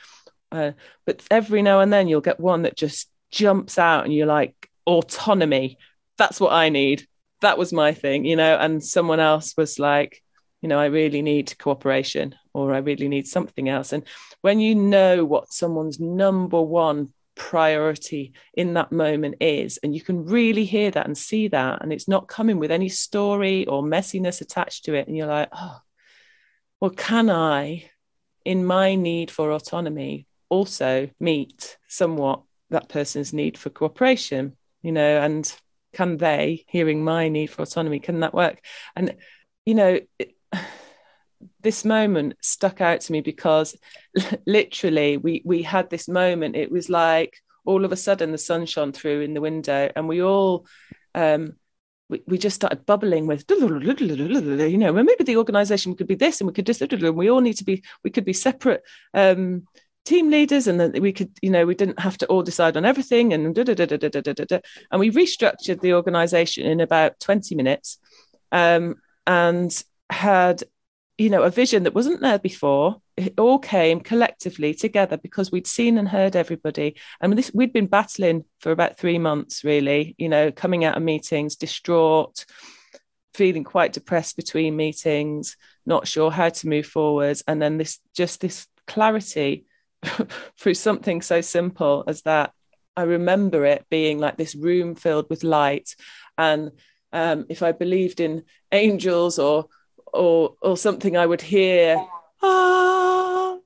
uh, 0.53 0.73
but 1.07 1.23
every 1.31 1.63
now 1.63 1.81
and 1.81 1.93
then 1.93 2.09
you'll 2.09 2.21
get 2.21 2.41
one 2.41 2.63
that 2.63 2.77
just 2.77 3.09
jumps 3.31 3.79
out 3.79 4.05
and 4.05 4.15
you're 4.15 4.27
like 4.27 4.69
autonomy 4.87 5.79
that's 6.19 6.41
what 6.41 6.53
i 6.53 6.69
need. 6.69 7.07
That 7.41 7.59
was 7.59 7.73
my 7.73 7.93
thing 7.93 8.25
you 8.25 8.37
know 8.37 8.57
and 8.57 8.83
someone 8.83 9.19
else 9.19 9.57
was 9.57 9.79
like 9.79 10.23
you 10.61 10.69
know 10.69 10.79
i 10.79 10.85
really 10.85 11.23
need 11.23 11.59
cooperation 11.59 12.37
or 12.55 12.73
i 12.73 12.79
really 12.79 13.09
need 13.09 13.27
something 13.27 13.69
else. 13.69 13.93
And 13.93 14.05
when 14.43 14.61
you 14.61 14.77
know 14.77 15.25
what 15.25 15.53
someone's 15.53 15.99
number 15.99 16.61
one 16.61 17.13
priority 17.35 18.35
in 18.55 18.75
that 18.75 18.93
moment 18.93 19.37
is 19.41 19.79
and 19.79 19.95
you 19.95 20.01
can 20.01 20.25
really 20.27 20.65
hear 20.65 20.91
that 20.91 21.07
and 21.07 21.17
see 21.17 21.49
that 21.49 21.83
and 21.83 21.93
it's 21.93 22.07
not 22.07 22.29
coming 22.29 22.59
with 22.59 22.71
any 22.71 22.89
story 22.89 23.67
or 23.67 23.83
messiness 23.83 24.43
attached 24.43 24.85
to 24.85 24.95
it 24.95 25.09
and 25.09 25.17
you're 25.17 25.27
like 25.27 25.49
oh 25.51 25.79
well 26.79 26.91
can 26.91 27.31
i 27.31 27.89
in 28.45 28.65
my 28.67 28.95
need 28.95 29.31
for 29.31 29.51
autonomy 29.51 30.27
also 30.53 31.09
meet 31.19 31.79
somewhat 31.89 32.43
that 32.69 32.91
person's 32.91 33.33
need 33.33 33.57
for 33.57 33.71
cooperation, 33.71 34.55
you 34.83 34.93
know, 34.93 35.19
and 35.19 35.51
can 35.95 36.19
they, 36.19 36.67
hearing 36.69 37.03
my 37.03 37.31
need 37.31 37.47
for 37.47 37.63
autonomy, 37.63 38.01
can 38.01 38.21
that 38.21 38.35
work? 38.35 38.61
And, 38.95 39.17
you 39.65 39.75
know, 39.75 40.01
it, 40.19 40.37
this 41.63 41.87
moment 41.87 42.35
stuck 42.43 42.83
out 42.83 43.01
to 43.01 43.13
me 43.13 43.23
because 43.23 43.75
literally 44.47 45.17
we 45.17 45.43
we 45.45 45.63
had 45.63 45.89
this 45.89 46.07
moment. 46.07 46.55
It 46.55 46.71
was 46.71 46.91
like 46.91 47.39
all 47.65 47.87
of 47.87 47.93
a 47.93 47.97
sudden 47.97 48.31
the 48.31 48.39
sun 48.39 48.67
shone 48.67 48.93
through 48.93 49.23
in 49.23 49.33
the 49.33 49.41
window, 49.41 49.91
and 49.97 50.07
we 50.07 50.23
all 50.23 50.67
um, 51.15 51.55
we, 52.13 52.23
we 52.27 52.39
just 52.39 52.57
started 52.57 52.85
bubbling 52.85 53.27
with 53.27 53.47
you 53.51 54.77
know 54.77 54.93
well, 54.93 55.03
maybe 55.03 55.25
the 55.25 55.39
organization 55.39 55.97
could 55.97 56.07
be 56.07 56.15
this 56.15 56.41
and 56.41 56.47
we 56.47 56.53
could 56.53 56.67
just 56.67 56.83
and 56.83 57.17
we 57.17 57.31
all 57.31 57.41
need 57.41 57.57
to 57.57 57.65
be 57.65 57.83
we 58.05 58.11
could 58.11 58.25
be 58.25 58.35
separate 58.35 58.83
um, 59.15 59.67
team 60.05 60.31
leaders 60.31 60.67
and 60.67 60.81
that 60.81 61.01
we 61.01 61.13
could 61.13 61.31
you 61.43 61.51
know 61.51 61.65
we 61.65 61.75
didn't 61.75 62.01
have 62.01 62.19
to 62.19 62.27
all 62.27 62.43
decide 62.43 62.77
on 62.77 62.85
everything 62.85 63.33
and 63.33 63.55
da, 63.55 63.63
da, 63.63 63.75
da, 63.75 63.87
da, 63.87 63.97
da, 63.97 64.09
da, 64.09 64.33
da, 64.33 64.45
da. 64.45 64.59
and 64.91 65.01
we 65.01 65.11
restructured 65.11 65.81
the 65.81 65.95
organization 65.95 66.67
in 66.67 66.81
about 66.81 67.19
20 67.21 67.55
minutes 67.55 67.99
um, 68.51 68.97
and 69.27 69.85
had 70.11 70.63
you 71.19 71.31
know 71.31 71.43
a 71.43 71.51
vision 71.51 71.85
that 71.85 71.95
wasn't 71.95 72.21
there 72.21 72.39
before. 72.39 73.01
It 73.17 73.35
all 73.39 73.59
came 73.59 74.01
collectively 74.01 74.75
together 74.75 75.19
because 75.19 75.53
we'd 75.53 75.67
seen 75.67 75.99
and 75.99 76.09
heard 76.09 76.35
everybody. 76.35 76.97
And 77.21 77.37
this 77.37 77.53
we'd 77.55 77.73
been 77.73 77.87
battling 77.87 78.45
for 78.61 78.73
about 78.73 78.99
three 78.99 79.19
months 79.19 79.63
really 79.63 80.15
you 80.19 80.29
know 80.29 80.51
coming 80.51 80.85
out 80.85 80.97
of 80.97 81.03
meetings 81.03 81.57
distraught 81.57 82.45
feeling 83.35 83.65
quite 83.65 83.93
depressed 83.93 84.37
between 84.37 84.77
meetings 84.77 85.57
not 85.87 86.07
sure 86.07 86.31
how 86.31 86.49
to 86.49 86.69
move 86.69 86.87
forwards. 86.87 87.43
And 87.47 87.61
then 87.61 87.79
this 87.79 87.99
just 88.15 88.41
this 88.41 88.67
clarity 88.87 89.67
through 90.59 90.75
something 90.75 91.23
so 91.23 91.41
simple 91.41 92.05
as 92.07 92.23
that. 92.23 92.53
I 92.97 93.03
remember 93.03 93.65
it 93.65 93.87
being 93.89 94.19
like 94.19 94.37
this 94.37 94.55
room 94.55 94.95
filled 94.95 95.31
with 95.31 95.45
light, 95.45 95.97
and 96.37 96.73
um, 97.13 97.47
if 97.49 97.63
I 97.63 97.73
believed 97.73 98.21
in 98.21 98.45
angels 98.71 99.39
or 99.39 99.67
or 100.13 100.57
or 100.61 100.77
something, 100.77 101.17
I 101.17 101.27
would 101.27 101.41
hear 101.41 102.05
ah. 102.43 103.59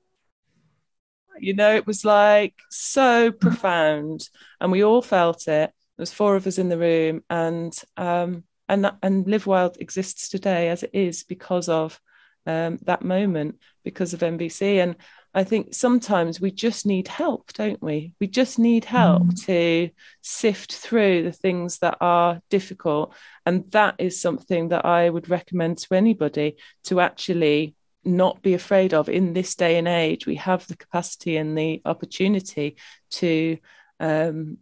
You 1.39 1.53
know, 1.53 1.75
it 1.75 1.85
was 1.85 2.03
like 2.03 2.55
so 2.69 3.31
profound, 3.31 4.29
and 4.59 4.71
we 4.71 4.83
all 4.83 5.01
felt 5.01 5.41
it. 5.47 5.69
There 5.69 5.73
was 5.97 6.13
four 6.13 6.35
of 6.35 6.47
us 6.47 6.57
in 6.57 6.69
the 6.69 6.77
room, 6.77 7.23
and 7.29 7.77
um, 7.97 8.43
and 8.69 8.89
and 9.03 9.27
Live 9.27 9.45
Wild 9.45 9.77
exists 9.79 10.29
today 10.29 10.69
as 10.69 10.83
it 10.83 10.91
is 10.93 11.23
because 11.23 11.69
of 11.69 11.99
um, 12.47 12.79
that 12.83 13.03
moment, 13.03 13.59
because 13.83 14.13
of 14.13 14.21
nvc 14.21 14.61
and 14.61 14.95
I 15.33 15.43
think 15.43 15.73
sometimes 15.73 16.41
we 16.41 16.51
just 16.51 16.85
need 16.85 17.07
help, 17.07 17.53
don't 17.53 17.81
we? 17.81 18.13
We 18.19 18.27
just 18.27 18.57
need 18.57 18.85
help 18.85 19.23
mm. 19.23 19.45
to 19.45 19.89
sift 20.21 20.73
through 20.73 21.23
the 21.23 21.31
things 21.31 21.79
that 21.79 21.97
are 22.01 22.41
difficult. 22.49 23.13
And 23.45 23.69
that 23.71 23.95
is 23.99 24.19
something 24.19 24.69
that 24.69 24.85
I 24.85 25.09
would 25.09 25.29
recommend 25.29 25.77
to 25.79 25.93
anybody 25.93 26.57
to 26.85 27.01
actually 27.01 27.75
not 28.03 28.41
be 28.41 28.53
afraid 28.53 28.93
of 28.93 29.09
in 29.09 29.33
this 29.33 29.55
day 29.55 29.77
and 29.77 29.87
age. 29.87 30.25
We 30.25 30.35
have 30.35 30.65
the 30.67 30.77
capacity 30.77 31.37
and 31.37 31.57
the 31.57 31.81
opportunity 31.85 32.77
to. 33.11 33.57
Um, 33.99 34.57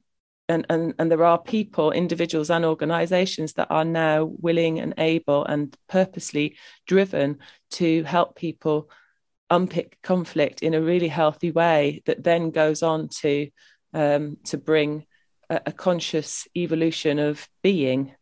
and, 0.48 0.64
and, 0.70 0.94
and 1.00 1.10
there 1.10 1.24
are 1.24 1.42
people, 1.42 1.92
individuals, 1.92 2.52
and 2.52 2.66
organizations 2.66 3.54
that 3.54 3.72
are 3.72 3.84
now 3.84 4.26
willing 4.26 4.80
and 4.80 4.94
able 5.00 5.44
and 5.44 5.76
purposely 5.90 6.56
driven 6.86 7.40
to 7.72 8.04
help 8.04 8.36
people 8.36 8.92
unpick 9.56 9.98
conflict 10.02 10.62
in 10.62 10.74
a 10.74 10.82
really 10.82 11.08
healthy 11.08 11.52
way 11.52 12.02
that 12.06 12.24
then 12.24 12.52
goes 12.52 12.84
on 12.84 13.08
to 13.08 13.50
um, 13.94 14.38
to 14.44 14.58
bring 14.58 15.06
a, 15.50 15.62
a, 15.68 15.72
conscious 15.72 16.48
evolution 16.56 17.18
of 17.18 17.48
being 17.64 18.14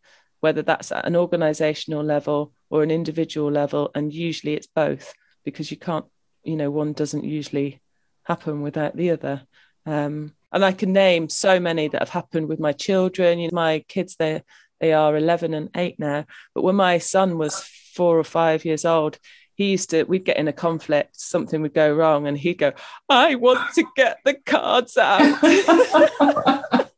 whether 0.41 0.61
that's 0.61 0.91
at 0.91 1.05
an 1.07 1.15
organizational 1.15 2.03
level 2.03 2.53
or 2.69 2.83
an 2.83 2.91
individual 2.91 3.49
level 3.51 3.89
and 3.95 4.13
usually 4.13 4.53
it's 4.53 4.67
both 4.67 5.13
because 5.43 5.71
you 5.71 5.77
can't 5.77 6.05
you 6.43 6.55
know 6.55 6.69
one 6.69 6.93
doesn't 6.93 7.23
usually 7.23 7.81
happen 8.23 8.61
without 8.61 8.95
the 8.95 9.11
other. 9.11 9.41
Um, 9.85 10.33
and 10.51 10.63
i 10.63 10.71
can 10.71 10.93
name 10.93 11.27
so 11.27 11.59
many 11.59 11.87
that 11.89 12.01
have 12.01 12.09
happened 12.09 12.47
with 12.47 12.59
my 12.59 12.73
children. 12.73 13.39
You 13.39 13.47
know, 13.47 13.55
my 13.55 13.79
kids 13.87 14.15
they 14.15 14.43
they 14.79 14.93
are 14.93 15.15
11 15.17 15.53
and 15.53 15.69
8 15.75 15.97
now 15.97 16.25
but 16.53 16.63
when 16.63 16.75
my 16.75 16.97
son 16.97 17.37
was 17.37 17.63
4 17.95 18.19
or 18.19 18.23
5 18.23 18.65
years 18.65 18.85
old 18.85 19.17
he 19.55 19.71
used 19.71 19.89
to 19.89 20.03
we'd 20.03 20.25
get 20.25 20.37
in 20.37 20.47
a 20.47 20.53
conflict 20.53 21.19
something 21.19 21.61
would 21.61 21.73
go 21.73 21.93
wrong 21.93 22.27
and 22.27 22.37
he'd 22.37 22.57
go 22.57 22.71
i 23.09 23.35
want 23.35 23.73
to 23.73 23.83
get 23.95 24.17
the 24.25 24.33
cards 24.45 24.97
out. 24.97 25.39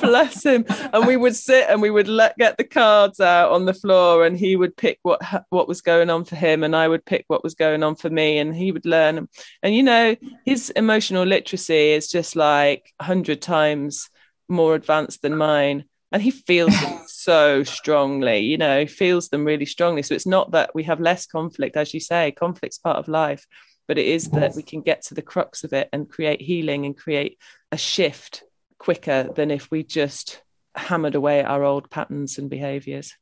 Bless 0.00 0.44
him. 0.44 0.66
And 0.92 1.06
we 1.06 1.16
would 1.16 1.34
sit 1.34 1.66
and 1.68 1.80
we 1.80 1.90
would 1.90 2.08
let 2.08 2.36
get 2.36 2.58
the 2.58 2.64
cards 2.64 3.20
out 3.20 3.52
on 3.52 3.64
the 3.64 3.72
floor 3.72 4.26
and 4.26 4.36
he 4.36 4.54
would 4.54 4.76
pick 4.76 4.98
what 5.02 5.20
what 5.48 5.66
was 5.66 5.80
going 5.80 6.10
on 6.10 6.24
for 6.24 6.36
him 6.36 6.62
and 6.62 6.76
i 6.76 6.86
would 6.86 7.04
pick 7.04 7.24
what 7.28 7.42
was 7.42 7.54
going 7.54 7.82
on 7.82 7.96
for 7.96 8.10
me 8.10 8.38
and 8.38 8.54
he 8.54 8.70
would 8.70 8.86
learn. 8.86 9.28
And 9.62 9.74
you 9.74 9.82
know 9.82 10.16
his 10.44 10.70
emotional 10.70 11.24
literacy 11.24 11.92
is 11.92 12.08
just 12.08 12.36
like 12.36 12.92
100 12.98 13.40
times 13.40 14.10
more 14.48 14.74
advanced 14.74 15.22
than 15.22 15.36
mine 15.36 15.84
and 16.14 16.22
he 16.22 16.30
feels 16.30 16.72
them 16.80 17.00
so 17.06 17.62
strongly 17.62 18.38
you 18.38 18.56
know 18.56 18.86
feels 18.86 19.28
them 19.28 19.44
really 19.44 19.66
strongly. 19.66 20.02
So 20.02 20.14
it's 20.14 20.26
not 20.26 20.52
that 20.52 20.74
we 20.74 20.84
have 20.84 21.00
less 21.00 21.26
conflict 21.26 21.76
as 21.76 21.92
you 21.92 22.00
say 22.00 22.32
conflict's 22.32 22.78
part 22.78 22.96
of 22.96 23.08
life 23.08 23.46
but 23.86 23.98
it 23.98 24.06
is 24.06 24.30
that 24.30 24.54
we 24.54 24.62
can 24.62 24.80
get 24.80 25.02
to 25.02 25.14
the 25.14 25.22
crux 25.22 25.62
of 25.64 25.72
it 25.72 25.88
and 25.92 26.08
create 26.08 26.40
healing 26.40 26.86
and 26.86 26.96
create 26.96 27.38
a 27.70 27.76
shift 27.76 28.42
quicker 28.78 29.30
than 29.34 29.50
if 29.50 29.70
we 29.70 29.82
just 29.82 30.42
hammered 30.74 31.14
away 31.14 31.40
at 31.40 31.46
our 31.46 31.62
old 31.62 31.90
patterns 31.90 32.38
and 32.38 32.50
behaviors. 32.50 33.14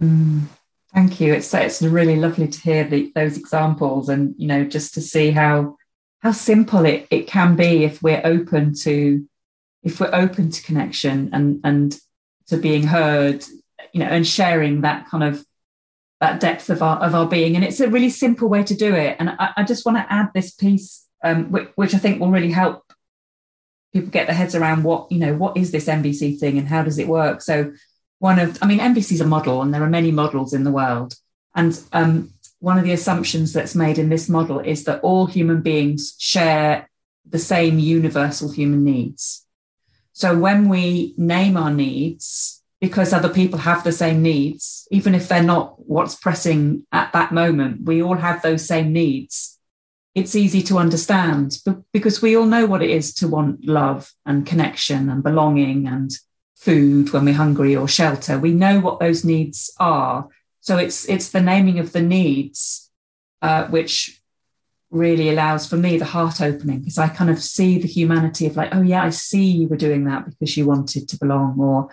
Mm, 0.00 0.42
thank 0.92 1.20
you. 1.20 1.32
It's 1.34 1.52
it's 1.54 1.82
really 1.82 2.16
lovely 2.16 2.48
to 2.48 2.60
hear 2.60 2.84
the, 2.84 3.12
those 3.14 3.36
examples 3.36 4.08
and 4.08 4.34
you 4.38 4.46
know 4.46 4.64
just 4.64 4.94
to 4.94 5.00
see 5.00 5.30
how 5.30 5.76
how 6.20 6.32
simple 6.32 6.84
it, 6.84 7.06
it 7.10 7.26
can 7.26 7.56
be 7.56 7.84
if 7.84 8.02
we're 8.02 8.22
open 8.24 8.74
to 8.74 9.26
if 9.82 10.00
we're 10.00 10.14
open 10.14 10.50
to 10.50 10.62
connection 10.62 11.30
and 11.32 11.60
and 11.64 11.98
to 12.52 12.58
being 12.58 12.84
heard, 12.86 13.44
you 13.92 14.00
know, 14.00 14.06
and 14.06 14.26
sharing 14.26 14.82
that 14.82 15.08
kind 15.08 15.24
of 15.24 15.44
that 16.20 16.38
depth 16.38 16.70
of 16.70 16.82
our 16.82 16.98
of 16.98 17.14
our 17.14 17.26
being. 17.26 17.56
And 17.56 17.64
it's 17.64 17.80
a 17.80 17.88
really 17.88 18.10
simple 18.10 18.48
way 18.48 18.62
to 18.62 18.74
do 18.74 18.94
it. 18.94 19.16
And 19.18 19.30
I, 19.30 19.50
I 19.58 19.64
just 19.64 19.84
want 19.84 19.98
to 19.98 20.12
add 20.12 20.30
this 20.32 20.52
piece 20.52 21.02
um, 21.22 21.50
which, 21.50 21.68
which 21.74 21.94
I 21.94 21.98
think 21.98 22.20
will 22.20 22.30
really 22.30 22.50
help 22.50 22.84
people 23.92 24.10
get 24.10 24.26
their 24.26 24.36
heads 24.36 24.54
around 24.54 24.84
what 24.84 25.10
you 25.12 25.18
know 25.18 25.34
what 25.34 25.56
is 25.56 25.70
this 25.70 25.86
NVC 25.86 26.38
thing 26.38 26.58
and 26.58 26.68
how 26.68 26.82
does 26.82 26.98
it 26.98 27.08
work. 27.08 27.40
So 27.40 27.72
one 28.18 28.38
of 28.38 28.58
I 28.62 28.66
mean 28.66 28.78
NVC 28.78 29.12
is 29.12 29.20
a 29.20 29.26
model 29.26 29.62
and 29.62 29.72
there 29.72 29.82
are 29.82 29.90
many 29.90 30.10
models 30.10 30.52
in 30.52 30.64
the 30.64 30.70
world, 30.70 31.14
and 31.54 31.78
um, 31.92 32.32
one 32.60 32.78
of 32.78 32.84
the 32.84 32.92
assumptions 32.92 33.52
that's 33.52 33.74
made 33.74 33.98
in 33.98 34.08
this 34.08 34.28
model 34.28 34.60
is 34.60 34.84
that 34.84 35.00
all 35.00 35.26
human 35.26 35.62
beings 35.62 36.14
share 36.18 36.88
the 37.28 37.38
same 37.38 37.78
universal 37.78 38.50
human 38.50 38.84
needs. 38.84 39.46
So 40.12 40.38
when 40.38 40.68
we 40.68 41.14
name 41.16 41.56
our 41.56 41.70
needs, 41.70 42.62
because 42.80 43.12
other 43.12 43.28
people 43.28 43.60
have 43.60 43.84
the 43.84 43.92
same 43.92 44.22
needs, 44.22 44.86
even 44.90 45.14
if 45.14 45.28
they're 45.28 45.42
not 45.42 45.74
what's 45.88 46.16
pressing 46.16 46.86
at 46.92 47.12
that 47.12 47.32
moment, 47.32 47.84
we 47.84 48.02
all 48.02 48.16
have 48.16 48.42
those 48.42 48.66
same 48.66 48.92
needs 48.92 49.52
it's 50.14 50.36
easy 50.36 50.62
to 50.62 50.78
understand 50.78 51.58
because 51.92 52.20
we 52.20 52.36
all 52.36 52.44
know 52.44 52.66
what 52.66 52.82
it 52.82 52.90
is 52.90 53.14
to 53.14 53.28
want 53.28 53.64
love 53.64 54.12
and 54.26 54.46
connection 54.46 55.08
and 55.08 55.22
belonging 55.22 55.86
and 55.86 56.10
food 56.56 57.12
when 57.12 57.24
we're 57.24 57.34
hungry 57.34 57.74
or 57.74 57.88
shelter. 57.88 58.38
We 58.38 58.52
know 58.52 58.78
what 58.78 59.00
those 59.00 59.24
needs 59.24 59.72
are. 59.78 60.28
So 60.60 60.76
it's 60.76 61.08
it's 61.08 61.30
the 61.30 61.40
naming 61.40 61.78
of 61.78 61.92
the 61.92 62.02
needs 62.02 62.90
uh, 63.40 63.66
which 63.66 64.21
really 64.92 65.30
allows 65.30 65.66
for 65.66 65.76
me 65.76 65.96
the 65.96 66.04
heart 66.04 66.40
opening 66.40 66.80
because 66.80 66.98
I 66.98 67.08
kind 67.08 67.30
of 67.30 67.42
see 67.42 67.78
the 67.78 67.88
humanity 67.88 68.46
of 68.46 68.56
like, 68.56 68.74
oh 68.74 68.82
yeah, 68.82 69.02
I 69.02 69.10
see 69.10 69.44
you 69.44 69.66
were 69.66 69.76
doing 69.76 70.04
that 70.04 70.26
because 70.26 70.56
you 70.56 70.66
wanted 70.66 71.08
to 71.08 71.18
belong, 71.18 71.58
or 71.58 71.88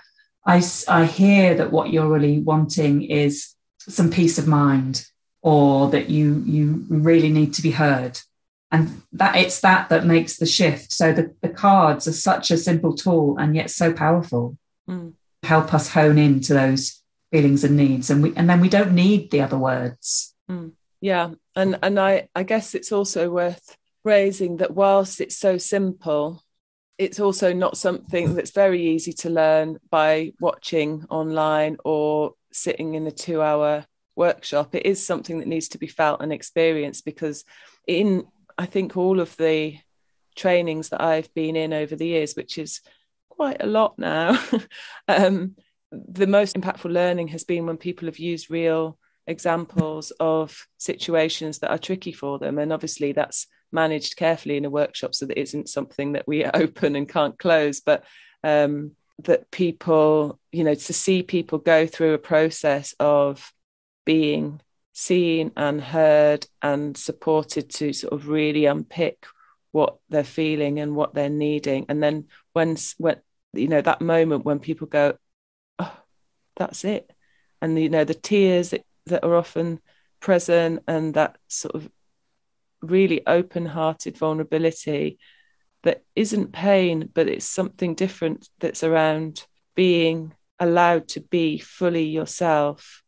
I 0.46 0.62
I 0.88 1.06
hear 1.06 1.56
that 1.56 1.72
what 1.72 1.92
you're 1.92 2.10
really 2.10 2.40
wanting 2.40 3.04
is 3.04 3.56
some 3.80 4.12
peace 4.12 4.38
of 4.38 4.48
mind 4.48 5.06
or 5.42 5.90
that 5.90 6.10
you 6.10 6.44
you 6.46 6.86
really 6.90 7.30
need 7.30 7.54
to 7.54 7.62
be 7.62 7.72
heard 7.72 8.20
and 8.72 9.02
that 9.14 9.36
it's 9.36 9.62
that 9.62 9.90
that 9.90 10.06
makes 10.06 10.38
the 10.38 10.46
shift 10.46 10.92
so 10.92 11.12
the, 11.14 11.34
the 11.42 11.50
cards 11.50 12.08
are 12.08 12.14
such 12.14 12.52
a 12.52 12.58
simple 12.58 12.94
tool 12.94 13.38
and 13.38 13.56
yet 13.56 13.70
so 13.70 13.94
powerful 13.94 14.58
mm. 14.88 15.14
help 15.44 15.74
us 15.74 15.94
hone 15.94 16.18
into 16.18 16.54
those 16.54 17.02
feelings 17.32 17.64
and 17.64 17.78
needs 17.78 18.10
and 18.10 18.22
we 18.22 18.36
and 18.36 18.50
then 18.50 18.60
we 18.60 18.70
don't 18.70 18.94
need 18.94 19.32
the 19.32 19.42
other 19.42 19.58
words 19.58 20.36
mm. 20.50 20.72
Yeah 21.02 21.32
and 21.56 21.80
and 21.82 22.00
i 22.00 22.28
i 22.36 22.44
guess 22.44 22.76
it's 22.76 22.92
also 22.92 23.30
worth 23.30 23.78
raising 24.04 24.58
that 24.58 24.74
whilst 24.74 25.22
it's 25.22 25.38
so 25.38 25.58
simple 25.58 26.44
it's 26.98 27.20
also 27.20 27.54
not 27.54 27.78
something 27.78 28.34
that's 28.36 28.52
very 28.52 28.82
easy 28.82 29.14
to 29.14 29.30
learn 29.30 29.78
by 29.90 30.34
watching 30.40 31.06
online 31.10 31.78
or 31.86 32.34
sitting 32.52 32.96
in 32.96 33.08
a 33.08 33.12
two 33.12 33.42
hour 33.42 33.86
workshop. 34.16 34.76
It 34.76 34.86
is 34.86 35.06
something 35.06 35.40
that 35.40 35.48
needs 35.48 35.70
to 35.70 35.78
be 35.78 35.88
felt 35.88 36.22
and 36.22 36.34
experienced 36.34 37.06
because 37.06 37.46
in 37.90 38.24
i 38.58 38.66
think 38.68 38.96
all 38.96 39.20
of 39.20 39.36
the 39.38 39.78
trainings 40.36 40.90
that 40.90 41.02
i've 41.02 41.34
been 41.34 41.56
in 41.56 41.74
over 41.74 41.96
the 41.96 42.06
years 42.06 42.36
which 42.36 42.58
is 42.60 42.82
quite 43.30 43.58
a 43.62 43.66
lot 43.66 43.98
now 43.98 44.40
um, 45.08 45.56
the 45.92 46.28
most 46.28 46.56
impactful 46.56 46.92
learning 46.94 47.30
has 47.30 47.44
been 47.44 47.66
when 47.66 47.78
people 47.78 48.06
have 48.06 48.20
used 48.20 48.52
real 48.52 48.99
examples 49.30 50.12
of 50.20 50.68
situations 50.78 51.60
that 51.60 51.72
are 51.72 51.78
tricky 51.78 52.12
for 52.12 52.40
them. 52.40 52.58
And 52.58 52.74
obviously 52.74 53.12
that's 53.12 53.48
managed 53.72 54.16
carefully 54.16 54.58
in 54.58 54.66
a 54.66 54.70
workshop 54.70 55.14
so 55.14 55.26
that 55.26 55.38
it 55.38 55.42
isn't 55.42 55.70
something 55.70 56.14
that 56.14 56.28
we 56.28 56.44
open 56.54 56.96
and 56.96 57.08
can't 57.08 57.38
close 57.38 57.82
but 57.82 58.04
um, 58.44 58.92
that 59.20 59.52
people 59.52 60.40
you 60.52 60.64
know 60.64 60.74
to 60.74 60.94
see 60.94 61.22
people 61.22 61.60
go 61.60 61.86
through 61.86 62.14
a 62.14 62.18
process 62.18 62.96
of 63.00 63.54
being 64.06 64.60
seen 64.94 65.52
and 65.56 65.80
heard 65.80 66.46
and 66.62 66.98
supported 66.98 67.70
to 67.70 67.94
sort 67.94 68.12
of 68.12 68.28
really 68.28 68.66
unpick 68.66 69.26
what 69.72 69.98
they're 70.10 70.24
feeling 70.24 70.80
and 70.80 70.96
what 70.96 71.14
they're 71.14 71.30
needing. 71.30 71.86
And 71.90 72.02
then 72.04 72.26
when 72.54 72.76
when 72.98 73.18
you 73.54 73.68
know 73.68 73.82
that 73.82 74.02
moment 74.02 74.46
when 74.46 74.60
people 74.60 74.88
go 74.88 75.18
oh 75.80 75.98
that's 76.56 76.84
it. 76.84 77.10
And 77.62 77.80
you 77.80 77.90
know 77.90 78.04
the 78.04 78.14
tears 78.14 78.72
that, 78.72 78.84
that 79.10 79.24
are 79.24 79.36
often 79.36 79.80
present 80.20 80.84
and 80.88 81.14
that 81.14 81.38
sort 81.48 81.76
of 81.76 81.90
really 82.82 83.26
open-hearted 83.28 84.18
vulnerability 84.18 85.20
that 85.84 86.04
isn't 86.16 86.52
pain 86.52 87.10
but 87.14 87.28
it's 87.28 87.46
something 87.46 87.96
different 87.96 88.50
that's 88.60 88.84
around 88.84 89.46
being 89.76 90.34
allowed 90.60 91.08
to 91.08 91.22
be 91.22 91.58
fully 91.58 92.06
yourself 92.06 93.04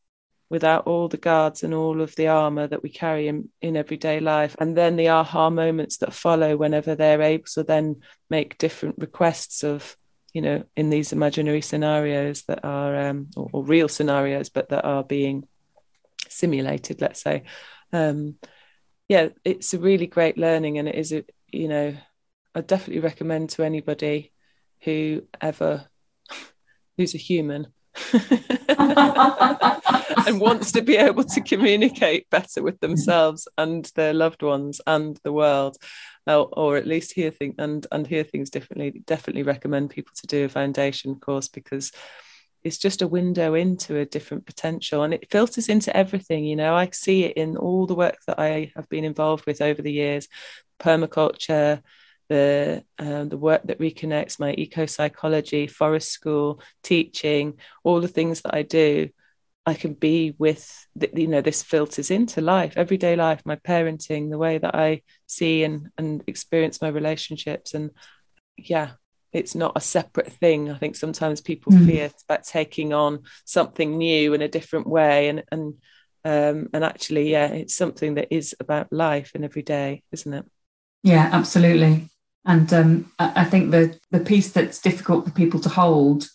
without 0.51 0.85
all 0.85 1.07
the 1.07 1.17
guards 1.17 1.63
and 1.63 1.73
all 1.73 2.01
of 2.01 2.13
the 2.17 2.27
armor 2.27 2.67
that 2.67 2.83
we 2.83 2.89
carry 2.89 3.29
in, 3.29 3.47
in 3.61 3.77
everyday 3.77 4.19
life. 4.19 4.53
And 4.59 4.75
then 4.75 4.97
the 4.97 5.07
aha 5.07 5.49
moments 5.49 5.97
that 5.97 6.13
follow 6.13 6.57
whenever 6.57 6.93
they're 6.93 7.21
able 7.21 7.45
to 7.53 7.63
then 7.63 8.01
make 8.29 8.57
different 8.57 8.95
requests 8.97 9.63
of, 9.63 9.95
you 10.33 10.41
know, 10.41 10.63
in 10.75 10.89
these 10.89 11.13
imaginary 11.13 11.61
scenarios 11.61 12.43
that 12.43 12.65
are, 12.65 12.97
um, 12.97 13.27
or, 13.37 13.49
or, 13.53 13.63
real 13.63 13.87
scenarios, 13.87 14.49
but 14.49 14.67
that 14.69 14.83
are 14.83 15.05
being 15.05 15.47
simulated, 16.31 17.01
let's 17.01 17.21
say. 17.21 17.43
Um, 17.93 18.35
yeah, 19.07 19.29
it's 19.43 19.73
a 19.73 19.79
really 19.79 20.07
great 20.07 20.37
learning, 20.37 20.77
and 20.77 20.87
it 20.87 20.95
is, 20.95 21.11
a, 21.11 21.23
you 21.51 21.67
know, 21.67 21.95
I 22.55 22.61
definitely 22.61 23.01
recommend 23.01 23.49
to 23.51 23.63
anybody 23.63 24.31
who 24.81 25.23
ever 25.39 25.85
who's 26.97 27.15
a 27.15 27.19
human 27.19 27.67
and 30.25 30.39
wants 30.39 30.71
to 30.71 30.81
be 30.81 30.95
able 30.95 31.23
to 31.25 31.41
communicate 31.41 32.29
better 32.29 32.63
with 32.63 32.79
themselves 32.79 33.47
and 33.57 33.91
their 33.95 34.13
loved 34.13 34.41
ones 34.43 34.79
and 34.87 35.19
the 35.23 35.33
world 35.33 35.75
uh, 36.27 36.41
or 36.41 36.77
at 36.77 36.87
least 36.87 37.11
hear 37.13 37.31
things 37.31 37.55
and 37.57 37.85
and 37.91 38.07
hear 38.07 38.23
things 38.23 38.49
differently 38.49 39.01
definitely 39.05 39.43
recommend 39.43 39.89
people 39.89 40.13
to 40.15 40.27
do 40.27 40.45
a 40.45 40.49
foundation 40.49 41.15
course 41.15 41.49
because 41.49 41.91
it's 42.63 42.77
just 42.77 43.01
a 43.01 43.07
window 43.07 43.53
into 43.53 43.97
a 43.97 44.05
different 44.05 44.45
potential 44.45 45.03
and 45.03 45.13
it 45.13 45.29
filters 45.29 45.69
into 45.69 45.95
everything 45.95 46.45
you 46.45 46.55
know? 46.55 46.75
I 46.75 46.89
see 46.91 47.25
it 47.25 47.37
in 47.37 47.57
all 47.57 47.87
the 47.87 47.95
work 47.95 48.17
that 48.27 48.39
i 48.39 48.71
have 48.75 48.87
been 48.89 49.03
involved 49.03 49.45
with 49.45 49.61
over 49.61 49.81
the 49.81 49.91
years 49.91 50.27
permaculture 50.79 51.81
the 52.31 52.81
um, 52.97 53.27
the 53.27 53.37
work 53.37 53.61
that 53.65 53.79
reconnects 53.79 54.39
my 54.39 54.53
eco 54.53 54.85
psychology, 54.85 55.67
forest 55.67 56.11
school, 56.11 56.61
teaching, 56.81 57.59
all 57.83 57.99
the 57.99 58.07
things 58.07 58.39
that 58.41 58.53
I 58.55 58.61
do, 58.61 59.09
I 59.65 59.73
can 59.73 59.93
be 59.95 60.33
with 60.37 60.87
the, 60.95 61.09
you 61.13 61.27
know 61.27 61.41
this 61.41 61.61
filters 61.61 62.09
into 62.09 62.39
life, 62.39 62.77
everyday 62.77 63.17
life, 63.17 63.41
my 63.43 63.57
parenting, 63.57 64.29
the 64.29 64.37
way 64.37 64.59
that 64.59 64.73
I 64.73 65.01
see 65.27 65.65
and 65.65 65.89
and 65.97 66.23
experience 66.25 66.81
my 66.81 66.87
relationships, 66.87 67.73
and 67.73 67.91
yeah, 68.55 68.91
it's 69.33 69.55
not 69.55 69.73
a 69.75 69.81
separate 69.81 70.31
thing. 70.33 70.69
I 70.69 70.77
think 70.77 70.95
sometimes 70.95 71.41
people 71.41 71.71
mm. 71.71 71.85
fear 71.85 72.11
about 72.27 72.43
taking 72.43 72.93
on 72.93 73.23
something 73.45 73.97
new 73.97 74.33
in 74.33 74.41
a 74.41 74.47
different 74.47 74.87
way, 74.87 75.29
and 75.29 75.43
and 75.51 75.75
um, 76.23 76.69
and 76.73 76.83
actually, 76.83 77.31
yeah, 77.31 77.47
it's 77.47 77.75
something 77.75 78.15
that 78.15 78.33
is 78.33 78.55
about 78.59 78.93
life 78.93 79.31
and 79.33 79.43
every 79.43 79.63
day, 79.63 80.03
isn't 80.11 80.33
it? 80.33 80.45
Yeah, 81.03 81.29
absolutely. 81.31 82.09
And 82.45 82.71
um, 82.73 83.11
I 83.19 83.43
think 83.43 83.71
the 83.71 83.97
the 84.09 84.19
piece 84.19 84.51
that's 84.51 84.81
difficult 84.81 85.25
for 85.25 85.31
people 85.31 85.59
to 85.61 85.69
hold, 85.69 86.27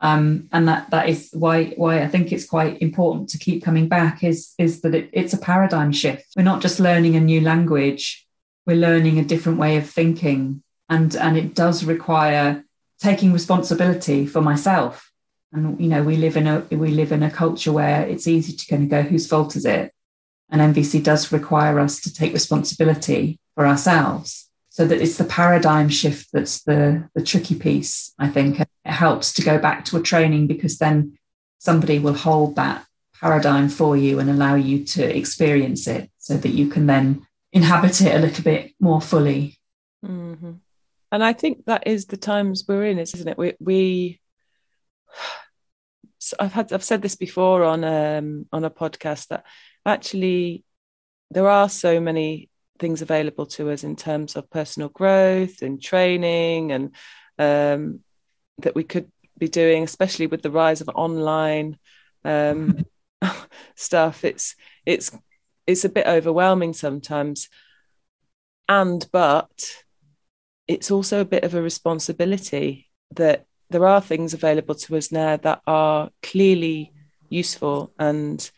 um, 0.00 0.48
and 0.52 0.68
that 0.68 0.90
that 0.90 1.08
is 1.08 1.30
why 1.32 1.66
why 1.76 2.02
I 2.02 2.08
think 2.08 2.30
it's 2.30 2.46
quite 2.46 2.80
important 2.80 3.30
to 3.30 3.38
keep 3.38 3.64
coming 3.64 3.88
back 3.88 4.22
is 4.22 4.54
is 4.58 4.82
that 4.82 4.94
it, 4.94 5.10
it's 5.12 5.32
a 5.32 5.38
paradigm 5.38 5.92
shift. 5.92 6.26
We're 6.36 6.42
not 6.42 6.62
just 6.62 6.80
learning 6.80 7.16
a 7.16 7.20
new 7.20 7.40
language; 7.40 8.26
we're 8.66 8.76
learning 8.76 9.18
a 9.18 9.24
different 9.24 9.58
way 9.58 9.76
of 9.78 9.88
thinking, 9.88 10.62
and 10.90 11.16
and 11.16 11.38
it 11.38 11.54
does 11.54 11.84
require 11.84 12.64
taking 13.00 13.32
responsibility 13.32 14.26
for 14.26 14.42
myself. 14.42 15.10
And 15.52 15.80
you 15.80 15.88
know, 15.88 16.02
we 16.02 16.16
live 16.16 16.36
in 16.36 16.46
a 16.46 16.66
we 16.70 16.90
live 16.90 17.12
in 17.12 17.22
a 17.22 17.30
culture 17.30 17.72
where 17.72 18.02
it's 18.06 18.26
easy 18.26 18.52
to 18.54 18.66
kind 18.66 18.82
of 18.82 18.90
go, 18.90 19.02
whose 19.02 19.26
fault 19.26 19.56
is 19.56 19.64
it? 19.64 19.92
And 20.50 20.74
NVC 20.74 21.02
does 21.02 21.32
require 21.32 21.80
us 21.80 22.00
to 22.02 22.12
take 22.12 22.34
responsibility 22.34 23.38
for 23.54 23.66
ourselves 23.66 24.50
so 24.68 24.86
that 24.86 25.00
it's 25.02 25.18
the 25.18 25.24
paradigm 25.24 25.88
shift 25.88 26.28
that's 26.32 26.62
the 26.62 27.08
the 27.14 27.22
tricky 27.22 27.54
piece 27.54 28.14
i 28.18 28.28
think 28.28 28.60
it 28.60 28.68
helps 28.84 29.32
to 29.34 29.42
go 29.42 29.58
back 29.58 29.84
to 29.84 29.96
a 29.96 30.02
training 30.02 30.46
because 30.46 30.78
then 30.78 31.18
somebody 31.58 31.98
will 31.98 32.14
hold 32.14 32.56
that 32.56 32.86
paradigm 33.20 33.68
for 33.68 33.96
you 33.96 34.18
and 34.18 34.30
allow 34.30 34.54
you 34.54 34.82
to 34.84 35.04
experience 35.14 35.86
it 35.86 36.10
so 36.16 36.36
that 36.36 36.50
you 36.50 36.68
can 36.68 36.86
then 36.86 37.26
inhabit 37.52 38.00
it 38.00 38.14
a 38.14 38.18
little 38.18 38.44
bit 38.44 38.72
more 38.80 39.00
fully 39.00 39.58
mm-hmm. 40.06 40.52
And 41.12 41.22
i 41.24 41.32
think 41.32 41.64
that 41.66 41.86
is 41.86 42.06
the 42.06 42.16
times 42.16 42.64
we're 42.66 42.84
in 42.84 42.98
isn't 42.98 43.28
it 43.28 43.38
we, 43.38 43.54
we 43.60 44.20
i've 46.38 46.52
had 46.52 46.72
i've 46.72 46.84
said 46.84 47.02
this 47.02 47.16
before 47.16 47.64
on 47.64 47.82
um 47.84 48.46
on 48.52 48.64
a 48.64 48.70
podcast 48.70 49.28
that 49.28 49.44
actually 49.86 50.64
there 51.30 51.48
are 51.48 51.68
so 51.68 52.00
many 52.00 52.50
things 52.80 53.02
available 53.02 53.46
to 53.46 53.70
us 53.70 53.84
in 53.84 53.94
terms 53.94 54.34
of 54.34 54.50
personal 54.50 54.88
growth 54.88 55.62
and 55.62 55.80
training 55.80 56.72
and 56.72 56.94
um, 57.38 58.00
that 58.58 58.74
we 58.74 58.82
could 58.82 59.10
be 59.38 59.48
doing, 59.48 59.84
especially 59.84 60.26
with 60.26 60.42
the 60.42 60.50
rise 60.50 60.80
of 60.80 60.88
online 60.88 61.78
um, 62.24 62.84
stuff. 63.76 64.24
It's 64.24 64.56
it's 64.84 65.10
it's 65.66 65.84
a 65.84 65.88
bit 65.88 66.06
overwhelming 66.06 66.72
sometimes. 66.72 67.48
and 68.68 69.06
but 69.12 69.50
it's 70.70 70.92
also 70.92 71.20
a 71.20 71.24
bit 71.24 71.42
of 71.42 71.56
a 71.56 71.60
responsibility 71.60 72.88
that 73.16 73.44
there 73.70 73.84
are 73.84 74.00
things 74.00 74.34
available 74.34 74.76
to 74.76 74.96
us 74.96 75.10
now 75.10 75.36
that 75.36 75.60
are 75.66 76.10
clearly 76.22 76.92
useful 77.28 77.92
and 77.98 78.48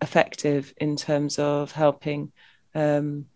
effective 0.00 0.72
in 0.78 0.96
terms 0.96 1.38
of 1.38 1.72
helping 1.72 2.32
um, 2.74 3.26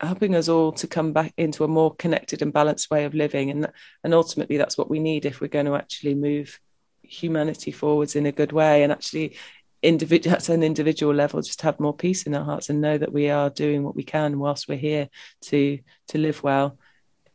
helping 0.00 0.34
us 0.34 0.48
all 0.48 0.72
to 0.72 0.86
come 0.86 1.12
back 1.12 1.34
into 1.36 1.64
a 1.64 1.68
more 1.68 1.94
connected 1.96 2.40
and 2.40 2.54
balanced 2.54 2.90
way 2.90 3.04
of 3.04 3.14
living. 3.14 3.50
And 3.50 3.70
and 4.02 4.14
ultimately 4.14 4.56
that's 4.56 4.78
what 4.78 4.88
we 4.88 5.00
need 5.00 5.26
if 5.26 5.42
we're 5.42 5.48
going 5.48 5.66
to 5.66 5.76
actually 5.76 6.14
move 6.14 6.58
humanity 7.02 7.70
forwards 7.70 8.16
in 8.16 8.24
a 8.24 8.32
good 8.32 8.52
way. 8.52 8.82
And 8.82 8.92
actually 8.92 9.36
individual 9.82 10.34
at 10.36 10.48
an 10.48 10.62
individual 10.62 11.14
level 11.14 11.40
just 11.40 11.62
have 11.62 11.78
more 11.78 11.94
peace 11.94 12.24
in 12.24 12.34
our 12.34 12.44
hearts 12.44 12.68
and 12.68 12.80
know 12.80 12.98
that 12.98 13.12
we 13.12 13.30
are 13.30 13.50
doing 13.50 13.84
what 13.84 13.94
we 13.94 14.02
can 14.02 14.38
whilst 14.38 14.68
we're 14.68 14.76
here 14.76 15.08
to 15.40 15.78
to 16.08 16.18
live 16.18 16.42
well 16.42 16.76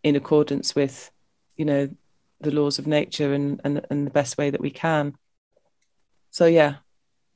in 0.04 0.16
accordance 0.16 0.76
with 0.76 1.10
you 1.56 1.66
know 1.66 1.90
the 2.42 2.52
laws 2.52 2.80
of 2.80 2.88
nature 2.88 3.34
and 3.34 3.62
and, 3.64 3.86
and 3.90 4.06
the 4.06 4.12
best 4.12 4.38
way 4.38 4.50
that 4.50 4.62
we 4.62 4.72
can. 4.72 5.16
So 6.32 6.46
yeah 6.46 6.76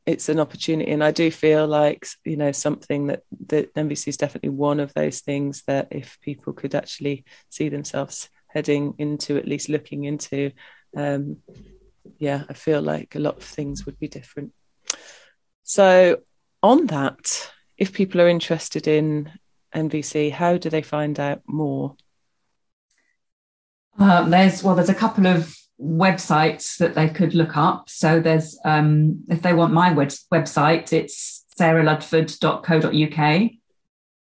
it's 0.07 0.29
an 0.29 0.39
opportunity. 0.39 0.89
And 0.89 1.03
i 1.03 1.11
do 1.11 1.29
feel 1.29 1.67
like 1.67 2.07
you 2.23 2.37
know 2.37 2.51
something 2.51 3.07
that 3.07 3.23
that 3.47 3.75
nvc 3.75 4.07
is 4.07 4.17
definitely 4.17 4.49
one 4.49 4.79
of 4.79 4.93
those 4.93 5.19
things 5.19 5.63
that 5.67 5.89
if 5.91 6.17
people 6.21 6.53
could 6.53 6.73
actually 6.73 7.25
see 7.49 7.69
themselves 7.69 8.29
heading 8.47 8.95
into 8.97 9.37
at 9.37 9.47
least 9.47 9.69
looking 9.69 10.05
into 10.05 10.51
um 10.95 11.37
yeah 12.17 12.45
i 12.49 12.53
feel 12.53 12.81
like 12.81 13.15
a 13.15 13.19
lot 13.19 13.35
of 13.35 13.43
things 13.43 13.85
would 13.85 13.99
be 13.99 14.07
different 14.07 14.53
so, 15.63 16.21
on 16.63 16.87
that, 16.87 17.51
if 17.77 17.93
people 17.93 18.21
are 18.21 18.27
interested 18.27 18.87
in 18.87 19.31
NVC, 19.75 20.31
how 20.31 20.57
do 20.57 20.69
they 20.69 20.81
find 20.81 21.19
out 21.19 21.41
more? 21.45 21.95
Uh, 23.99 24.27
there's 24.29 24.63
well, 24.63 24.75
there's 24.75 24.89
a 24.89 24.95
couple 24.95 25.27
of 25.27 25.55
websites 25.79 26.77
that 26.77 26.95
they 26.95 27.09
could 27.09 27.33
look 27.35 27.57
up. 27.57 27.89
So 27.89 28.19
there's 28.19 28.57
um, 28.65 29.23
if 29.29 29.41
they 29.41 29.53
want 29.53 29.73
my 29.73 29.91
web- 29.91 30.09
website, 30.33 30.93
it's 30.93 31.45
sarahludford.co.uk, 31.59 33.51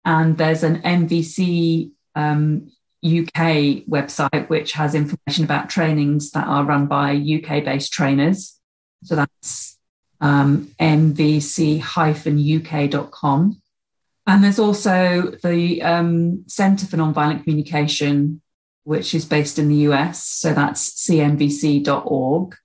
and 0.05 0.38
there's 0.38 0.64
an 0.64 0.82
NVC 0.82 1.91
um, 2.16 2.72
UK 3.03 3.84
website 3.89 4.47
which 4.49 4.74
has 4.74 4.93
information 4.93 5.43
about 5.43 5.70
trainings 5.70 6.32
that 6.32 6.47
are 6.47 6.64
run 6.64 6.88
by 6.88 7.14
UK 7.14 7.64
based 7.64 7.91
trainers. 7.91 8.59
So 9.03 9.16
that's 9.16 9.80
um, 10.22 10.72
nvc-uk.com. 10.80 11.82
And 14.28 14.43
there's 14.43 14.59
also 14.59 15.32
the 15.43 15.82
um, 15.82 16.43
Centre 16.47 16.86
for 16.86 16.97
Nonviolent 16.97 17.43
Communication, 17.43 18.41
which 18.84 19.15
is 19.15 19.26
based 19.26 19.59
in 19.59 19.67
the 19.67 19.88
US. 19.88 20.24
So 20.24 20.53
that's 20.53 21.07
cnvc.org. 21.07 22.55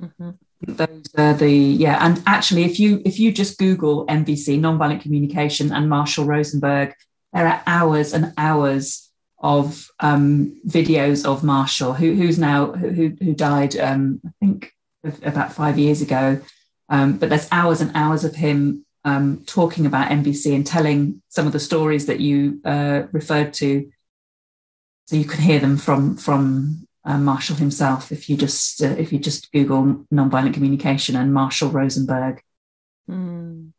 Mm-hmm. 0.00 0.30
Those 0.68 1.04
are 1.16 1.34
the 1.34 1.52
yeah, 1.52 1.98
and 2.00 2.22
actually, 2.26 2.64
if 2.64 2.80
you 2.80 3.02
if 3.04 3.20
you 3.20 3.30
just 3.30 3.58
Google 3.58 4.06
NVC 4.06 4.58
nonviolent 4.58 5.02
communication 5.02 5.70
and 5.70 5.88
Marshall 5.88 6.24
Rosenberg, 6.24 6.94
there 7.32 7.46
are 7.46 7.62
hours 7.66 8.14
and 8.14 8.32
hours 8.38 9.10
of 9.38 9.90
um, 10.00 10.58
videos 10.66 11.26
of 11.26 11.44
Marshall, 11.44 11.92
who, 11.92 12.14
who's 12.14 12.38
now 12.38 12.72
who 12.72 13.12
who 13.20 13.34
died, 13.34 13.76
um, 13.76 14.20
I 14.26 14.30
think 14.40 14.72
about 15.22 15.52
five 15.52 15.78
years 15.78 16.00
ago, 16.00 16.40
um, 16.88 17.18
but 17.18 17.28
there's 17.28 17.48
hours 17.50 17.80
and 17.80 17.90
hours 17.94 18.24
of 18.24 18.34
him 18.34 18.84
um, 19.04 19.44
talking 19.46 19.86
about 19.86 20.10
NVC 20.10 20.54
and 20.54 20.66
telling 20.66 21.22
some 21.28 21.46
of 21.46 21.52
the 21.52 21.60
stories 21.60 22.06
that 22.06 22.20
you 22.20 22.60
uh, 22.64 23.04
referred 23.12 23.54
to. 23.54 23.90
So 25.06 25.16
you 25.16 25.24
can 25.24 25.40
hear 25.40 25.60
them 25.60 25.76
from 25.76 26.16
from 26.16 26.88
uh, 27.04 27.18
Marshall 27.18 27.56
himself 27.56 28.10
if 28.10 28.28
you 28.28 28.36
just 28.36 28.82
uh, 28.82 28.96
if 28.98 29.12
you 29.12 29.20
just 29.20 29.52
Google 29.52 30.04
nonviolent 30.12 30.54
communication 30.54 31.14
and 31.14 31.32
Marshall 31.32 31.70
Rosenberg. 31.70 32.42
Mm. 33.08 33.72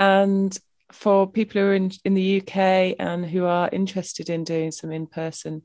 And 0.00 0.58
for 0.90 1.30
people 1.30 1.60
who 1.60 1.68
are 1.68 1.74
in, 1.74 1.92
in 2.04 2.14
the 2.14 2.40
UK 2.40 2.96
and 2.98 3.24
who 3.24 3.44
are 3.44 3.68
interested 3.72 4.30
in 4.30 4.42
doing 4.42 4.72
some 4.72 4.90
in 4.90 5.06
person 5.06 5.62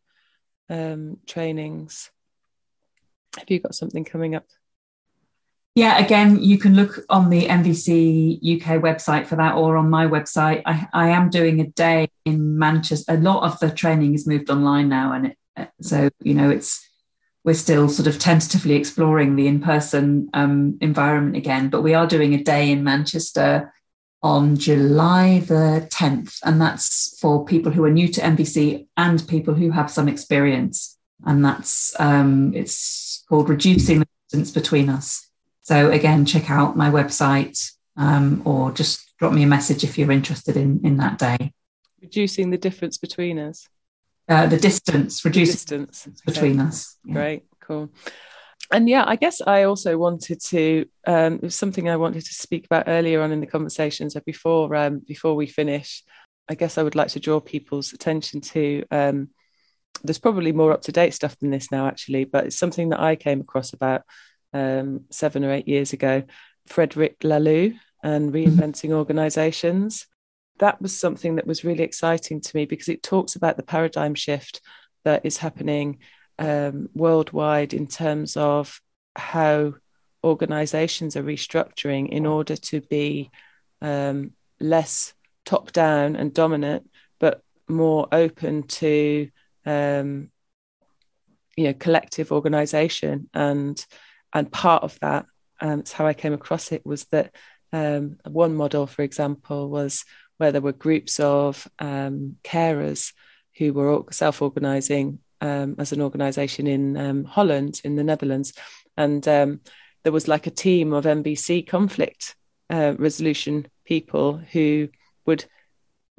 um, 0.70 1.18
trainings, 1.26 2.12
have 3.38 3.50
you 3.50 3.60
got 3.60 3.74
something 3.74 4.06
coming 4.06 4.36
up? 4.36 4.46
Yeah, 5.76 6.00
again, 6.00 6.42
you 6.42 6.58
can 6.58 6.76
look 6.76 7.06
on 7.10 7.30
the 7.30 7.48
NVC 7.48 8.38
UK 8.38 8.82
website 8.82 9.28
for 9.28 9.36
that 9.36 9.56
or 9.56 9.78
on 9.78 9.90
my 9.90 10.08
website. 10.08 10.62
I, 10.66 10.88
I 10.94 11.10
am 11.10 11.30
doing 11.30 11.62
a 11.62 11.68
day 11.68 12.10
in 12.26 12.58
Manchester. 12.58 13.14
A 13.14 13.18
lot 13.18 13.44
of 13.44 13.60
the 13.60 13.70
training 13.70 14.16
is 14.16 14.28
moved 14.28 14.50
online 14.50 14.90
now. 14.90 15.14
And 15.14 15.28
it, 15.28 15.70
so, 15.82 16.10
you 16.22 16.34
know, 16.34 16.50
it's, 16.50 16.86
we're 17.44 17.54
still 17.54 17.88
sort 17.88 18.08
of 18.08 18.20
tentatively 18.20 18.76
exploring 18.76 19.36
the 19.36 19.48
in-person 19.48 20.30
um, 20.34 20.78
environment 20.82 21.38
again, 21.38 21.70
but 21.70 21.82
we 21.82 21.94
are 21.94 22.08
doing 22.08 22.34
a 22.34 22.44
day 22.44 22.72
in 22.72 22.84
Manchester 22.84 23.74
on 24.22 24.58
July 24.58 25.40
the 25.40 25.88
10th. 25.92 26.40
And 26.44 26.60
that's 26.60 27.18
for 27.20 27.46
people 27.46 27.72
who 27.72 27.86
are 27.86 27.92
new 27.92 28.10
to 28.10 28.22
NVC 28.22 28.88
and 28.98 29.26
people 29.28 29.54
who 29.54 29.72
have 29.72 29.90
some 29.92 30.10
experience. 30.10 30.98
And 31.26 31.46
that's, 31.46 31.98
um, 32.00 32.54
it's 32.54 33.24
called 33.30 33.50
Reducing 33.50 34.00
the 34.00 34.08
Distance 34.30 34.52
Between 34.52 34.90
Us 34.90 35.29
so 35.70 35.92
again, 35.92 36.26
check 36.26 36.50
out 36.50 36.76
my 36.76 36.90
website 36.90 37.74
um, 37.96 38.42
or 38.44 38.72
just 38.72 39.16
drop 39.20 39.32
me 39.32 39.44
a 39.44 39.46
message 39.46 39.84
if 39.84 40.00
you're 40.00 40.12
interested 40.12 40.58
in 40.58 40.82
in 40.84 40.98
that 40.98 41.20
day. 41.20 41.54
Reducing 42.02 42.50
the 42.50 42.58
difference 42.58 42.98
between 42.98 43.38
us. 43.38 43.68
Uh, 44.28 44.48
the 44.48 44.58
distance, 44.58 45.24
reducing 45.24 45.86
distance 45.86 46.22
between 46.26 46.60
okay. 46.60 46.70
us. 46.70 46.98
Yeah. 47.04 47.14
Great, 47.14 47.44
cool. 47.60 47.92
And 48.72 48.90
yeah, 48.90 49.04
I 49.06 49.16
guess 49.16 49.42
I 49.46 49.66
also 49.66 49.96
wanted 49.96 50.42
to. 50.46 50.86
Um, 51.06 51.52
something 51.52 51.88
I 51.88 51.98
wanted 51.98 52.26
to 52.26 52.34
speak 52.34 52.66
about 52.66 52.86
earlier 52.88 53.22
on 53.22 53.32
in 53.32 53.40
the 53.40 53.46
conversation. 53.46 54.10
So 54.10 54.22
before 54.26 54.74
um, 54.76 55.04
before 55.08 55.36
we 55.36 55.46
finish, 55.46 56.04
I 56.50 56.56
guess 56.56 56.80
I 56.80 56.84
would 56.84 56.96
like 56.96 57.10
to 57.10 57.20
draw 57.20 57.40
people's 57.40 57.94
attention 57.94 58.42
to. 58.42 58.86
Um, 58.90 59.30
there's 60.04 60.18
probably 60.18 60.52
more 60.52 60.72
up 60.72 60.82
to 60.84 60.92
date 60.92 61.14
stuff 61.14 61.38
than 61.38 61.52
this 61.52 61.72
now, 61.72 61.86
actually, 61.86 62.24
but 62.24 62.46
it's 62.46 62.58
something 62.58 62.90
that 62.90 63.00
I 63.00 63.16
came 63.16 63.42
across 63.42 63.74
about 63.74 64.02
um, 64.54 65.06
seven 65.10 65.44
or 65.44 65.52
eight 65.52 65.68
years 65.68 65.94
ago, 65.94 66.24
Frederic 66.66 67.20
Laloux 67.20 67.78
and 68.04 68.32
mm-hmm. 68.32 68.60
reinventing 68.60 68.92
organizations. 68.92 70.08
That 70.60 70.82
was 70.82 70.98
something 70.98 71.36
that 71.36 71.48
was 71.48 71.64
really 71.64 71.84
exciting 71.84 72.42
to 72.42 72.56
me 72.56 72.66
because 72.66 72.90
it 72.90 73.04
talks 73.04 73.36
about 73.36 73.58
the 73.58 73.64
paradigm 73.64 74.16
shift 74.16 74.62
that 75.06 75.26
is 75.26 75.38
happening 75.38 76.00
um, 76.38 76.90
worldwide 76.94 77.74
in 77.74 77.88
terms 77.88 78.36
of 78.38 78.82
how 79.16 79.76
organizations 80.24 81.16
are 81.16 81.24
restructuring 81.24 82.10
in 82.10 82.26
order 82.26 82.56
to 82.56 82.82
be 82.82 83.32
um, 83.82 84.32
less 84.60 85.14
top 85.46 85.72
down 85.72 86.16
and 86.16 86.34
dominant, 86.34 86.90
but 87.20 87.42
more 87.68 88.08
open 88.12 88.64
to 88.64 89.30
um, 89.66 90.30
you 91.56 91.66
know 91.66 91.74
collective 91.74 92.32
organization 92.32 93.30
and 93.34 93.86
and 94.34 94.52
part 94.52 94.84
of 94.84 94.98
that, 95.00 95.26
um, 95.62 95.80
it's 95.80 95.92
how 95.92 96.06
I 96.06 96.14
came 96.14 96.34
across 96.34 96.72
it, 96.72 96.86
was 96.86 97.06
that 97.06 97.36
um, 97.72 98.18
one 98.28 98.56
model, 98.56 98.88
for 98.88 99.02
example, 99.02 99.70
was 99.70 100.06
where 100.38 100.52
there 100.52 100.62
were 100.62 100.72
groups 100.72 101.20
of 101.20 101.68
um, 101.80 102.38
carers 102.44 103.14
who 103.58 103.74
were 103.74 104.04
self 104.12 104.42
organizing 104.42 105.20
um, 105.42 105.76
as 105.78 105.92
an 105.92 106.02
organization 106.02 106.68
in 106.68 106.98
um, 106.98 107.24
Holland, 107.26 107.82
in 107.84 107.96
the 107.96 108.04
Netherlands. 108.04 108.54
And 108.98 109.26
um, 109.28 109.62
there 110.04 110.14
was 110.14 110.28
like 110.28 110.48
a 110.48 110.52
team 110.52 110.94
of 110.94 111.06
NVC 111.06 111.68
conflict 111.68 112.36
uh, 112.70 112.96
resolution 112.98 113.68
people 113.86 114.38
who 114.38 114.90
would 115.26 115.46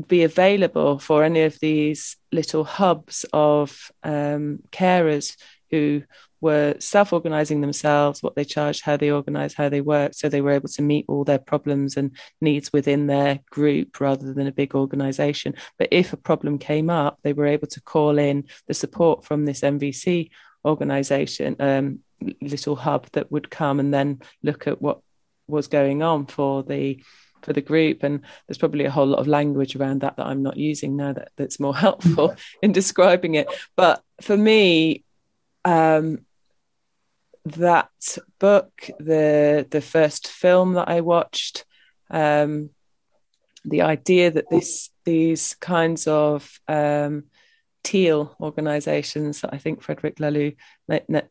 be 0.06 0.22
available 0.22 0.98
for 0.98 1.24
any 1.24 1.42
of 1.42 1.58
these 1.61 2.16
little 2.32 2.64
hubs 2.64 3.24
of 3.32 3.90
carers 4.04 5.36
who 5.70 6.02
were 6.41 6.74
self 6.78 7.12
organizing 7.12 7.61
themselves, 7.61 8.22
what 8.22 8.34
they 8.34 8.45
charged, 8.45 8.82
how 8.82 8.97
they 8.97 9.11
organized, 9.11 9.57
how 9.57 9.68
they 9.68 9.80
worked. 9.80 10.16
So 10.16 10.28
they 10.28 10.41
were 10.41 10.53
able 10.53 10.68
to 10.68 10.82
meet 10.82 11.05
all 11.09 11.24
their 11.24 11.38
problems 11.38 11.97
and 11.97 12.16
needs 12.41 12.72
within 12.72 13.07
their 13.07 13.41
group 13.51 14.01
rather 14.01 14.32
than 14.32 14.47
a 14.47 14.53
big 14.53 14.74
organization. 14.74 15.55
But 15.78 15.88
if 15.91 16.12
a 16.12 16.16
problem 16.16 16.59
came 16.59 16.91
up, 16.91 17.18
they 17.22 17.32
were 17.32 17.47
able 17.47 17.68
to 17.68 17.80
call 17.82 18.18
in 18.18 18.45
the 18.66 18.74
support 18.74 19.24
from 19.24 19.45
this 19.45 19.61
NVC 19.61 20.30
organization, 20.64 21.57
um, 21.61 22.01
little 22.41 22.76
hub 22.76 23.07
that 23.12 23.30
would 23.32 23.51
come 23.51 23.80
and 23.80 23.93
then 23.93 24.20
look 24.43 24.66
at 24.66 24.80
what 24.80 25.01
was 25.47 25.68
going 25.68 26.03
on 26.03 26.26
for 26.26 26.62
the 26.62 27.03
for 27.43 27.55
the 27.55 27.62
group 27.62 28.03
and 28.03 28.20
there's 28.47 28.59
probably 28.59 28.84
a 28.84 28.91
whole 28.91 29.07
lot 29.07 29.18
of 29.18 29.26
language 29.26 29.74
around 29.74 30.03
that 30.03 30.16
that 30.16 30.26
I'm 30.26 30.43
not 30.43 30.59
using 30.59 30.97
now 30.97 31.14
that 31.14 31.30
that's 31.36 31.59
more 31.59 31.74
helpful 31.86 32.36
in 32.62 32.72
describing 32.72 33.34
it 33.34 33.49
but 33.76 34.03
for 34.20 34.36
me 34.36 35.05
um, 35.64 36.18
that 37.45 37.91
book, 38.38 38.91
the 38.99 39.66
the 39.70 39.80
first 39.80 40.28
film 40.28 40.74
that 40.74 40.88
I 40.88 41.01
watched, 41.01 41.64
um, 42.11 42.70
the 43.64 43.82
idea 43.82 44.30
that 44.30 44.51
this 44.51 44.91
these 45.05 45.55
kinds 45.61 46.07
of 46.07 46.51
um, 46.68 47.24
teal 47.82 48.36
organizations 48.41 49.41
that 49.41 49.53
I 49.53 49.59
think 49.59 49.82
Frederic 49.82 50.16
Laloux 50.16 50.57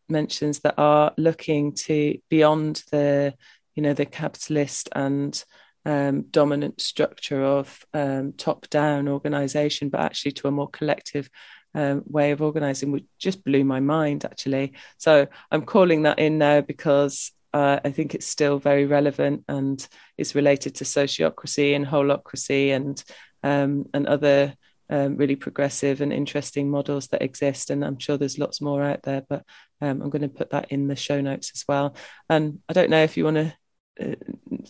mentions 0.08 0.60
that 0.60 0.76
are 0.78 1.14
looking 1.18 1.74
to 1.74 2.18
beyond 2.30 2.84
the 2.92 3.34
you 3.76 3.84
know 3.84 3.94
the 3.94 4.06
capitalist 4.06 4.90
and 4.94 5.44
um, 5.86 6.24
dominant 6.30 6.82
structure 6.82 7.44
of 7.44 7.86
um, 7.94 8.34
top 8.34 8.70
down 8.70 9.08
organization, 9.08 9.90
but 9.90 10.02
actually 10.02 10.34
to 10.34 10.48
a 10.48 10.52
more 10.52 10.70
collective 10.70 11.30
um, 11.76 12.04
way 12.08 12.32
of 12.32 12.42
organizing, 12.42 12.92
which 12.92 13.06
just 13.18 13.44
blew 13.44 13.64
my 13.64 13.80
mind 13.80 14.26
actually. 14.26 14.74
So 14.98 15.28
I'm 15.52 15.64
calling 15.64 16.04
that 16.04 16.20
in 16.20 16.38
now 16.38 16.62
because 16.62 17.32
uh, 17.54 17.80
I 17.84 17.92
think 17.92 18.14
it's 18.14 18.28
still 18.28 18.60
very 18.60 18.86
relevant 18.86 19.44
and 19.48 19.86
is 20.18 20.36
related 20.36 20.76
to 20.76 20.84
sociocracy 20.84 21.76
and 21.76 21.86
holacracy 21.86 22.76
and 22.76 23.04
um, 23.44 23.86
and 23.94 24.06
other 24.06 24.54
um, 24.90 25.18
really 25.18 25.36
progressive 25.36 26.02
and 26.02 26.12
interesting 26.12 26.70
models 26.70 27.08
that 27.08 27.22
exist. 27.22 27.70
And 27.70 27.86
I'm 27.86 28.00
sure 28.00 28.18
there's 28.18 28.40
lots 28.40 28.60
more 28.60 28.84
out 28.84 29.04
there, 29.04 29.24
but 29.28 29.44
um, 29.82 30.02
I'm 30.02 30.10
going 30.10 30.24
to 30.24 30.30
put 30.30 30.50
that 30.52 30.72
in 30.72 30.88
the 30.88 30.96
show 30.96 31.22
notes 31.22 31.52
as 31.56 31.64
well. 31.68 31.96
And 32.30 32.60
I 32.68 32.74
don't 32.74 32.90
know 32.90 33.04
if 33.04 33.16
you 33.16 33.24
want 33.24 33.38
to 33.38 33.54
uh, 34.02 34.16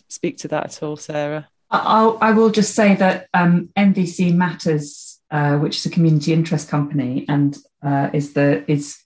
speak 0.08 0.38
to 0.38 0.48
that 0.48 0.66
at 0.66 0.82
all, 0.82 0.96
Sarah. 0.96 1.48
I'll, 1.70 2.18
I 2.20 2.32
will 2.32 2.50
just 2.50 2.74
say 2.74 2.96
that 2.96 3.28
um, 3.32 3.70
NVC 3.76 4.34
Matters, 4.34 5.09
uh, 5.30 5.56
which 5.58 5.76
is 5.78 5.86
a 5.86 5.90
community 5.90 6.32
interest 6.32 6.68
company, 6.68 7.24
and 7.28 7.56
uh, 7.82 8.10
is 8.12 8.32
the 8.32 8.70
is 8.70 8.98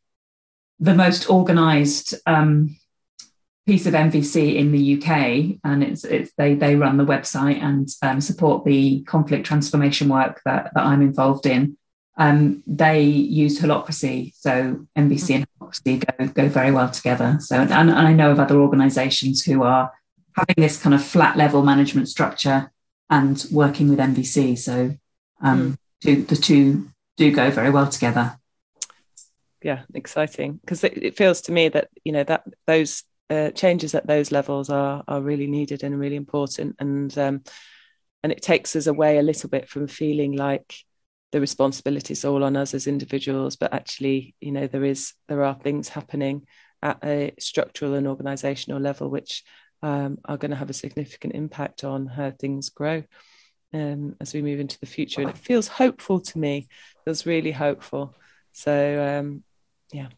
the 0.80 0.94
most 0.94 1.30
organised 1.30 2.14
um, 2.26 2.76
piece 3.66 3.86
of 3.86 3.94
NVC 3.94 4.56
in 4.56 4.72
the 4.72 4.98
UK, 4.98 5.58
and 5.64 5.82
it's, 5.82 6.04
it's 6.04 6.32
they 6.36 6.54
they 6.54 6.76
run 6.76 6.96
the 6.96 7.04
website 7.04 7.62
and 7.62 7.88
um, 8.02 8.20
support 8.20 8.64
the 8.64 9.02
conflict 9.04 9.46
transformation 9.46 10.08
work 10.08 10.40
that, 10.44 10.70
that 10.74 10.84
I'm 10.84 11.02
involved 11.02 11.46
in. 11.46 11.76
Um, 12.16 12.62
they 12.66 13.02
use 13.02 13.60
Holacracy, 13.60 14.34
so 14.36 14.86
NVC 14.96 15.36
and 15.36 15.46
Holacracy 15.60 16.04
go 16.18 16.26
go 16.26 16.48
very 16.48 16.70
well 16.70 16.90
together. 16.90 17.38
So, 17.40 17.56
and, 17.56 17.72
and 17.72 17.90
I 17.90 18.12
know 18.12 18.30
of 18.30 18.38
other 18.40 18.56
organisations 18.56 19.42
who 19.42 19.62
are 19.62 19.92
having 20.36 20.56
this 20.58 20.80
kind 20.80 20.94
of 20.94 21.04
flat 21.04 21.36
level 21.36 21.62
management 21.62 22.08
structure 22.08 22.70
and 23.10 23.44
working 23.50 23.88
with 23.88 23.98
NVC. 23.98 24.58
So, 24.58 24.96
um, 25.40 25.72
mm. 25.72 25.78
Two, 26.04 26.22
the 26.22 26.36
two 26.36 26.88
do 27.16 27.32
go 27.32 27.50
very 27.50 27.70
well 27.70 27.88
together. 27.88 28.38
Yeah, 29.62 29.82
exciting. 29.94 30.60
Because 30.60 30.84
it, 30.84 31.02
it 31.02 31.16
feels 31.16 31.40
to 31.42 31.52
me 31.52 31.68
that 31.70 31.88
you 32.04 32.12
know 32.12 32.24
that 32.24 32.44
those 32.66 33.02
uh, 33.30 33.50
changes 33.50 33.94
at 33.94 34.06
those 34.06 34.30
levels 34.30 34.70
are 34.70 35.02
are 35.08 35.20
really 35.20 35.46
needed 35.46 35.82
and 35.82 35.98
really 35.98 36.16
important. 36.16 36.76
And 36.78 37.16
um, 37.18 37.42
and 38.22 38.32
it 38.32 38.42
takes 38.42 38.74
us 38.76 38.86
away 38.86 39.18
a 39.18 39.22
little 39.22 39.48
bit 39.48 39.68
from 39.68 39.86
feeling 39.86 40.32
like 40.32 40.74
the 41.32 41.40
responsibility 41.40 42.12
is 42.12 42.24
all 42.24 42.44
on 42.44 42.56
us 42.56 42.74
as 42.74 42.86
individuals 42.86 43.56
but 43.56 43.74
actually 43.74 44.36
you 44.40 44.52
know 44.52 44.68
there 44.68 44.84
is 44.84 45.14
there 45.26 45.42
are 45.42 45.54
things 45.54 45.88
happening 45.88 46.46
at 46.80 46.96
a 47.02 47.32
structural 47.40 47.94
and 47.94 48.06
organizational 48.06 48.80
level 48.80 49.10
which 49.10 49.42
um, 49.82 50.16
are 50.26 50.36
going 50.36 50.52
to 50.52 50.56
have 50.56 50.70
a 50.70 50.74
significant 50.74 51.34
impact 51.34 51.82
on 51.82 52.06
how 52.06 52.30
things 52.30 52.68
grow 52.68 53.02
um, 53.74 54.16
as 54.20 54.32
we 54.32 54.40
move 54.40 54.60
into 54.60 54.78
the 54.80 54.86
future 54.86 55.20
and 55.20 55.28
it 55.28 55.36
feels 55.36 55.68
hopeful 55.68 56.20
to 56.20 56.38
me 56.38 56.68
it 56.68 57.04
feels 57.04 57.26
really 57.26 57.52
hopeful 57.52 58.14
so 58.52 59.20
um, 59.20 59.42
yeah 59.92 60.08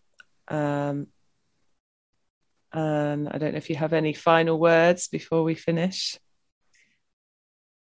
um, 0.49 1.09
and 2.73 3.29
I 3.29 3.39
don't 3.39 3.53
know 3.53 3.59
if 3.59 3.71
you 3.71 3.77
have 3.77 3.93
any 3.93 4.13
final 4.13 4.59
words 4.59 5.09
before 5.09 5.43
we 5.43 5.55
finish. 5.55 6.19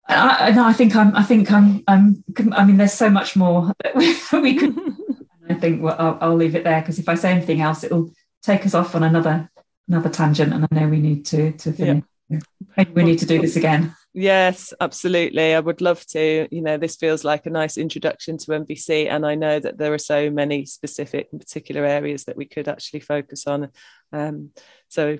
I, 0.08 0.50
no, 0.50 0.64
I 0.64 0.72
think 0.72 0.96
I'm. 0.96 1.14
I 1.14 1.22
think 1.22 1.52
I'm. 1.52 1.84
I'm. 1.86 2.24
I 2.52 2.64
mean, 2.64 2.76
there's 2.76 2.92
so 2.92 3.08
much 3.08 3.36
more 3.36 3.72
that 3.84 3.94
we, 3.94 4.16
we 4.40 4.56
could. 4.56 4.76
I 5.48 5.54
think 5.54 5.82
well, 5.82 5.96
I'll, 5.98 6.18
I'll, 6.20 6.36
leave 6.36 6.56
it 6.56 6.64
there 6.64 6.80
because 6.80 6.98
if 6.98 7.08
I 7.08 7.14
say 7.14 7.30
anything 7.30 7.60
else, 7.60 7.84
it'll 7.84 8.12
take 8.42 8.66
us 8.66 8.74
off 8.74 8.94
on 8.96 9.04
another 9.04 9.48
another 9.86 10.08
tangent, 10.08 10.52
and 10.52 10.66
I 10.70 10.74
know 10.74 10.88
we 10.88 10.98
need 10.98 11.24
to 11.26 11.52
to 11.52 11.72
finish. 11.72 12.04
Yeah. 12.28 12.40
Maybe 12.76 12.92
we 12.92 13.04
need 13.04 13.18
to 13.20 13.26
do 13.26 13.40
this 13.40 13.56
again. 13.56 13.94
Yes, 14.14 14.74
absolutely. 14.78 15.54
I 15.54 15.60
would 15.60 15.80
love 15.80 16.04
to. 16.08 16.46
You 16.50 16.60
know, 16.60 16.76
this 16.76 16.96
feels 16.96 17.24
like 17.24 17.46
a 17.46 17.50
nice 17.50 17.78
introduction 17.78 18.36
to 18.38 18.52
NVC, 18.52 19.08
and 19.08 19.24
I 19.24 19.34
know 19.36 19.58
that 19.58 19.78
there 19.78 19.94
are 19.94 19.98
so 19.98 20.30
many 20.30 20.66
specific 20.66 21.28
and 21.32 21.40
particular 21.40 21.84
areas 21.86 22.24
that 22.24 22.36
we 22.36 22.44
could 22.44 22.68
actually 22.68 23.00
focus 23.00 23.46
on. 23.46 23.70
Um, 24.12 24.50
so, 24.88 25.18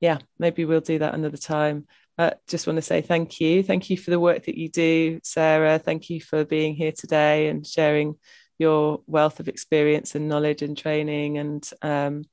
yeah, 0.00 0.18
maybe 0.38 0.64
we'll 0.64 0.80
do 0.80 1.00
that 1.00 1.14
another 1.14 1.36
time. 1.36 1.86
But 2.16 2.40
just 2.46 2.66
want 2.66 2.76
to 2.76 2.82
say 2.82 3.00
thank 3.00 3.40
you. 3.40 3.62
Thank 3.64 3.90
you 3.90 3.96
for 3.96 4.10
the 4.10 4.20
work 4.20 4.44
that 4.44 4.56
you 4.58 4.68
do, 4.68 5.18
Sarah. 5.24 5.78
Thank 5.80 6.08
you 6.08 6.20
for 6.20 6.44
being 6.44 6.74
here 6.76 6.92
today 6.92 7.48
and 7.48 7.66
sharing 7.66 8.16
your 8.58 9.02
wealth 9.08 9.40
of 9.40 9.48
experience 9.48 10.14
and 10.14 10.28
knowledge 10.28 10.62
and 10.62 10.76
training. 10.78 11.38
And 11.38 11.68
um, 11.82 12.24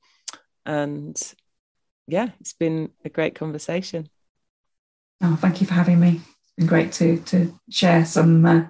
and 0.64 1.20
yeah, 2.06 2.30
it's 2.40 2.52
been 2.52 2.90
a 3.04 3.08
great 3.08 3.34
conversation. 3.34 4.08
Oh, 5.22 5.36
thank 5.36 5.60
you 5.60 5.66
for 5.66 5.74
having 5.74 6.00
me. 6.00 6.20
It's 6.42 6.52
been 6.56 6.66
great 6.66 6.92
to 6.92 7.18
to 7.18 7.58
share 7.70 8.04
some 8.04 8.44
uh, 8.44 8.66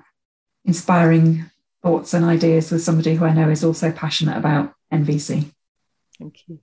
inspiring 0.65 1.51
thoughts 1.83 2.15
and 2.15 2.25
ideas 2.25 2.71
with 2.71 2.83
somebody 2.83 3.15
who 3.15 3.25
I 3.25 3.33
know 3.33 3.49
is 3.49 3.65
also 3.65 3.93
passionate 3.93 4.37
about 4.37 4.75
NVC. 4.93 5.53
Thank 6.19 6.49
you. 6.49 6.61